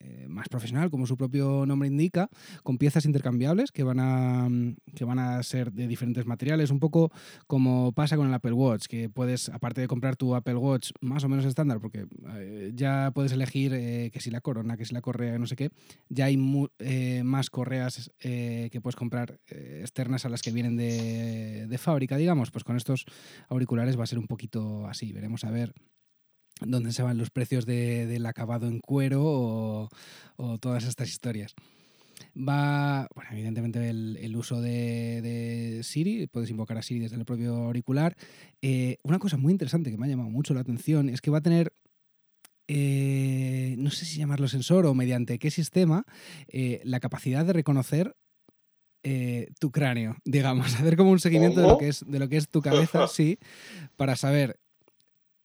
eh, 0.01 0.27
más 0.29 0.49
profesional, 0.49 0.91
como 0.91 1.07
su 1.07 1.17
propio 1.17 1.65
nombre 1.65 1.89
indica, 1.89 2.29
con 2.63 2.77
piezas 2.77 3.05
intercambiables 3.05 3.71
que 3.71 3.85
van, 3.85 4.01
a, 4.01 4.49
que 4.95 5.05
van 5.05 5.21
a 5.21 5.43
ser 5.43 5.73
de 5.73 5.87
diferentes 5.87 6.27
materiales, 6.27 6.71
un 6.71 6.81
poco 6.81 7.13
como 7.47 7.93
pasa 7.93 8.17
con 8.17 8.27
el 8.27 8.35
Apple 8.35 8.53
Watch, 8.53 8.87
que 8.87 9.09
puedes, 9.09 9.49
aparte 9.49 9.81
de 9.81 9.87
comprar 9.87 10.17
tu 10.17 10.35
Apple 10.35 10.57
Watch 10.57 10.91
más 11.01 11.23
o 11.23 11.29
menos 11.29 11.45
estándar, 11.45 11.81
porque 11.81 12.07
eh, 12.37 12.73
ya 12.75 13.13
puedes 13.15 13.33
elegir 13.33 13.73
eh, 13.75 14.11
que 14.13 14.21
si 14.21 14.31
la 14.31 14.41
corona, 14.41 14.77
que 14.77 14.85
si 14.85 14.93
la 14.93 15.01
correa, 15.01 15.39
no 15.39 15.47
sé 15.47 15.55
qué, 15.55 15.71
ya 16.09 16.27
hay 16.27 16.37
más 16.37 17.51
correas 17.51 18.11
que 18.19 18.81
puedes 18.83 18.97
comprar 18.97 19.41
externas 19.47 20.25
a 20.25 20.29
las 20.29 20.43
que 20.43 20.51
vienen 20.51 20.77
de, 20.77 21.67
de 21.69 21.79
fábrica, 21.79 22.17
digamos, 22.17 22.51
pues 22.51 22.65
con 22.65 22.77
estos 22.77 23.05
auriculares 23.49 23.99
va 23.99 24.05
a 24.05 24.07
ser 24.07 24.19
un 24.19 24.27
poquito 24.27 24.87
así, 24.87 25.13
veremos 25.13 25.45
a 25.45 25.51
ver 25.51 25.75
dónde 26.67 26.93
se 26.93 27.03
van 27.03 27.19
los 27.19 27.31
precios 27.31 27.67
del 27.67 28.27
acabado 28.27 28.67
en 28.67 28.81
cuero 28.81 29.23
o, 29.25 29.89
todas 30.61 30.85
estas 30.85 31.09
historias. 31.09 31.55
Va, 32.37 33.07
bueno, 33.15 33.31
evidentemente 33.33 33.89
el, 33.89 34.37
uso 34.37 34.61
de, 34.61 35.81
Siri, 35.83 36.27
puedes 36.27 36.51
invocar 36.51 36.79
a 36.79 36.83
Siri 36.83 37.01
desde 37.01 37.17
el 37.17 37.25
propio 37.25 37.55
auricular. 37.55 38.17
Eh, 38.63 38.99
una 39.03 39.19
cosa 39.19 39.37
muy 39.37 39.53
interesante 39.53 39.91
que 39.91 39.97
me 39.97 40.07
ha 40.07 40.11
llamado 40.11 40.31
mucho 40.31 40.55
la 40.55 40.61
atención 40.61 41.09
es 41.09 41.21
que 41.21 41.31
va 41.31 41.39
a 41.39 41.43
tener 41.43 41.73
eh, 42.67 43.75
no 43.79 43.91
sé 43.91 44.07
si 44.07 44.19
llamarlo 44.19 44.49
sensor 44.49 44.87
o 44.87 44.95
mediante 44.95 45.39
qué 45.39 45.51
sistema, 45.51 46.05
eh, 46.49 46.81
la 46.85 46.99
capacidad 47.01 47.45
de 47.45 47.53
reconocer 47.53 48.17
tu 49.61 49.71
cráneo, 49.71 50.17
digamos, 50.25 50.75
hacer 50.81 50.97
como 50.97 51.11
un 51.11 51.21
seguimiento 51.21 51.61
de 51.61 51.69
lo, 51.69 51.77
que 51.77 51.89
es, 51.89 52.07
de 52.09 52.19
lo 52.19 52.27
que 52.27 52.39
es 52.39 52.49
tu 52.49 52.63
cabeza, 52.63 53.07
sí, 53.09 53.39
para 53.97 54.17
saber 54.17 54.59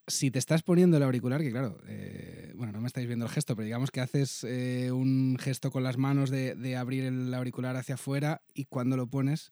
si 0.10 0.32
te 0.32 0.40
estás 0.40 0.64
poniendo 0.64 0.98
el 0.98 1.04
auricular, 1.04 1.42
que 1.42 1.52
claro, 1.52 1.78
eh, 1.88 2.52
bueno, 2.56 2.74
no 2.74 2.82
me 2.82 2.88
estáis 2.88 3.08
viendo 3.08 3.26
el 3.26 3.32
gesto, 3.32 3.56
pero 3.56 3.66
digamos 3.66 3.92
que 3.92 4.02
haces 4.02 4.44
eh, 4.44 4.92
un 4.92 5.38
gesto 5.40 5.72
con 5.72 5.84
las 5.84 5.98
manos 5.98 6.30
de, 6.30 6.76
abrir 6.76 7.06
el 7.06 7.34
auricular 7.34 7.76
hacia 7.78 7.96
afuera 7.96 8.42
y 8.54 8.66
cuando 8.66 8.98
lo 8.98 9.08
pones, 9.08 9.52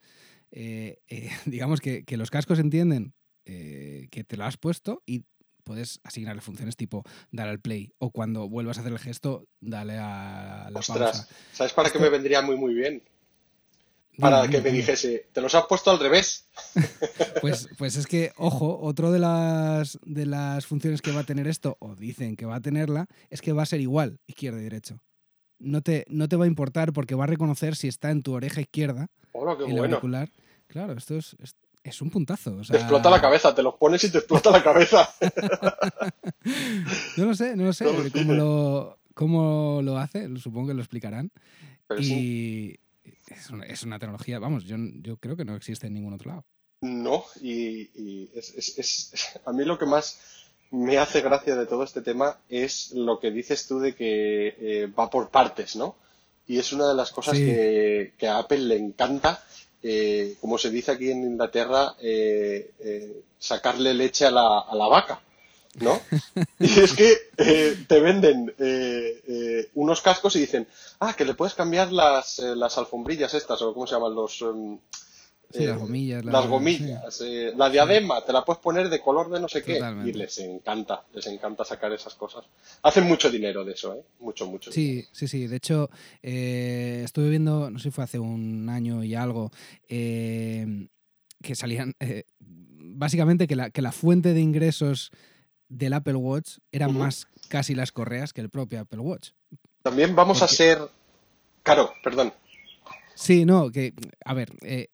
eh, 0.52 1.00
digamos 1.46 1.80
que, 1.80 2.04
los 2.18 2.32
cascos 2.32 2.60
entienden 2.60 3.14
eh, 3.46 4.08
que 4.12 4.24
te 4.24 4.38
lo 4.38 4.46
has 4.46 4.58
puesto 4.58 5.04
y 5.06 5.24
puedes 5.64 6.00
asignarle 6.04 6.42
funciones 6.42 6.78
tipo 6.78 7.04
dar 7.32 7.50
al 7.50 7.60
play 7.60 7.94
o 7.98 8.12
cuando 8.12 8.50
vuelvas 8.50 8.78
a 8.78 8.82
hacer 8.82 8.94
el 8.94 9.00
gesto, 9.00 9.48
dale 9.60 9.98
a 9.98 10.70
la 10.72 10.80
Ostras, 10.80 11.30
¿sabes 11.54 11.74
para 11.74 11.90
qué 11.90 12.00
me 12.00 12.10
vendría 12.10 12.42
muy 12.42 12.58
muy 12.58 12.74
bien? 12.74 13.04
Para 14.20 14.48
que 14.48 14.62
me 14.62 14.72
dijese, 14.72 15.28
te 15.32 15.42
los 15.42 15.54
has 15.56 15.66
puesto 15.66 15.92
al 15.92 16.00
revés. 16.00 16.48
Pues, 17.42 17.70
pues 17.78 17.96
es 17.98 18.08
que, 18.08 18.32
ojo, 18.38 18.80
otro 18.82 19.12
de 19.12 19.20
las, 19.20 20.00
de 20.04 20.26
las 20.26 20.66
funciones 20.66 21.04
que 21.04 21.12
va 21.12 21.20
a 21.22 21.24
tener 21.24 21.48
esto, 21.48 21.78
o 21.80 21.96
dicen 21.96 22.36
que 22.36 22.48
va 22.48 22.56
a 22.56 22.62
tenerla, 22.62 23.06
es 23.30 23.42
que 23.42 23.54
va 23.54 23.62
a 23.62 23.68
ser 23.68 23.80
igual, 23.80 24.20
izquierda 24.26 24.60
y 24.60 24.64
derecho. 24.64 25.00
No 25.60 25.82
te, 25.82 26.04
no 26.10 26.28
te 26.28 26.36
va 26.36 26.46
a 26.46 26.48
importar 26.48 26.94
porque 26.94 27.14
va 27.14 27.26
a 27.26 27.28
reconocer 27.28 27.76
si 27.76 27.88
está 27.88 28.10
en 28.10 28.24
tu 28.24 28.34
oreja 28.34 28.60
izquierda, 28.60 29.10
qué 29.32 29.40
el 29.40 29.78
bueno. 29.78 29.84
auricular. 29.84 30.32
Claro, 30.68 30.94
esto 30.94 31.16
es, 31.16 31.36
es, 31.40 31.56
es 31.84 32.02
un 32.02 32.10
puntazo. 32.10 32.58
o 32.58 32.62
Te 32.62 32.78
explota 32.78 33.10
la 33.10 33.22
cabeza, 33.22 33.54
te 33.54 33.62
los 33.62 33.76
pones 33.76 34.04
y 34.04 34.12
te 34.12 34.18
explota 34.18 34.52
la 34.52 34.64
cabeza. 34.64 35.10
No 37.18 37.26
lo 37.26 37.36
sé, 37.36 37.56
no 37.58 37.66
lo 37.66 37.74
sé 37.74 37.84
No 37.84 38.10
cómo 38.12 38.34
lo, 38.34 39.00
cómo 39.14 39.82
lo 39.84 39.98
hace, 39.98 40.30
supongo 40.38 40.70
que 40.70 40.74
lo 40.76 40.82
explicarán. 40.82 41.32
Pero 41.88 42.02
sí, 42.02 42.14
Y 42.14 42.80
es 43.30 43.50
una, 43.50 43.66
es 43.66 43.84
una 43.84 44.00
tecnología, 44.00 44.40
vamos, 44.40 44.64
yo, 44.66 44.76
yo 45.02 45.18
creo 45.18 45.36
que 45.36 45.46
no 45.46 45.56
existe 45.56 45.88
en 45.88 45.94
ningún 45.94 46.14
otro 46.14 46.30
lado. 46.32 46.46
no, 46.82 47.24
y, 47.42 47.90
y 47.96 48.30
es, 48.36 48.54
es- 48.56 48.78
es- 48.78 49.40
a 49.46 49.52
mí 49.54 49.64
lo 49.66 49.78
que 49.78 49.86
más 49.86 50.20
me 50.72 50.98
hace 50.98 51.22
gracia 51.22 51.56
de 51.56 51.66
todo 51.66 51.84
este 51.84 52.02
tema 52.02 52.38
es 52.50 52.92
lo 52.92 53.20
que 53.20 53.32
dices 53.32 53.68
tú 53.68 53.80
de 53.80 53.96
que 53.96 54.48
eh, 54.60 54.88
va 54.88 55.10
por 55.10 55.30
partes, 55.30 55.76
¿no? 55.76 55.96
Y 56.46 56.60
es 56.60 56.72
una 56.74 56.88
de 56.90 56.96
las 56.96 57.12
cosas 57.12 57.38
Sí. 57.38 57.46
que, 57.46 58.14
que 58.18 58.28
a 58.28 58.40
Apple 58.40 58.60
le 58.60 58.76
encanta, 58.78 59.44
eh, 59.84 60.36
como 60.42 60.58
se 60.58 60.70
dice 60.70 60.92
aquí 60.92 61.10
en 61.12 61.24
Inglaterra, 61.24 61.96
eh, 62.02 62.72
eh, 62.80 63.22
sacarle 63.40 63.94
leche 63.94 64.26
a 64.26 64.32
la, 64.32 64.60
a 64.60 64.76
la 64.76 64.88
vaca, 64.88 65.22
¿no? 65.76 66.00
Y 66.60 66.80
es 66.80 66.94
que 66.94 67.14
eh, 67.38 67.78
te 67.88 68.00
venden 68.00 68.54
eh, 68.60 69.22
eh, 69.28 69.70
unos 69.76 70.02
cascos 70.02 70.36
y 70.36 70.40
dicen, 70.40 70.68
ah, 71.00 71.14
que 71.16 71.26
le 71.26 71.34
puedes 71.36 71.54
cambiar 71.54 71.92
las, 71.92 72.40
las 72.40 72.78
alfombrillas 72.78 73.34
estas, 73.34 73.62
o 73.62 73.74
cómo 73.74 73.86
se 73.88 73.96
llaman 73.96 74.16
los... 74.16 74.42
em, 74.42 74.80
Sí, 75.50 75.66
las 75.66 75.78
gomillas. 75.80 76.26
la- 76.26 76.32
las 76.34 76.48
gomillas, 76.48 77.22
eh, 77.24 77.54
la 77.56 77.70
diadema, 77.70 78.22
te 78.26 78.34
la 78.34 78.44
puedes 78.44 78.62
poner 78.62 78.90
de 78.90 79.00
color 79.00 79.30
de 79.32 79.40
no 79.40 79.48
sé 79.48 79.64
qué. 79.64 79.80
Y 80.10 80.12
les 80.12 80.38
encanta, 80.40 81.06
les 81.14 81.26
encanta 81.28 81.64
sacar 81.64 81.90
esas 81.94 82.16
cosas. 82.16 82.44
Hacen 82.82 83.06
mucho 83.06 83.32
dinero 83.32 83.64
de 83.64 83.72
eso, 83.72 83.94
¿eh? 83.96 84.02
Mucho, 84.20 84.46
mucho. 84.46 84.74
Sí, 84.74 85.06
sí, 85.14 85.26
sí. 85.30 85.48
De 85.48 85.56
hecho, 85.56 85.90
estuve 86.22 87.30
viendo, 87.30 87.70
no 87.72 87.80
sé 87.80 87.84
si 87.84 87.92
fue 87.92 88.04
hace 88.04 88.20
un 88.20 88.68
año 88.68 89.06
y 89.06 89.16
algo, 89.16 89.50
eh, 89.88 90.88
que 91.42 91.56
salían, 91.56 91.94
básicamente 92.42 93.48
que 93.48 93.56
la, 93.56 93.70
que 93.70 93.82
la 93.82 93.94
fuente 93.94 94.34
de 94.34 94.42
ingresos 94.42 95.12
del 95.70 95.94
Apple 95.94 96.16
Watch 96.16 96.58
eran 96.72 96.98
más 96.98 97.28
casi 97.50 97.76
las 97.76 97.92
correas 97.92 98.34
que 98.34 98.42
el 98.42 98.50
propio 98.50 98.80
Apple 98.82 99.00
Watch. 99.00 99.32
También 99.84 100.16
vamos 100.16 100.42
a 100.42 100.48
ser... 100.48 100.80
Claro, 101.64 101.92
perdón. 102.04 102.34
Sí, 103.16 103.46
no, 103.46 103.72
que, 103.72 103.94
a 104.24 104.34
ver, 104.34 104.50
eh, 104.62 104.88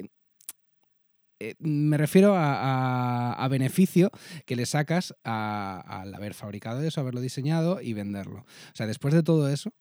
eh, 1.40 1.56
me 1.60 1.98
refiero 1.98 2.36
a, 2.36 2.54
a- 2.56 3.34
a 3.34 3.48
beneficio 3.48 4.10
que 4.46 4.56
le 4.56 4.66
sacas 4.66 5.14
al 5.24 6.14
haber 6.14 6.34
fabricado 6.34 6.82
eso, 6.82 7.02
haberlo 7.02 7.22
diseñado 7.22 7.82
y 7.82 7.94
venderlo. 7.94 8.40
O 8.40 8.76
sea, 8.76 8.88
después 8.88 9.14
de 9.14 9.24
todo 9.24 9.50
eso, 9.50 9.72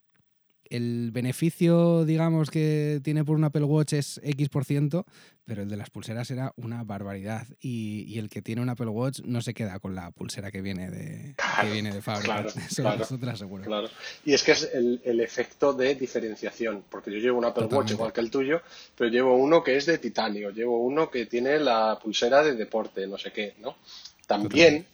el 0.71 1.11
beneficio, 1.13 2.05
digamos, 2.05 2.51
que 2.51 3.01
tiene 3.03 3.25
por 3.25 3.37
un 3.37 3.45
Apple 3.45 3.65
Watch 3.65 3.93
es 3.93 4.21
X 4.25 4.49
por 4.49 4.65
ciento, 4.65 5.07
pero 5.45 5.63
el 5.63 5.69
de 5.69 5.77
las 5.77 5.91
pulseras 5.91 6.31
era 6.31 6.53
una 6.57 6.85
barbaridad. 6.85 7.47
Y, 7.61 8.05
y 8.09 8.19
el 8.19 8.29
que 8.29 8.43
tiene 8.43 8.63
un 8.63 8.69
Apple 8.69 8.89
Watch 8.89 9.21
no 9.25 9.43
se 9.43 9.55
queda 9.55 9.79
con 9.79 9.95
la 9.95 10.11
pulsera 10.11 10.51
que 10.51 10.63
viene 10.63 10.91
de, 10.91 11.35
Claro, 11.37 11.63
que 11.63 11.73
viene 11.73 11.93
de 11.93 12.03
fábrica. 12.03 12.43
claro, 12.43 12.49
eso, 12.71 12.83
claro. 12.83 13.03
eso 13.03 13.19
te 13.19 13.27
lo 13.27 13.33
aseguro. 13.33 13.65
Claro. 13.65 13.89
Y 14.25 14.35
es 14.35 14.43
que 14.43 14.53
es 14.53 14.71
el, 14.73 15.01
el 15.05 15.21
efecto 15.21 15.73
de 15.73 15.95
diferenciación, 15.95 16.85
porque 16.91 17.11
yo 17.11 17.19
llevo 17.19 17.39
un 17.39 17.45
Apple 17.45 17.67
Watch 17.67 17.93
igual 17.93 18.13
que 18.13 18.21
el 18.21 18.31
tuyo, 18.31 18.63
pero 18.97 19.11
llevo 19.11 19.37
uno 19.37 19.63
que 19.63 19.77
es 19.77 19.87
de 19.87 19.99
titanio, 19.99 20.51
llevo 20.51 20.79
uno 20.81 21.11
que 21.11 21.27
tiene 21.27 21.59
la 21.59 21.99
pulsera 22.03 22.43
de 22.43 22.55
deporte, 22.55 23.07
no 23.07 23.19
sé 23.19 23.33
qué, 23.33 23.55
¿no? 23.61 23.77
También, 24.27 24.87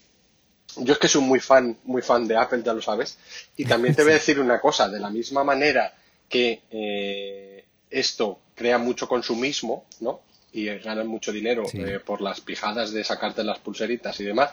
yo 0.77 0.93
es 0.93 0.99
que 0.99 1.09
soy 1.09 1.23
muy 1.23 1.41
fan, 1.41 1.77
muy 1.85 2.03
fan 2.03 2.27
de 2.29 2.37
Apple, 2.37 2.63
ya 2.65 2.73
lo 2.73 2.83
sabes, 2.83 3.19
y 3.57 3.65
también 3.65 3.95
te 3.95 4.03
voy 4.03 4.13
a 4.13 4.15
decir 4.15 4.39
una 4.39 4.61
cosa, 4.61 4.89
de 4.89 5.01
la 5.01 5.11
misma 5.11 5.43
manera 5.45 5.95
que 6.29 6.63
eh, 6.71 7.65
esto 7.91 8.39
crea 8.55 8.79
mucho 8.79 9.09
consumismo, 9.09 9.87
¿no? 10.01 10.21
Y 10.53 10.67
ganan 10.79 11.07
mucho 11.07 11.33
dinero 11.33 11.65
Sí. 11.67 11.79
eh, 11.81 12.01
por 12.01 12.21
las 12.21 12.41
pijadas 12.41 12.93
de 12.93 13.05
sacarte 13.05 13.45
las 13.45 13.59
pulseritas 13.59 14.19
y 14.21 14.25
demás, 14.25 14.51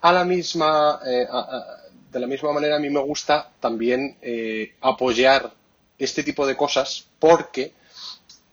a 0.00 0.12
la 0.12 0.24
misma, 0.24 1.00
eh, 1.06 1.26
a- 1.30 1.38
a- 1.38 1.76
de 2.12 2.20
la 2.20 2.26
misma 2.26 2.52
manera 2.52 2.76
a 2.76 2.78
mí 2.78 2.90
me 2.90 3.00
gusta 3.00 3.50
también 3.60 4.16
apoyar 4.82 5.52
este 5.98 6.22
tipo 6.22 6.46
de 6.46 6.56
cosas 6.56 7.06
porque 7.18 7.72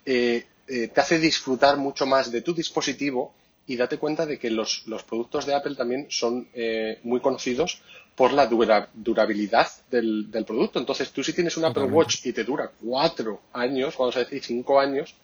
te 0.06 0.92
hace 0.96 1.20
disfrutar 1.20 1.76
mucho 1.78 2.06
más 2.06 2.32
de 2.32 2.42
tu 2.42 2.54
dispositivo 2.54 3.34
y 3.70 3.78
date 3.78 3.98
cuenta 3.98 4.26
de 4.26 4.38
que 4.38 4.50
los, 4.50 4.84
los 4.88 5.04
productos 5.04 5.46
de 5.46 5.54
Apple 5.54 5.76
también 5.76 6.08
son 6.10 6.48
eh, 6.54 7.00
muy 7.04 7.20
conocidos 7.22 7.82
por 8.16 8.34
la 8.34 8.48
dura- 8.48 8.90
durabilidad 8.94 9.68
del, 9.90 10.30
del 10.32 10.44
producto. 10.44 10.80
Entonces, 10.80 11.12
tú 11.12 11.24
si 11.24 11.32
tienes 11.34 11.56
un 11.56 11.64
Apple. 11.66 11.84
Watch 11.96 12.26
y 12.26 12.34
te 12.34 12.44
dura 12.44 12.72
cuatro 12.84 13.42
años, 13.54 13.96
vamos 13.98 14.16
a 14.18 14.20
decir 14.20 14.44
cinco 14.44 14.80
años, 14.80 15.16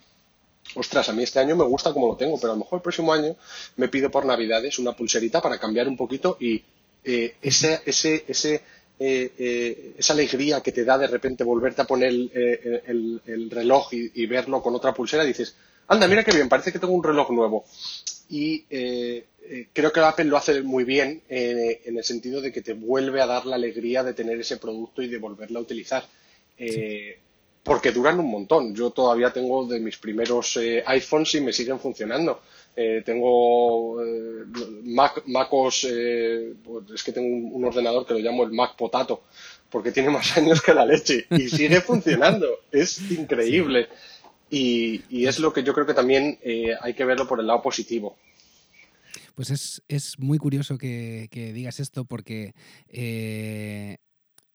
ostras, 0.76 1.10
a 1.10 1.14
mí 1.14 1.24
este 1.24 1.40
año 1.40 1.56
me 1.56 1.64
gusta 1.66 1.92
como 1.94 2.08
lo 2.08 2.16
tengo, 2.16 2.38
pero 2.40 2.54
a 2.54 2.56
lo 2.56 2.60
mejor 2.64 2.78
el 2.78 2.84
próximo 2.84 3.12
año 3.14 3.36
me 3.78 3.88
pido 3.88 4.10
por 4.12 4.26
Navidades 4.26 4.80
una 4.80 4.94
pulserita 4.94 5.42
para 5.42 5.60
cambiar 5.60 5.88
un 5.88 5.98
poquito 5.98 6.38
y 6.40 6.64
eh, 7.04 7.36
ese, 7.42 7.82
ese, 7.86 8.26
ese, 8.28 8.56
eh, 9.00 9.32
eh, 9.38 9.94
esa 9.98 10.14
alegría 10.14 10.62
que 10.62 10.72
te 10.72 10.86
da 10.86 10.98
de 10.98 11.08
repente 11.08 11.44
volverte 11.44 11.82
a 11.82 11.86
poner 11.86 12.10
el, 12.10 12.32
eh, 12.34 12.82
el- 12.88 13.22
el 13.26 13.50
reloj 13.52 13.94
y, 13.94 14.12
y 14.22 14.26
verlo 14.26 14.62
con 14.64 14.74
otra 14.76 14.94
pulsera, 14.94 15.24
dices, 15.24 15.56
anda, 15.88 16.08
mira 16.08 16.24
qué 16.24 16.32
bien, 16.32 16.50
parece 16.50 16.72
que 16.72 16.80
tengo 16.80 16.94
un 16.94 17.04
reloj 17.04 17.30
nuevo. 17.32 17.66
Y 18.30 18.66
eh, 18.70 19.26
eh, 19.44 19.68
creo 19.74 19.92
que 19.92 20.00
Apple 20.00 20.26
lo 20.26 20.38
hace 20.38 20.62
muy 20.62 20.84
bien 20.84 21.22
eh, 21.30 21.82
en 21.86 21.98
el 21.98 22.04
sentido 22.04 22.42
de 22.42 22.52
que 22.52 22.62
te 22.62 22.74
vuelve 22.74 23.22
a 23.22 23.28
dar 23.28 23.46
la 23.46 23.56
alegría 23.56 24.04
de 24.04 24.14
tener 24.14 24.40
ese 24.40 24.58
producto 24.58 25.02
y 25.02 25.08
de 25.08 25.20
volverlo 25.20 25.60
a 25.60 25.62
utilizar. 25.62 26.04
Eh, 26.58 27.20
porque 27.64 27.92
duran 27.92 28.20
un 28.20 28.30
montón. 28.30 28.76
Yo 28.76 28.92
todavía 28.92 29.32
tengo 29.34 29.66
de 29.66 29.80
mis 29.80 29.98
primeros 29.98 30.58
iPhones 30.86 31.36
y 31.36 31.42
me 31.42 31.54
siguen 31.54 31.80
funcionando. 31.80 32.42
Tengo 33.04 34.00
Mac, 34.84 35.24
MacOS, 35.26 35.88
eh, 35.90 36.54
pues 36.64 36.92
es 36.94 37.04
que 37.04 37.12
tengo 37.12 37.28
un, 37.28 37.50
un 37.54 37.66
ordenador 37.66 38.06
que 38.06 38.14
lo 38.14 38.20
llamo 38.20 38.44
el 38.44 38.52
Mac 38.52 38.76
Potato, 38.76 39.24
porque 39.70 39.92
tiene 39.92 40.10
más 40.10 40.38
años 40.38 40.62
que 40.62 40.74
la 40.74 40.86
leche 40.86 41.26
y 41.32 41.48
sigue 41.50 41.82
funcionando. 41.82 42.48
Es 42.72 43.00
increíble. 43.12 43.88
Y, 44.56 45.04
y 45.10 45.28
es 45.28 45.40
lo 45.40 45.52
que 45.52 45.64
yo 45.64 45.74
creo 45.74 45.86
que 45.86 45.94
también 45.94 46.40
eh, 46.42 46.76
hay 46.82 46.94
que 46.94 47.04
verlo 47.04 47.28
por 47.28 47.42
el 47.42 47.48
lado 47.48 47.62
positivo. 47.62 48.18
Pues 49.36 49.50
es, 49.50 49.84
es 49.90 50.18
muy 50.18 50.38
curioso 50.38 50.78
que, 50.78 51.28
que 51.30 51.52
digas 51.52 51.82
esto 51.82 52.06
porque 52.06 52.54
eh, 52.88 53.98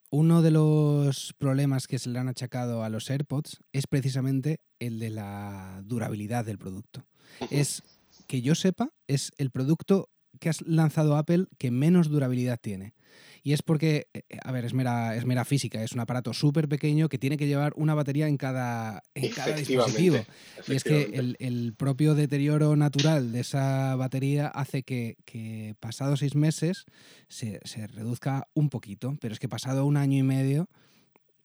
uno 0.09 0.41
de 0.41 0.53
los 0.53 1.35
problemas 1.37 1.87
que 1.87 1.99
se 1.99 2.09
le 2.09 2.19
han 2.19 2.29
achacado 2.29 2.83
a 2.83 2.89
los 2.89 3.11
AirPods 3.11 3.59
es 3.75 3.87
precisamente 3.87 4.61
el 4.79 4.99
de 5.01 5.11
la 5.11 5.83
durabilidad 5.85 6.47
del 6.47 6.57
producto. 6.57 7.05
Es 7.51 7.83
que 8.27 8.41
yo 8.41 8.55
sepa, 8.55 8.95
es 9.07 9.33
el 9.37 9.51
producto 9.51 10.09
que 10.41 10.49
has 10.49 10.63
lanzado 10.63 11.17
Apple 11.17 11.47
que 11.59 11.71
menos 11.71 12.09
durabilidad 12.09 12.59
tiene. 12.61 12.95
Y 13.43 13.53
es 13.55 13.63
porque, 13.63 14.09
eh, 14.13 14.23
a 14.43 14.53
ver, 14.53 14.65
es 14.67 14.75
mera, 14.75 15.17
es 15.17 15.25
mera 15.25 15.45
física, 15.47 15.83
es 15.83 15.93
un 15.93 16.01
aparato 16.01 16.35
súper 16.35 16.69
pequeño 16.69 17.09
que 17.09 17.19
tiene 17.19 17.39
que 17.39 17.47
llevar 17.47 17.73
una 17.75 17.95
batería 17.95 18.29
en 18.29 18.37
cada, 18.37 19.03
en 19.15 19.31
cada 19.31 19.57
dispositivo. 19.57 20.19
Y 20.69 20.75
es 20.75 20.85
que 20.85 21.11
el, 21.15 21.37
el 21.41 21.73
propio 21.75 22.15
deterioro 22.15 22.77
natural 22.77 23.33
de 23.33 23.41
esa 23.41 23.97
batería 23.97 24.49
hace 24.49 24.83
que, 24.83 25.17
que 25.25 25.75
pasados 25.81 26.21
seis 26.21 26.35
meses 26.35 26.85
se, 27.29 27.61
se 27.65 27.87
reduzca 27.87 28.47
un 28.53 28.69
poquito, 28.69 29.17
pero 29.21 29.33
es 29.33 29.41
que 29.41 29.49
pasado 29.49 29.87
un 29.87 29.97
año 29.97 30.19
y 30.19 30.23
medio 30.23 30.69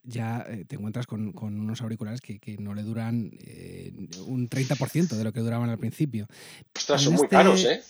ya 0.04 0.46
eh, 0.48 0.66
te 0.68 0.76
encuentras 0.76 1.08
con, 1.08 1.32
con 1.32 1.60
unos 1.60 1.82
auriculares 1.82 2.22
que, 2.22 2.40
que 2.40 2.58
no 2.58 2.74
le 2.76 2.84
duran 2.84 3.32
eh, 3.40 3.92
un 4.28 4.48
30% 4.50 5.08
de 5.16 5.24
lo 5.24 5.34
que 5.34 5.40
duraban 5.40 5.70
al 5.70 5.80
principio. 5.80 6.28
Ostras, 6.76 7.02
en 7.02 7.06
son 7.06 7.14
muy 7.14 7.24
este- 7.24 7.36
caros, 7.36 7.64
¿eh? 7.66 7.82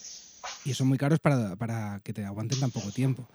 Y 0.64 0.74
son 0.74 0.88
muy 0.88 0.98
caros 0.98 1.20
para, 1.20 1.56
para 1.56 2.02
que 2.04 2.14
te 2.14 2.24
aguanten 2.24 2.60
tan 2.60 2.72
poco 2.72 2.92
tiempo. 2.92 3.28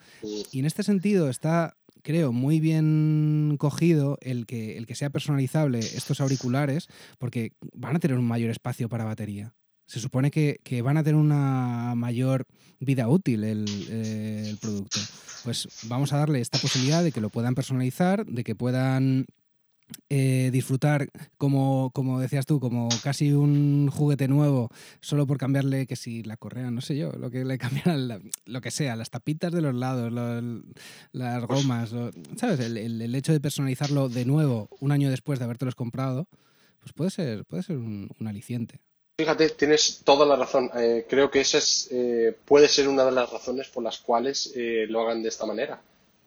Y 0.51 0.59
en 0.59 0.65
este 0.65 0.83
sentido 0.83 1.29
está, 1.29 1.75
creo, 2.01 2.31
muy 2.31 2.59
bien 2.59 3.55
cogido 3.57 4.17
el 4.21 4.45
que, 4.45 4.77
el 4.77 4.85
que 4.85 4.95
sea 4.95 5.09
personalizable 5.09 5.79
estos 5.79 6.21
auriculares, 6.21 6.87
porque 7.17 7.53
van 7.73 7.95
a 7.95 7.99
tener 7.99 8.17
un 8.17 8.25
mayor 8.25 8.49
espacio 8.49 8.89
para 8.89 9.05
batería. 9.05 9.53
Se 9.85 9.99
supone 9.99 10.31
que, 10.31 10.61
que 10.63 10.81
van 10.81 10.97
a 10.97 11.03
tener 11.03 11.19
una 11.19 11.95
mayor 11.95 12.45
vida 12.79 13.09
útil 13.09 13.43
el, 13.43 13.65
eh, 13.89 14.45
el 14.47 14.57
producto. 14.57 14.99
Pues 15.43 15.67
vamos 15.83 16.13
a 16.13 16.17
darle 16.17 16.39
esta 16.39 16.59
posibilidad 16.59 17.03
de 17.03 17.11
que 17.11 17.19
lo 17.19 17.29
puedan 17.29 17.55
personalizar, 17.55 18.25
de 18.25 18.43
que 18.43 18.55
puedan 18.55 19.25
eh, 20.09 20.49
disfrutar, 20.51 21.09
como, 21.37 21.91
como 21.93 22.19
decías 22.19 22.45
tú, 22.45 22.59
como 22.59 22.89
casi 23.03 23.31
un 23.31 23.89
juguete 23.89 24.27
nuevo, 24.27 24.69
solo 24.99 25.25
por 25.25 25.37
cambiarle 25.37 25.87
que 25.87 25.95
si 25.95 26.23
la 26.23 26.37
correa, 26.37 26.71
no 26.71 26.81
sé 26.81 26.97
yo, 26.97 27.11
lo 27.13 27.31
que 27.31 27.45
le 27.45 27.57
cambian, 27.57 28.21
lo 28.45 28.61
que 28.61 28.71
sea, 28.71 28.95
las 28.95 29.09
tapitas 29.09 29.51
de 29.51 29.61
los 29.61 29.75
lados, 29.75 30.11
las 31.11 31.45
pues 31.45 31.61
gomas, 31.61 31.93
¿sabes? 32.37 32.59
El, 32.59 33.15
hecho 33.15 33.33
de 33.33 33.39
personalizarlo 33.39 34.09
de 34.09 34.25
nuevo 34.25 34.69
un 34.79 34.91
año 34.91 35.09
después 35.09 35.39
de 35.39 35.45
habértelos 35.45 35.75
comprado, 35.75 36.27
pues 36.79 36.93
puede 36.93 37.11
ser, 37.11 37.45
puede 37.45 37.63
ser 37.63 37.77
un, 37.77 38.09
aliciente. 38.25 38.79
Fíjate, 39.17 39.49
tienes 39.49 40.01
toda 40.03 40.25
la 40.25 40.35
razón. 40.35 40.71
Eh, 40.75 41.05
creo 41.07 41.29
que 41.29 41.41
esa 41.41 41.59
es, 41.59 41.89
eh, 41.91 42.35
puede 42.45 42.67
ser 42.67 42.87
una 42.87 43.05
de 43.05 43.11
las 43.11 43.29
razones 43.29 43.67
por 43.67 43.83
las 43.83 43.99
cuales 43.99 44.53
lo 44.55 45.01
hagan 45.01 45.21
de 45.21 45.29
esta 45.29 45.45
manera 45.45 45.81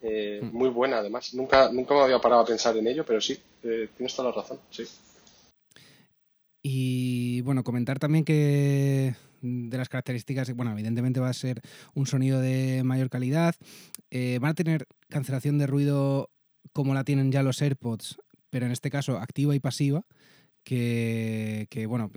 eh, 0.07 0.41
mm. 0.43 0.57
muy 0.57 0.69
buena, 0.69 0.99
además. 0.99 1.33
Nunca, 1.33 1.71
nunca 1.73 1.95
me 1.95 2.01
había 2.01 2.19
parado 2.19 2.43
a 2.43 2.47
pensar 2.47 2.77
en 2.77 2.87
ello, 2.87 3.05
pero 3.07 3.23
sí, 3.23 3.41
eh, 3.65 3.89
tienes 3.97 4.15
toda 4.15 4.31
la 4.31 4.37
razón, 4.37 4.61
sí. 4.71 4.85
Y 6.63 7.41
bueno, 7.43 7.65
comentar 7.65 7.99
también 7.99 8.25
que 8.25 9.15
de 9.43 9.77
las 9.77 9.91
características, 9.91 10.55
bueno, 10.55 10.73
evidentemente 10.73 11.21
va 11.21 11.29
a 11.29 11.35
ser 11.35 11.61
un 11.95 12.07
sonido 12.07 12.41
de 12.41 12.83
mayor 12.85 13.11
calidad. 13.11 13.55
Eh, 14.11 14.39
van 14.41 14.53
a 14.53 14.55
tener 14.55 14.87
cancelación 15.09 15.59
de 15.59 15.67
ruido 15.67 16.31
como 16.73 16.95
la 16.95 17.05
tienen 17.05 17.31
ya 17.31 17.43
los 17.43 17.61
AirPods, 17.61 18.19
pero 18.49 18.65
en 18.65 18.73
este 18.73 18.91
caso 18.91 19.19
activa 19.19 19.55
y 19.55 19.61
pasiva, 19.61 20.07
que, 20.65 21.67
que 21.69 21.85
bueno, 21.85 22.11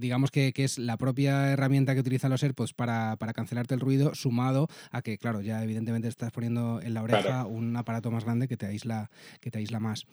digamos 0.00 0.30
que, 0.30 0.52
es 0.56 0.78
la 0.78 0.96
propia 0.96 1.52
herramienta 1.52 1.94
que 1.94 2.00
utilizan 2.00 2.30
los 2.30 2.42
AirPods 2.42 2.72
para, 2.72 3.16
cancelarte 3.34 3.74
el 3.74 3.80
ruido, 3.80 4.14
sumado 4.14 4.68
a 4.90 5.02
que, 5.02 5.18
claro, 5.18 5.40
ya 5.40 5.62
evidentemente 5.62 6.08
estás 6.08 6.32
poniendo 6.32 6.80
en 6.82 6.94
la 6.94 7.02
oreja 7.02 7.46
un 7.46 7.76
aparato 7.76 8.10
más 8.10 8.24
grande 8.24 8.48
que 8.48 8.56
te 8.56 8.66
aísla, 8.66 9.10
que 9.40 9.50
te 9.50 9.58
aísla 9.58 9.78
más. 9.78 10.06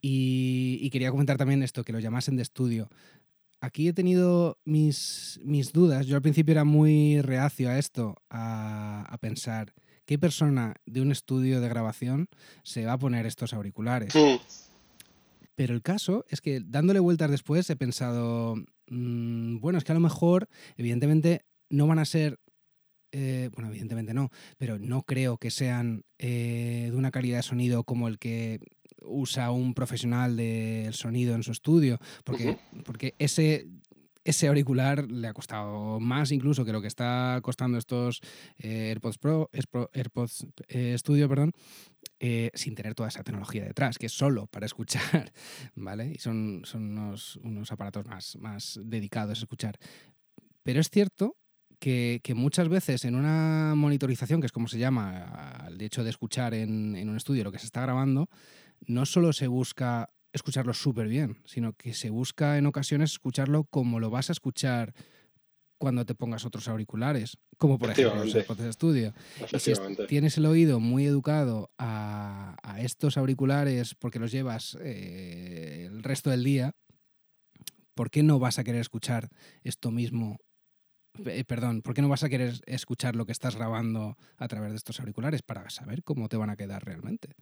Y, 0.00 0.88
quería 0.90 1.10
comentar 1.10 1.36
también 1.36 1.62
esto, 1.62 1.84
que 1.84 1.92
lo 1.92 1.98
llamasen 1.98 2.36
de 2.36 2.42
estudio. 2.42 2.88
Aquí 3.60 3.88
he 3.88 3.92
tenido 3.92 4.58
mis, 4.64 5.40
mis 5.42 5.72
dudas. 5.72 6.06
Yo 6.06 6.16
al 6.16 6.22
principio 6.22 6.52
era 6.52 6.64
muy 6.64 7.20
reacio 7.20 7.68
a 7.68 7.78
esto, 7.78 8.16
a, 8.30 9.16
pensar, 9.20 9.72
¿qué 10.04 10.18
persona 10.18 10.74
de 10.86 11.00
un 11.00 11.10
estudio 11.10 11.60
de 11.60 11.68
grabación 11.68 12.28
se 12.62 12.86
va 12.86 12.92
a 12.92 12.98
poner 12.98 13.26
estos 13.26 13.52
auriculares? 13.52 14.14
Pero 15.56 15.74
el 15.74 15.82
caso 15.82 16.24
es 16.28 16.40
que 16.40 16.60
dándole 16.60 17.00
vueltas 17.00 17.30
después 17.30 17.68
he 17.70 17.76
pensado, 17.76 18.56
mm, 18.88 19.58
bueno, 19.58 19.78
es 19.78 19.84
que 19.84 19.92
a 19.92 19.94
lo 19.94 20.00
mejor, 20.00 20.48
evidentemente, 20.76 21.44
no 21.70 21.86
van 21.86 21.98
a 21.98 22.04
ser, 22.04 22.40
eh, 23.12 23.50
bueno, 23.54 23.70
evidentemente 23.70 24.14
no, 24.14 24.30
pero 24.58 24.78
no 24.78 25.02
creo 25.02 25.38
que 25.38 25.50
sean 25.50 26.04
eh, 26.18 26.88
de 26.90 26.96
una 26.96 27.10
calidad 27.10 27.38
de 27.38 27.42
sonido 27.42 27.84
como 27.84 28.08
el 28.08 28.18
que 28.18 28.60
usa 29.02 29.50
un 29.50 29.74
profesional 29.74 30.36
del 30.36 30.94
sonido 30.94 31.34
en 31.34 31.42
su 31.42 31.52
estudio, 31.52 31.98
porque, 32.24 32.58
porque 32.84 33.14
ese 33.18 33.66
ese 34.26 34.48
auricular 34.48 35.08
le 35.08 35.28
ha 35.28 35.32
costado 35.32 36.00
más 36.00 36.32
incluso 36.32 36.64
que 36.64 36.72
lo 36.72 36.82
que 36.82 36.88
está 36.88 37.38
costando 37.42 37.78
estos 37.78 38.20
eh, 38.58 38.88
AirPods 38.88 39.18
Pro, 39.18 39.50
AirPods 39.92 40.46
Studio, 40.96 41.28
perdón, 41.28 41.52
eh, 42.18 42.50
sin 42.54 42.74
tener 42.74 42.94
toda 42.94 43.08
esa 43.08 43.22
tecnología 43.22 43.64
detrás, 43.64 43.98
que 43.98 44.06
es 44.06 44.12
solo 44.12 44.48
para 44.48 44.66
escuchar, 44.66 45.32
¿vale? 45.76 46.12
Y 46.14 46.18
son, 46.18 46.62
son 46.64 46.98
unos, 46.98 47.70
aparatos 47.70 48.04
más, 48.06 48.36
más 48.36 48.80
dedicados 48.82 49.38
a 49.38 49.42
escuchar. 49.42 49.78
Pero 50.64 50.80
es 50.80 50.90
cierto 50.90 51.36
que, 51.78 52.20
muchas 52.34 52.68
veces 52.68 53.04
en 53.04 53.14
una 53.14 53.74
monitorización, 53.76 54.40
que 54.40 54.46
es 54.46 54.52
como 54.52 54.66
se 54.66 54.78
llama, 54.78 55.66
el 55.68 55.80
hecho 55.80 56.02
de 56.02 56.10
escuchar 56.10 56.52
en, 56.54 56.96
en 56.96 57.08
un 57.08 57.16
estudio 57.16 57.44
lo 57.44 57.52
que 57.52 57.60
se 57.60 57.66
está 57.66 57.82
grabando, 57.82 58.28
no 58.86 59.06
solo 59.06 59.32
se 59.32 59.46
busca 59.46 60.10
escucharlo 60.36 60.72
súper 60.74 61.08
bien, 61.08 61.42
sino 61.44 61.72
que 61.72 61.94
se 61.94 62.10
busca 62.10 62.58
en 62.58 62.66
ocasiones 62.66 63.12
escucharlo 63.12 63.64
como 63.64 64.00
lo 64.00 64.10
vas 64.10 64.30
a 64.30 64.32
escuchar 64.32 64.94
cuando 65.78 66.06
te 66.06 66.14
pongas 66.14 66.44
otros 66.44 66.68
auriculares, 66.68 67.36
como 67.58 67.78
por 67.78 67.90
ejemplo 67.90 68.24
los 68.24 68.34
AirPods 68.34 68.62
de 68.62 68.70
estudio. 68.70 69.14
si 69.58 69.72
tienes 70.08 70.38
el 70.38 70.46
oído 70.46 70.80
muy 70.80 71.06
educado 71.06 71.70
a, 71.78 72.56
estos 72.78 73.16
auriculares 73.16 73.94
porque 73.94 74.18
los 74.18 74.30
llevas 74.30 74.76
eh, 74.82 75.86
el 75.86 76.02
resto 76.02 76.30
del 76.30 76.44
día, 76.44 76.74
¿por 77.94 78.10
qué 78.10 78.22
no 78.22 78.38
vas 78.38 78.58
a 78.58 78.64
querer 78.64 78.82
escuchar 78.82 79.30
esto 79.64 79.90
mismo? 79.90 80.38
Eh, 81.24 81.44
perdón, 81.44 81.80
¿por 81.80 81.94
qué 81.94 82.02
no 82.02 82.08
vas 82.08 82.22
a 82.22 82.28
querer 82.28 82.60
escuchar 82.66 83.16
lo 83.16 83.24
que 83.24 83.32
estás 83.32 83.56
grabando 83.56 84.18
a 84.36 84.48
través 84.48 84.70
de 84.70 84.76
estos 84.76 85.00
auriculares 85.00 85.42
para 85.42 85.68
saber 85.70 86.02
cómo 86.02 86.28
te 86.28 86.36
van 86.36 86.50
a 86.50 86.56
quedar 86.56 86.84
realmente? 86.84 87.34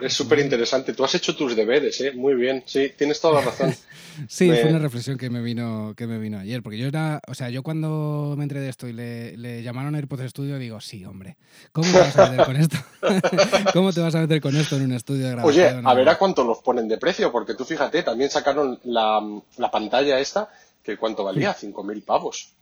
Es 0.00 0.12
súper 0.12 0.38
interesante. 0.38 0.92
Tú 0.92 1.04
has 1.04 1.14
hecho 1.14 1.34
tus 1.34 1.54
deberes, 1.56 2.00
¿eh? 2.00 2.12
Muy 2.12 2.34
bien. 2.34 2.62
Sí, 2.66 2.92
tienes 2.96 3.20
toda 3.20 3.40
la 3.40 3.46
razón. 3.46 3.74
sí, 4.28 4.48
fue 4.48 4.70
una 4.70 4.78
reflexión 4.78 5.16
que 5.16 5.30
me 5.30 5.40
vino 5.40 5.94
que 5.96 6.06
me 6.06 6.18
vino 6.18 6.38
ayer, 6.38 6.62
porque 6.62 6.78
yo 6.78 6.86
era, 6.86 7.20
o 7.28 7.34
sea, 7.34 7.50
yo 7.50 7.62
cuando 7.62 8.34
me 8.36 8.44
entré 8.44 8.60
de 8.60 8.68
esto 8.68 8.88
y 8.88 8.92
le, 8.92 9.36
le 9.36 9.62
llamaron 9.62 9.94
AirPods 9.94 10.30
Studio, 10.30 10.58
digo, 10.58 10.80
sí, 10.80 11.04
hombre, 11.04 11.36
¿cómo 11.72 11.90
te 11.90 11.98
vas 11.98 12.16
a 12.16 12.30
meter 12.30 12.46
con 12.46 12.56
esto? 12.56 12.76
¿Cómo 13.72 13.92
te 13.92 14.00
vas 14.00 14.14
a 14.14 14.20
meter 14.20 14.40
con 14.40 14.56
esto 14.56 14.76
en 14.76 14.84
un 14.84 14.92
estudio 14.92 15.24
de 15.24 15.30
grabación? 15.32 15.78
Oye, 15.78 15.88
a 15.88 15.94
ver 15.94 16.08
a 16.08 16.18
cuánto 16.18 16.44
los 16.44 16.58
ponen 16.58 16.88
de 16.88 16.98
precio, 16.98 17.30
porque 17.32 17.54
tú 17.54 17.64
fíjate, 17.64 18.02
también 18.02 18.30
sacaron 18.30 18.78
la, 18.84 19.20
la 19.56 19.70
pantalla 19.70 20.18
esta, 20.18 20.50
que 20.82 20.96
cuánto 20.96 21.24
valía, 21.24 21.54
5.000 21.54 22.04
pavos. 22.04 22.52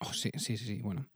Oh, 0.00 0.12
sí, 0.12 0.30
sí, 0.36 0.56
sí, 0.56 0.80
bueno. 0.82 1.06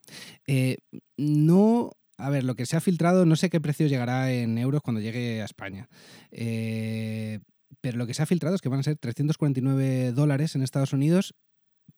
Eh, 0.47 0.79
no 1.17 1.93
a 2.19 2.31
ver, 2.31 2.45
lo 2.45 2.55
que 2.55 2.67
se 2.67 2.77
ha 2.77 2.81
filtrado, 2.81 3.27
no 3.27 3.37
sé 3.37 3.51
qué 3.51 3.61
precio 3.61 3.87
llegará 3.87 4.33
en 4.33 4.59
euros 4.59 4.83
cuando 4.83 5.01
llegue 5.01 5.43
a 5.43 5.45
España. 5.45 5.89
Eh, 6.31 7.41
pero 7.81 7.99
lo 7.99 8.07
que 8.07 8.15
se 8.15 8.23
ha 8.23 8.27
filtrado 8.27 8.55
es 8.55 8.63
que 8.63 8.69
van 8.69 8.81
a 8.81 8.85
ser 8.85 8.97
349 8.97 10.13
dólares 10.13 10.55
en 10.55 10.63
Estados 10.63 10.93
Unidos 10.93 11.35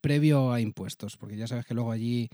previo 0.01 0.53
a 0.53 0.61
impuestos, 0.61 1.17
porque 1.17 1.37
ya 1.37 1.47
sabes 1.47 1.67
que 1.67 1.75
luego 1.75 1.91
allí 1.91 2.29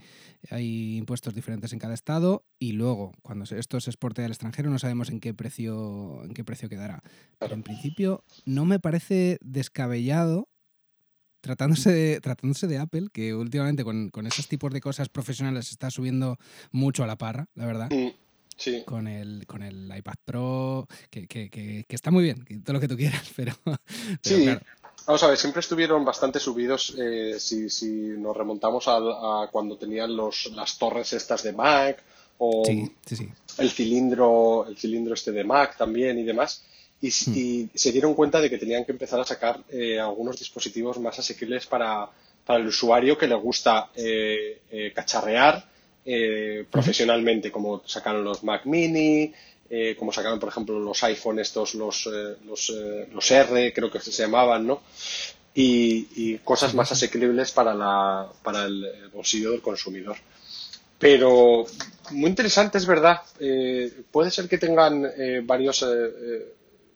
hay 0.49 0.97
impuestos 0.97 1.33
diferentes 1.33 1.73
en 1.73 1.79
cada 1.79 1.93
estado 1.93 2.45
y 2.59 2.73
luego 2.73 3.11
cuando 3.21 3.45
esto 3.55 3.79
se 3.79 3.89
exporte 3.89 4.23
al 4.23 4.31
extranjero 4.31 4.69
no 4.69 4.79
sabemos 4.79 5.09
en 5.09 5.19
qué 5.19 5.33
precio 5.33 6.23
en 6.23 6.33
qué 6.33 6.43
precio 6.43 6.69
quedará. 6.69 7.01
Pero 7.39 7.53
en 7.53 7.63
principio 7.63 8.23
no 8.45 8.65
me 8.65 8.79
parece 8.79 9.37
descabellado 9.41 10.49
tratándose 11.45 11.91
de, 11.91 12.21
tratándose 12.21 12.65
de 12.65 12.79
Apple, 12.79 13.07
que 13.13 13.35
últimamente 13.35 13.83
con, 13.83 14.09
esos 14.25 14.47
tipos 14.47 14.73
de 14.73 14.81
cosas 14.81 15.09
profesionales 15.09 15.69
está 15.69 15.91
subiendo 15.91 16.39
mucho 16.71 17.03
a 17.03 17.07
la 17.07 17.17
parra, 17.17 17.47
la 17.53 17.67
verdad. 17.67 17.89
Mm, 17.91 18.07
sí. 18.57 18.83
Con 18.83 19.07
el, 19.07 19.45
con 19.45 19.61
el 19.61 19.95
iPad 19.95 20.15
Pro, 20.25 20.87
que, 21.11 21.85
está 21.87 22.09
muy 22.09 22.23
bien, 22.23 22.45
todo 22.63 22.73
lo 22.73 22.79
que 22.79 22.87
tú 22.87 22.97
quieras, 22.97 23.29
pero. 23.35 23.53
sí. 24.23 24.47
Vamos 25.05 25.21
a 25.21 25.27
ver, 25.27 25.37
siempre 25.37 25.59
estuvieron 25.59 26.03
bastante 26.03 26.39
subidos 26.39 26.95
eh, 26.97 27.35
si, 27.39 27.87
nos 28.17 28.35
remontamos 28.35 28.85
a, 28.87 29.47
cuando 29.51 29.77
tenían 29.77 30.15
los, 30.17 30.47
las 30.55 30.79
torres 30.79 31.13
estas 31.13 31.43
de 31.43 31.53
Mac 31.53 32.03
o 32.39 32.63
el 32.67 33.69
cilindro 33.69 34.65
el 34.67 34.75
cilindro 34.75 35.13
este 35.13 35.31
de 35.31 35.43
Mac 35.43 35.77
también 35.77 36.17
y 36.17 36.23
demás. 36.23 36.63
Hmm. 37.05 37.33
y, 37.35 37.69
se 37.73 37.91
dieron 37.91 38.13
cuenta 38.13 38.41
de 38.41 38.49
que 38.49 38.57
tenían 38.57 38.85
que 38.85 38.91
empezar 38.91 39.19
a 39.19 39.25
sacar 39.25 39.59
eh, 39.69 39.99
algunos 39.99 40.37
dispositivos 40.39 40.99
más 40.99 41.17
asequibles 41.19 41.65
para, 41.65 42.09
el 42.47 42.67
usuario 42.67 43.17
que 43.17 43.27
le 43.27 43.35
gusta 43.35 43.89
eh, 43.95 44.61
eh, 44.69 44.91
cacharrear 44.93 45.73
profesionalmente, 46.69 47.51
como 47.51 47.81
sacaron 47.87 48.23
los 48.23 48.43
Mac 48.43 48.65
Mini, 48.65 49.33
como 49.97 50.13
sacaron, 50.13 50.39
por 50.39 50.49
ejemplo, 50.49 50.79
los 50.79 51.03
iPhone 51.03 51.39
estos, 51.39 51.73
los, 51.73 52.07
los, 52.45 53.31
R, 53.31 53.73
creo 53.73 53.89
que 53.89 53.99
se 53.99 54.11
llamaban, 54.11 54.67
¿no? 54.67 54.83
Y, 55.55 56.37
cosas 56.43 56.75
más 56.75 56.91
asequibles 56.91 57.51
para, 57.51 57.73
la, 57.73 58.27
para 58.43 58.65
el 58.65 59.09
bolsillo 59.11 59.49
del 59.49 59.63
consumidor. 59.63 60.15
Pero 60.99 61.65
muy 62.11 62.29
interesante, 62.29 62.77
es 62.77 62.85
verdad. 62.85 63.21
puede 64.11 64.29
ser 64.29 64.47
que 64.47 64.59
tengan 64.59 65.11
varios 65.47 65.83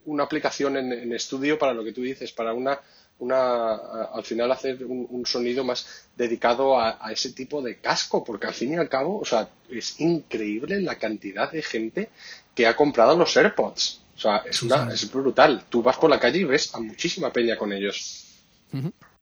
una 0.05 0.23
aplicación 0.23 0.77
en, 0.77 1.13
estudio 1.13 1.57
para 1.57 1.73
lo 1.73 1.83
que 1.83 1.93
tú 1.93 2.01
dices, 2.01 2.31
para 2.31 2.53
una, 2.53 2.79
una 3.19 3.73
al 4.13 4.23
final 4.23 4.51
hacer 4.51 4.85
un, 4.85 5.25
sonido 5.25 5.63
más 5.63 6.05
dedicado 6.15 6.79
a, 6.79 7.11
ese 7.11 7.31
tipo 7.33 7.61
de 7.61 7.77
casco, 7.77 8.23
porque 8.23 8.47
al 8.47 8.53
fin 8.53 8.73
y 8.73 8.77
al 8.77 8.89
cabo, 8.89 9.19
o 9.19 9.25
sea, 9.25 9.49
es 9.69 9.99
increíble 9.99 10.81
la 10.81 10.97
cantidad 10.97 11.51
de 11.51 11.61
gente 11.61 12.09
que 12.55 12.67
ha 12.67 12.75
comprado 12.75 13.17
los 13.17 13.35
AirPods. 13.35 14.01
O 14.15 14.19
sea, 14.21 14.37
es, 14.49 14.61
una, 14.63 14.91
es 14.93 15.09
brutal. 15.11 15.63
Tú 15.69 15.81
vas 15.81 15.97
por 15.97 16.09
la 16.09 16.19
calle 16.19 16.39
y 16.39 16.43
ves 16.43 16.75
a 16.75 16.79
muchísima 16.79 17.31
peña 17.31 17.55
con 17.57 17.71
ellos. 17.71 18.25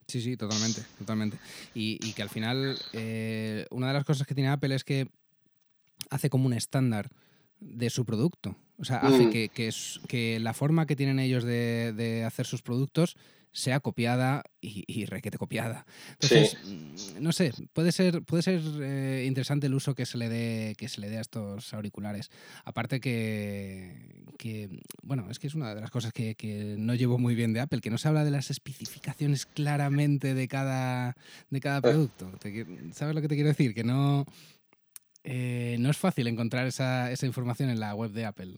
Sí, 0.08 0.22
sí, 0.22 0.38
totalmente, 0.38 0.82
totalmente. 0.98 1.38
Y, 1.74 2.14
que 2.14 2.22
al 2.22 2.30
final, 2.30 2.80
eh, 2.94 3.66
una 3.70 3.88
de 3.88 3.94
las 3.94 4.06
cosas 4.06 4.26
que 4.26 4.34
tiene 4.34 4.50
Apple 4.50 4.74
es 4.74 4.84
que 4.84 5.08
hace 6.10 6.30
como 6.30 6.46
un 6.46 6.54
estándar 6.54 7.10
de 7.60 7.90
su 7.90 8.06
producto. 8.06 8.56
O 8.80 8.86
sea, 8.86 8.98
hace 8.98 9.26
mm. 9.26 9.32
que, 9.32 9.72
que, 10.08 10.40
la 10.40 10.54
forma 10.54 10.86
que 10.86 10.96
tienen 10.96 11.20
ellos 11.20 11.44
de, 11.44 12.24
hacer 12.26 12.46
sus 12.46 12.62
productos 12.62 13.18
sea 13.52 13.80
copiada 13.80 14.44
y, 14.62 15.06
requete 15.06 15.40
copiada. 15.40 15.88
Entonces, 16.22 16.58
mm, 16.64 17.24
no 17.24 17.32
sé, 17.32 17.54
puede 17.74 17.92
ser, 17.92 18.22
puede 18.22 18.44
ser 18.44 18.62
eh, 18.82 19.26
interesante 19.26 19.66
el 19.66 19.74
uso 19.74 19.96
que 19.96 20.06
se 20.06 20.20
le 20.20 20.30
dé, 20.30 20.76
que 20.78 20.90
se 20.90 21.02
le 21.02 21.10
dé 21.10 21.18
a 21.18 21.22
estos 21.22 21.74
auriculares. 21.74 22.30
Aparte 22.66 23.00
que, 23.00 24.28
bueno, 25.02 25.28
es 25.32 25.40
que 25.40 25.48
es 25.48 25.56
una 25.56 25.74
de 25.74 25.82
las 25.82 25.90
cosas 25.90 26.14
que, 26.14 26.76
no 26.78 26.94
llevo 26.94 27.18
muy 27.18 27.34
bien 27.34 27.54
de 27.54 27.62
Apple, 27.62 27.82
que 27.82 27.90
no 27.90 27.98
se 27.98 28.08
habla 28.10 28.24
de 28.24 28.32
las 28.32 28.52
especificaciones 28.52 29.48
claramente 29.48 30.36
de 30.36 30.48
cada, 30.48 31.16
de 31.50 31.60
cada 31.60 31.82
producto. 31.82 32.32
¿Sabes 32.94 33.16
lo 33.16 33.22
que 33.22 33.28
te 33.28 33.36
quiero 33.36 33.50
decir? 33.50 33.74
Que 33.74 33.84
no 33.84 34.26
eh, 35.24 35.76
no 35.80 35.90
es 35.90 35.98
fácil 35.98 36.28
encontrar 36.28 36.68
esa, 36.68 37.12
información 37.24 37.70
en 37.70 37.80
la 37.80 37.96
web 37.96 38.12
de 38.12 38.26
Apple, 38.26 38.56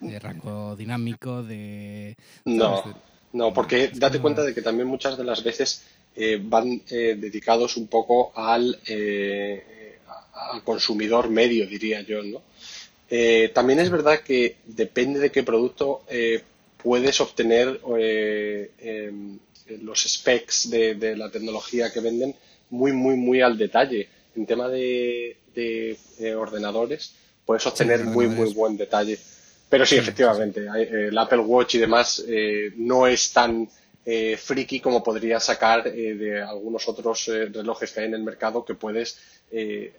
De, 0.00 0.18
rango 0.20 0.76
dinámico, 0.76 1.42
de... 1.42 2.16
No, 2.44 2.82
no, 3.32 3.52
porque 3.52 3.90
date 3.94 4.20
cuenta 4.20 4.42
de 4.42 4.54
que 4.54 4.62
también 4.62 4.88
muchas 4.88 5.18
de 5.18 5.24
las 5.24 5.42
veces 5.42 5.84
eh, 6.14 6.40
van 6.42 6.82
eh, 6.88 7.16
dedicados 7.18 7.76
un 7.76 7.88
poco 7.88 8.32
al, 8.34 8.78
al 10.34 10.62
consumidor 10.62 11.28
medio, 11.30 11.66
diría 11.66 12.00
yo, 12.02 12.22
¿no? 12.22 12.42
también 13.54 13.78
es 13.80 13.88
verdad 13.88 14.20
que 14.20 14.56
depende 14.66 15.18
de 15.18 15.32
qué 15.32 15.42
producto 15.42 16.02
puedes 16.82 17.20
obtener 17.22 17.80
em, 18.78 19.38
los 19.80 20.02
specs 20.02 20.68
de 20.70 21.16
la 21.16 21.30
tecnología 21.30 21.90
que 21.90 22.00
venden 22.00 22.34
muy, 22.70 22.92
muy, 22.92 23.16
muy 23.16 23.40
al 23.40 23.56
detalle 23.56 24.08
en 24.38 24.46
tema 24.46 24.68
de, 24.68 25.36
ordenadores 26.36 27.14
puedes 27.44 27.66
obtener 27.66 28.04
muy, 28.04 28.28
muy 28.28 28.52
buen 28.54 28.76
detalle. 28.76 29.18
Pero 29.68 29.84
sí, 29.84 29.96
efectivamente, 29.96 30.66
eh, 30.66 31.08
el 31.08 31.18
Apple 31.18 31.40
Watch 31.40 31.74
y 31.74 31.78
demás 31.78 32.24
eh, 32.26 32.72
no 32.76 33.06
es 33.06 33.32
tan 33.32 33.68
eh, 34.04 34.36
friki 34.36 34.80
como 34.80 35.02
podría 35.02 35.38
sacar 35.40 35.84
de 35.92 36.40
algunos 36.40 36.88
otros 36.88 37.26
relojes 37.26 37.92
que 37.92 38.00
hay 38.00 38.06
en 38.06 38.14
el 38.14 38.22
mercado 38.22 38.64
que 38.64 38.74
puedes 38.74 39.18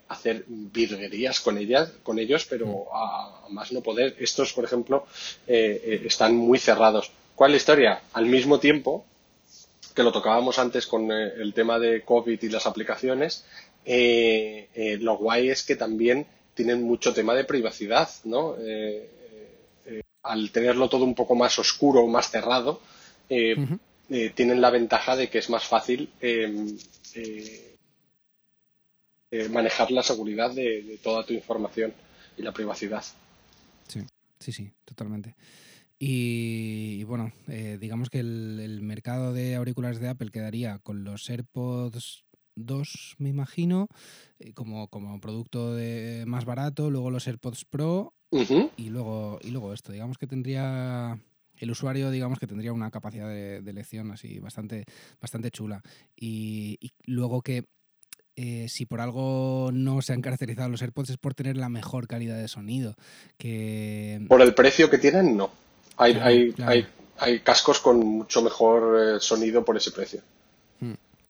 hacer 0.08 0.44
virguerías 0.46 1.40
con 1.40 1.58
ellas, 1.58 1.92
con 2.02 2.18
ellos, 2.18 2.46
pero 2.48 2.66
mm. 2.66 2.74
a, 2.92 3.48
más 3.50 3.72
no 3.72 3.80
poder. 3.80 4.16
Estos, 4.18 4.52
por 4.52 4.64
ejemplo, 4.64 5.06
están 5.46 6.34
muy 6.34 6.58
cerrados. 6.58 7.12
¿Cuál 7.34 7.50
es 7.50 7.52
la 7.52 7.58
historia? 7.58 8.02
Al 8.12 8.26
mismo 8.26 8.58
tiempo 8.58 9.04
que 9.94 10.02
lo 10.02 10.12
tocábamos 10.12 10.58
antes 10.58 10.86
con 10.86 11.10
el 11.10 11.52
tema 11.52 11.78
de 11.78 12.02
COVID 12.02 12.40
y 12.42 12.48
las 12.48 12.66
aplicaciones, 12.66 13.44
eh, 13.84 14.68
eh, 14.74 14.98
lo 14.98 15.16
guay 15.16 15.48
es 15.48 15.62
que 15.62 15.76
también 15.76 16.26
tienen 16.54 16.82
mucho 16.82 17.12
tema 17.14 17.34
de 17.34 17.44
privacidad, 17.44 18.08
¿no? 18.24 18.56
Eh, 18.58 19.08
al 20.22 20.50
tenerlo 20.50 20.88
todo 20.88 21.04
un 21.04 21.14
poco 21.14 21.34
más 21.34 21.58
oscuro, 21.58 22.06
más 22.06 22.30
cerrado, 22.30 22.80
tienen 23.26 24.60
la 24.60 24.70
ventaja 24.70 25.16
de 25.16 25.30
que 25.30 25.38
es 25.38 25.48
más 25.48 25.64
fácil 25.64 26.10
manejar 29.48 29.90
la 29.90 30.02
seguridad 30.02 30.52
de, 30.52 30.98
toda 31.02 31.24
tu 31.24 31.32
información 31.32 31.94
y 32.36 32.42
la 32.42 32.52
privacidad. 32.52 33.02
Sí, 33.88 34.00
sí, 34.38 34.52
sí, 34.52 34.70
totalmente. 34.84 35.36
Y, 35.98 37.02
bueno, 37.04 37.32
digamos 37.46 38.10
que 38.10 38.20
el, 38.20 38.80
mercado 38.82 39.32
de 39.32 39.54
auriculares 39.54 40.00
de 40.00 40.08
Apple 40.08 40.30
quedaría 40.30 40.80
con 40.80 41.02
los 41.02 41.30
AirPods 41.30 42.24
dos, 42.54 43.14
me 43.18 43.28
imagino, 43.28 43.88
eh, 44.38 44.52
como, 44.52 44.88
como 44.88 45.20
producto 45.20 45.74
de 45.74 46.24
más 46.26 46.44
barato, 46.44 46.90
luego 46.90 47.10
los 47.10 47.26
AirPods 47.26 47.64
Pro 47.64 48.14
y, 48.30 48.90
luego, 48.90 49.38
y 49.42 49.50
luego 49.50 49.72
esto. 49.72 49.92
Digamos 49.92 50.18
que 50.18 50.26
tendría 50.26 51.18
el 51.56 51.70
usuario, 51.70 52.10
digamos 52.10 52.38
que 52.38 52.46
tendría 52.46 52.72
una 52.72 52.90
capacidad 52.90 53.28
de, 53.28 53.58
elección 53.58 54.10
así 54.12 54.38
bastante, 54.38 54.84
bastante 55.20 55.50
chula. 55.50 55.82
Y, 56.16 56.78
luego 57.04 57.42
que 57.42 57.64
eh, 58.36 58.68
si 58.68 58.86
por 58.86 59.00
algo 59.00 59.70
no 59.72 60.00
se 60.00 60.12
han 60.12 60.22
caracterizado 60.22 60.68
los 60.68 60.80
AirPods 60.80 61.10
es 61.10 61.18
por 61.18 61.34
tener 61.34 61.56
la 61.56 61.68
mejor 61.68 62.06
calidad 62.06 62.38
de 62.38 62.48
sonido. 62.48 62.94
Que... 63.36 64.24
Por 64.28 64.40
el 64.40 64.54
precio 64.54 64.88
que 64.88 64.98
tienen, 64.98 65.36
no. 65.36 65.50
Hay, 65.96 66.14
hay, 66.14 66.54
hay, 66.64 66.86
hay 67.18 67.40
cascos 67.40 67.80
con 67.80 67.98
mucho 67.98 68.40
mejor 68.42 69.16
eh, 69.16 69.20
sonido 69.20 69.64
por 69.64 69.76
ese 69.76 69.90
precio. 69.90 70.22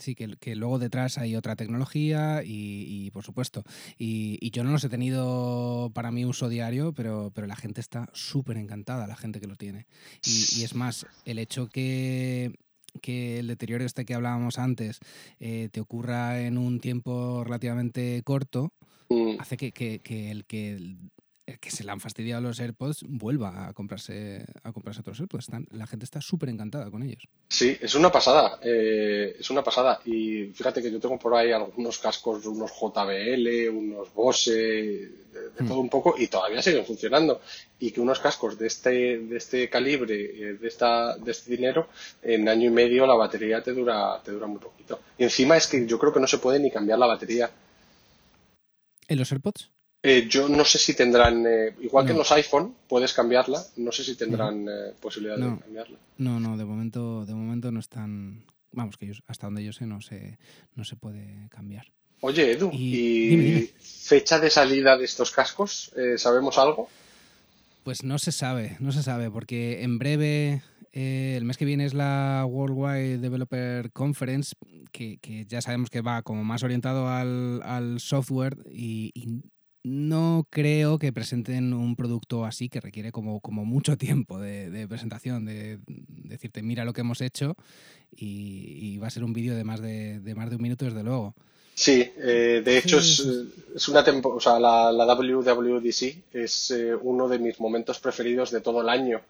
Sí, 0.00 0.14
que, 0.14 0.56
luego 0.56 0.78
detrás 0.78 1.18
hay 1.18 1.36
otra 1.36 1.56
tecnología 1.56 2.42
y, 2.44 3.10
por 3.12 3.22
supuesto. 3.22 3.62
Y, 3.98 4.50
yo 4.50 4.64
no 4.64 4.72
los 4.72 4.82
he 4.82 4.88
tenido 4.88 5.90
para 5.94 6.10
mi 6.10 6.24
uso 6.24 6.48
diario, 6.48 6.92
pero, 6.92 7.30
pero 7.34 7.46
la 7.46 7.54
gente 7.54 7.80
está 7.80 8.08
súper 8.14 8.56
encantada, 8.56 9.06
la 9.06 9.16
gente 9.16 9.40
que 9.40 9.46
lo 9.46 9.56
tiene. 9.56 9.86
Y, 10.24 10.62
es 10.62 10.74
más, 10.74 11.06
el 11.26 11.38
hecho 11.38 11.68
que, 11.68 12.54
el 13.04 13.46
deterioro 13.46 13.84
este 13.84 14.04
que 14.04 14.14
hablábamos 14.14 14.58
antes 14.58 14.98
eh, 15.38 15.68
te 15.70 15.80
ocurra 15.80 16.40
en 16.40 16.56
un 16.56 16.80
tiempo 16.80 17.44
relativamente 17.44 18.22
corto, 18.24 18.72
mm. 19.10 19.36
hace 19.38 19.58
que, 19.58 19.70
que, 19.72 20.30
el 20.30 20.46
que 20.46 20.96
que 21.60 21.70
se 21.70 21.84
le 21.84 21.90
han 21.90 22.00
fastidiado 22.00 22.40
los 22.42 22.60
AirPods 22.60 23.04
vuelva 23.08 23.68
a 23.68 23.72
comprarse 23.72 24.44
a 24.62 24.72
comprarse 24.72 25.00
otros 25.00 25.20
AirPods. 25.20 25.48
la 25.72 25.86
gente 25.86 26.04
está 26.04 26.20
súper 26.20 26.48
encantada 26.48 26.90
con 26.90 27.02
ellos. 27.02 27.28
Sí, 27.48 27.76
es 27.80 27.94
una 27.94 28.10
pasada, 28.12 28.58
eh, 28.62 29.36
es 29.38 29.50
una 29.50 29.62
pasada. 29.62 30.00
Y 30.04 30.46
fíjate 30.46 30.82
que 30.82 30.90
yo 30.90 31.00
tengo 31.00 31.18
por 31.18 31.34
ahí 31.34 31.52
algunos 31.52 31.98
cascos, 31.98 32.44
unos 32.46 32.70
JBL, 32.72 33.68
unos 33.70 34.12
Bose, 34.14 34.52
de, 34.52 35.10
hmm. 35.58 35.68
todo 35.68 35.80
un 35.80 35.88
poco, 35.88 36.14
y 36.18 36.28
todavía 36.28 36.62
siguen 36.62 36.84
funcionando. 36.84 37.40
Y 37.78 37.90
que 37.90 38.00
unos 38.00 38.20
cascos 38.20 38.58
de 38.58 38.66
este, 38.66 39.18
de 39.18 39.36
este 39.36 39.68
calibre, 39.68 40.14
eh, 40.14 40.54
de, 40.54 40.68
esta, 40.68 41.16
de 41.16 41.30
este 41.30 41.50
dinero, 41.50 41.88
en 42.22 42.48
año 42.48 42.68
y 42.68 42.72
medio 42.72 43.06
la 43.06 43.14
batería 43.14 43.62
te 43.62 43.72
dura, 43.72 44.20
te 44.22 44.32
dura 44.32 44.46
muy 44.46 44.58
poquito. 44.58 45.00
Y 45.18 45.24
encima 45.24 45.56
es 45.56 45.66
que 45.66 45.86
yo 45.86 45.98
creo 45.98 46.12
que 46.12 46.20
no 46.20 46.26
se 46.26 46.38
puede 46.38 46.60
ni 46.60 46.70
cambiar 46.70 46.98
la 46.98 47.06
batería. 47.06 47.50
¿En 49.08 49.18
los 49.18 49.32
AirPods? 49.32 49.70
Eh, 50.02 50.26
yo 50.28 50.48
no 50.48 50.64
sé 50.64 50.78
si 50.78 50.94
tendrán, 50.94 51.44
eh, 51.46 51.74
igual 51.80 52.06
que 52.06 52.12
en 52.12 52.18
los 52.18 52.32
iPhone, 52.32 52.74
puedes 52.88 53.12
cambiarla, 53.12 53.62
no 53.76 53.92
sé 53.92 54.02
si 54.02 54.16
tendrán 54.16 54.66
eh, 54.66 54.94
posibilidad 54.98 55.36
de 55.36 55.60
cambiarla. 55.60 55.98
No, 56.16 56.40
no, 56.40 56.56
de 56.56 56.64
momento, 56.64 57.26
de 57.26 57.34
momento 57.34 57.70
no 57.70 57.80
están, 57.80 58.46
vamos, 58.72 58.96
que 58.96 59.12
hasta 59.26 59.46
donde 59.46 59.62
yo 59.62 59.74
sé 59.74 59.86
no 59.86 60.00
se, 60.00 60.38
no 60.74 60.84
se 60.84 60.96
puede 60.96 61.48
cambiar. 61.50 61.86
Oye, 62.22 62.52
Edu, 62.52 62.70
¿y, 62.72 63.70
fecha 63.78 64.38
de 64.38 64.48
salida 64.48 64.96
de 64.96 65.04
estos 65.04 65.30
cascos? 65.32 65.92
¿Sabemos 66.16 66.56
algo? 66.56 66.88
Pues 67.82 68.02
no 68.02 68.18
se 68.18 68.32
sabe, 68.32 68.76
no 68.80 68.92
se 68.92 69.02
sabe, 69.02 69.30
porque 69.30 69.82
en 69.82 69.98
breve, 69.98 70.62
el 70.92 71.44
mes 71.44 71.58
que 71.58 71.64
viene 71.66 71.84
es 71.84 71.94
la 71.94 72.46
Worldwide 72.48 73.18
Developer 73.18 73.90
Conference, 73.92 74.54
que, 74.92 75.46
ya 75.46 75.60
sabemos 75.60 75.90
que 75.90 76.00
va 76.00 76.22
como 76.22 76.42
más 76.44 76.62
orientado 76.62 77.08
al, 77.08 77.96
software 78.00 78.56
y 78.70 79.12
no 79.82 80.46
creo 80.50 80.98
que 80.98 81.12
presenten 81.12 81.72
un 81.72 81.96
producto 81.96 82.44
así 82.44 82.68
que 82.68 82.80
requiere 82.80 83.12
como, 83.12 83.40
como 83.40 83.64
mucho 83.64 83.96
tiempo 83.96 84.38
de, 84.38 84.86
presentación, 84.88 85.46
de, 85.46 85.78
decirte 85.86 86.62
mira 86.62 86.84
lo 86.84 86.92
que 86.92 87.00
hemos 87.00 87.20
hecho 87.20 87.56
y, 88.14 88.98
va 88.98 89.06
a 89.06 89.10
ser 89.10 89.24
un 89.24 89.32
vídeo 89.32 89.54
de 89.54 89.64
más 89.64 89.80
de, 89.80 90.20
más 90.36 90.50
de 90.50 90.56
un 90.56 90.62
minuto 90.62 90.84
desde 90.84 91.02
luego. 91.02 91.34
Sí, 91.74 92.12
eh, 92.18 92.60
de 92.62 92.78
hecho 92.78 92.98
es, 92.98 93.20
es 93.74 93.88
una 93.88 94.04
temporada, 94.04 94.36
o 94.36 94.40
sea, 94.40 94.58
la, 94.58 94.92
la, 94.92 95.14
WWDC 95.14 96.34
es 96.34 96.70
eh, 96.72 96.94
uno 96.94 97.28
de 97.28 97.38
mis 97.38 97.58
momentos 97.58 97.98
preferidos 98.00 98.50
de 98.50 98.60
todo 98.60 98.82
el 98.82 98.88
año. 98.88 99.22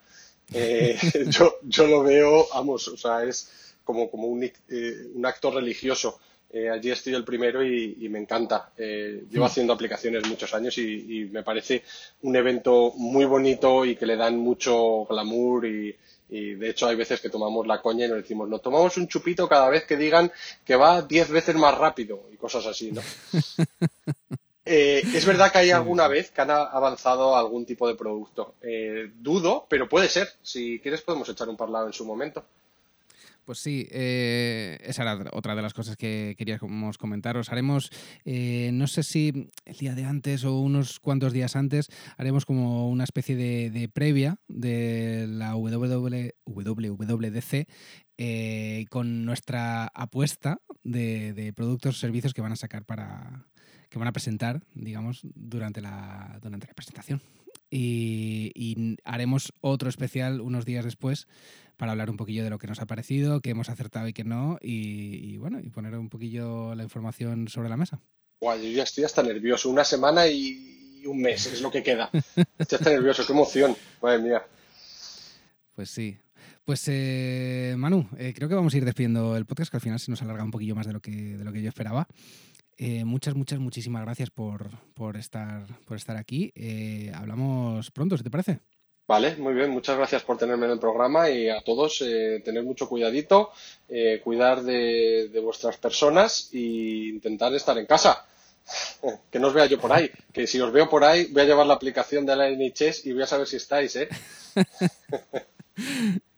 Eh, 0.53 0.99
yo, 1.29 1.59
yo 1.63 1.87
lo 1.87 2.03
veo, 2.03 2.49
vamos, 2.53 2.89
o 2.89 2.97
sea, 2.97 3.23
es 3.23 3.75
como, 3.85 4.11
como 4.11 4.27
un, 4.27 4.51
un 5.15 5.27
acto 5.27 5.53
religioso 5.53 6.19
eh, 6.53 6.69
allí 6.69 6.91
estoy 6.91 7.15
el 7.15 7.25
primero 7.25 7.65
y, 7.65 8.09
me 8.09 8.19
encanta. 8.19 8.73
Eh, 8.77 9.25
llevo 9.31 9.45
hmm. 9.45 9.47
haciendo 9.47 9.73
aplicaciones 9.73 10.27
muchos 10.29 10.53
años 10.53 10.77
y, 10.79 11.29
me 11.31 11.43
parece 11.43 11.85
un 12.23 12.35
evento 12.35 12.93
muy 12.97 13.25
bonito 13.25 13.85
y 13.85 13.95
que 13.95 14.07
le 14.07 14.17
dan 14.17 14.37
mucho 14.37 15.05
glamour 15.05 15.67
y, 15.67 15.97
de 16.29 16.71
hecho 16.71 16.87
hay 16.87 16.95
veces 16.95 17.21
que 17.21 17.29
tomamos 17.29 17.67
la 17.67 17.83
coña 17.83 18.07
y 18.07 18.09
nos 18.09 18.19
decimos, 18.19 18.49
no, 18.49 18.61
tomamos 18.61 18.97
un 18.97 19.09
chupito 19.09 19.49
cada 19.49 19.69
vez 19.69 19.85
que 19.85 19.97
digan 19.97 20.31
que 20.65 20.77
va 20.77 21.03
10 21.03 21.29
veces 21.31 21.57
más 21.57 21.77
rápido 21.77 22.29
y 22.33 22.37
cosas 22.37 22.67
así, 22.67 22.93
¿no? 22.93 23.03
Eh, 24.73 25.03
es 25.15 25.27
verdad 25.27 25.51
que 25.51 25.59
hay 25.59 25.71
alguna 25.73 26.07
vez 26.07 26.31
que 26.31 26.43
han 26.43 26.51
avanzado 26.51 27.37
algún 27.37 27.67
tipo 27.67 27.89
de 27.89 27.97
producto. 27.97 28.55
dudo, 29.17 29.67
pero 29.69 29.89
puede 29.89 30.09
ser. 30.09 30.29
Si 30.43 30.79
quieres 30.79 31.01
podemos 31.01 31.29
echar 31.29 31.49
un 31.49 31.57
parlado 31.57 31.89
en 31.89 31.93
su 31.93 32.05
momento. 32.05 32.45
Pues 33.45 33.59
sí, 33.59 33.89
eh, 33.91 34.79
esa 34.83 35.03
era 35.03 35.31
otra 35.33 35.55
de 35.55 35.63
las 35.63 35.75
cosas 35.75 35.97
que 35.97 36.35
queríamos 36.39 36.99
comentaros. 36.99 37.51
Haremos, 37.51 37.91
eh, 38.25 38.71
no 38.73 38.87
sé 38.87 39.03
si 39.03 39.51
el 39.65 39.77
día 39.77 39.95
de 39.95 40.05
antes 40.05 40.45
o 40.45 40.59
unos 40.61 41.01
cuantos 41.01 41.33
días 41.33 41.57
antes, 41.57 41.89
haremos 42.17 42.45
como 42.45 42.89
una 42.89 43.05
especie 43.05 43.37
de, 43.37 43.89
previa 43.89 44.37
de 44.49 45.27
la 45.29 45.57
WWDC 45.57 46.35
eh, 48.19 48.87
con 48.91 49.25
nuestra 49.25 49.87
apuesta 49.95 50.59
de, 50.85 51.53
productos 51.57 51.97
o 51.97 51.99
servicios 51.99 52.35
que 52.35 52.43
van 52.43 52.53
a 52.53 52.57
sacar 52.57 52.85
para 52.85 53.47
que 53.89 53.99
van 53.99 54.07
a 54.07 54.13
presentar, 54.13 54.63
digamos, 54.75 55.23
durante 55.35 55.81
la, 55.81 56.39
durante 56.41 56.69
la 56.69 56.75
presentación. 56.75 57.21
Y 57.71 58.97
haremos 59.05 59.53
otro 59.61 59.89
especial 59.89 60.41
unos 60.41 60.65
días 60.65 60.85
después 60.85 61.29
para 61.81 61.93
hablar 61.93 62.11
un 62.11 62.19
poquillo 62.19 62.45
de 62.45 62.51
lo 62.51 62.59
que 62.59 62.67
nos 62.67 62.79
ha 62.83 62.87
parecido, 62.87 63.41
qué 63.41 63.51
hemos 63.51 63.71
acertado 63.71 64.07
y 64.07 64.13
qué 64.13 64.23
no, 64.23 64.59
y, 64.61 65.39
bueno, 65.39 65.61
y 65.61 65.71
poner 65.71 65.97
un 65.97 66.11
poquillo 66.11 66.75
la 66.75 66.83
información 66.83 67.49
sobre 67.49 67.71
la 67.71 67.79
mesa. 67.79 68.03
Guay, 68.39 68.71
yo 68.71 68.77
ya 68.77 68.83
estoy 68.83 69.05
hasta 69.05 69.23
nervioso. 69.23 69.71
Una 69.71 69.83
semana 69.83 70.27
y 70.27 71.03
un 71.07 71.23
mes 71.23 71.47
es 71.47 71.63
lo 71.63 71.71
que 71.71 71.83
queda. 71.83 72.11
Estoy 72.59 72.77
hasta 72.77 72.91
nervioso, 72.91 73.27
qué 73.27 73.33
emoción. 73.33 73.75
Madre 74.03 74.19
mía. 74.19 74.43
Pues 75.75 75.89
sí. 75.89 76.19
Pues 76.67 76.85
eh, 76.89 77.75
Manu, 77.79 78.07
eh, 78.19 78.35
creo 78.37 78.51
que 78.51 78.55
vamos 78.55 78.75
a 78.75 78.77
ir 78.77 78.85
despidiendo 78.85 79.35
el 79.39 79.47
podcast, 79.47 79.71
que 79.71 79.79
al 79.79 79.83
final 79.83 79.99
se 79.99 80.11
nos 80.11 80.21
alarga 80.21 80.45
un 80.45 80.51
poquillo 80.51 80.75
más 80.75 80.87
de 80.87 80.93
lo 80.93 81.01
que, 81.01 81.11
de 81.11 81.45
lo 81.45 81.53
que 81.53 81.63
yo 81.63 81.71
esperaba. 81.71 82.07
Eh, 82.83 83.05
muchas, 83.05 83.35
muchas, 83.35 83.59
muchísimas 83.59 84.03
gracias 84.07 84.31
por, 84.31 84.71
por, 84.95 85.19
estar, 85.19 85.67
por 85.85 85.99
estar 85.99 86.17
aquí. 86.17 86.51
hablamos 87.15 87.91
pronto, 87.91 88.17
si 88.17 88.25
te 88.25 88.31
parece. 88.31 88.61
Vale, 89.07 89.37
muy 89.37 89.53
bien, 89.53 89.69
muchas 89.69 89.99
gracias 89.99 90.23
por 90.23 90.39
tenerme 90.39 90.65
en 90.65 90.73
el 90.73 90.79
programa 90.79 91.29
y 91.29 91.51
a 91.51 91.61
todos 91.61 91.99
tener 91.99 92.63
mucho 92.63 92.89
cuidadito, 92.89 93.51
cuidar 94.25 94.63
de, 94.63 95.29
de, 95.31 95.41
vuestras 95.41 95.77
personas 95.77 96.49
e 96.55 97.11
intentar 97.13 97.53
estar 97.53 97.77
en 97.77 97.85
casa. 97.85 98.25
Que 99.31 99.39
no 99.39 99.49
os 99.49 99.55
vea 99.55 99.67
yo 99.67 99.81
por 99.81 99.93
ahí, 99.93 100.11
que 100.33 100.47
si 100.47 100.61
os 100.61 100.73
veo 100.73 100.89
por 100.89 101.05
ahí 101.05 101.27
voy 101.33 101.43
a 101.43 101.45
llevar 101.45 101.67
la 101.67 101.75
aplicación 101.75 102.25
de 102.25 102.37
la 102.37 102.49
NHS 102.51 103.05
y 103.07 103.13
voy 103.13 103.23
a 103.23 103.27
saber 103.27 103.47
si 103.47 103.57
estáis, 103.57 103.97
¿eh? 103.97 104.09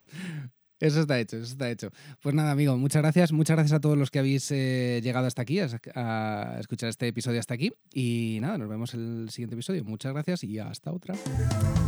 Eso 0.82 1.00
está 1.00 1.20
hecho, 1.20 1.36
eso 1.36 1.52
está 1.52 1.70
hecho. 1.70 1.90
Pues 2.20 2.34
nada, 2.34 2.50
amigo, 2.50 2.76
muchas 2.76 3.02
gracias. 3.02 3.30
Muchas 3.30 3.54
gracias 3.54 3.76
a 3.76 3.80
todos 3.80 3.96
los 3.96 4.10
que 4.10 4.18
habéis 4.18 4.50
eh, 4.50 5.00
llegado 5.00 5.28
hasta 5.28 5.42
aquí, 5.42 5.60
a, 5.60 6.56
escuchar 6.58 6.88
este 6.88 7.06
episodio 7.06 7.38
hasta 7.38 7.54
aquí. 7.54 7.72
Y 7.94 8.38
nada, 8.40 8.58
nos 8.58 8.68
vemos 8.68 8.92
en 8.94 9.22
el 9.22 9.30
siguiente 9.30 9.54
episodio. 9.54 9.84
Muchas 9.84 10.12
gracias 10.12 10.42
y 10.42 10.58
hasta 10.58 10.90
otra. 10.90 11.14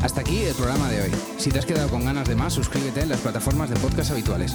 Hasta 0.01 0.21
aquí 0.21 0.39
el 0.45 0.55
programa 0.55 0.89
de 0.93 1.03
hoy. 1.03 1.11
Si 1.39 1.51
te 1.51 1.59
has 1.59 1.67
quedado 1.67 1.89
con 1.89 2.05
ganas 2.05 2.29
de 2.29 2.37
más, 2.37 2.53
suscríbete 2.53 3.01
en 3.01 3.09
las 3.09 3.21
plataformas 3.21 3.69
de 3.69 3.75
podcast 3.81 4.13
habituales. 4.13 4.53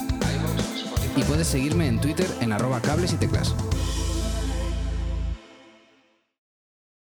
Y 1.14 1.22
puedes 1.24 1.46
seguirme 1.46 1.86
en 1.86 2.00
Twitter 2.00 2.26
en 2.40 2.52
arroba 2.52 2.80
cables 2.80 3.12
y 3.12 3.16
teclas. 3.16 3.54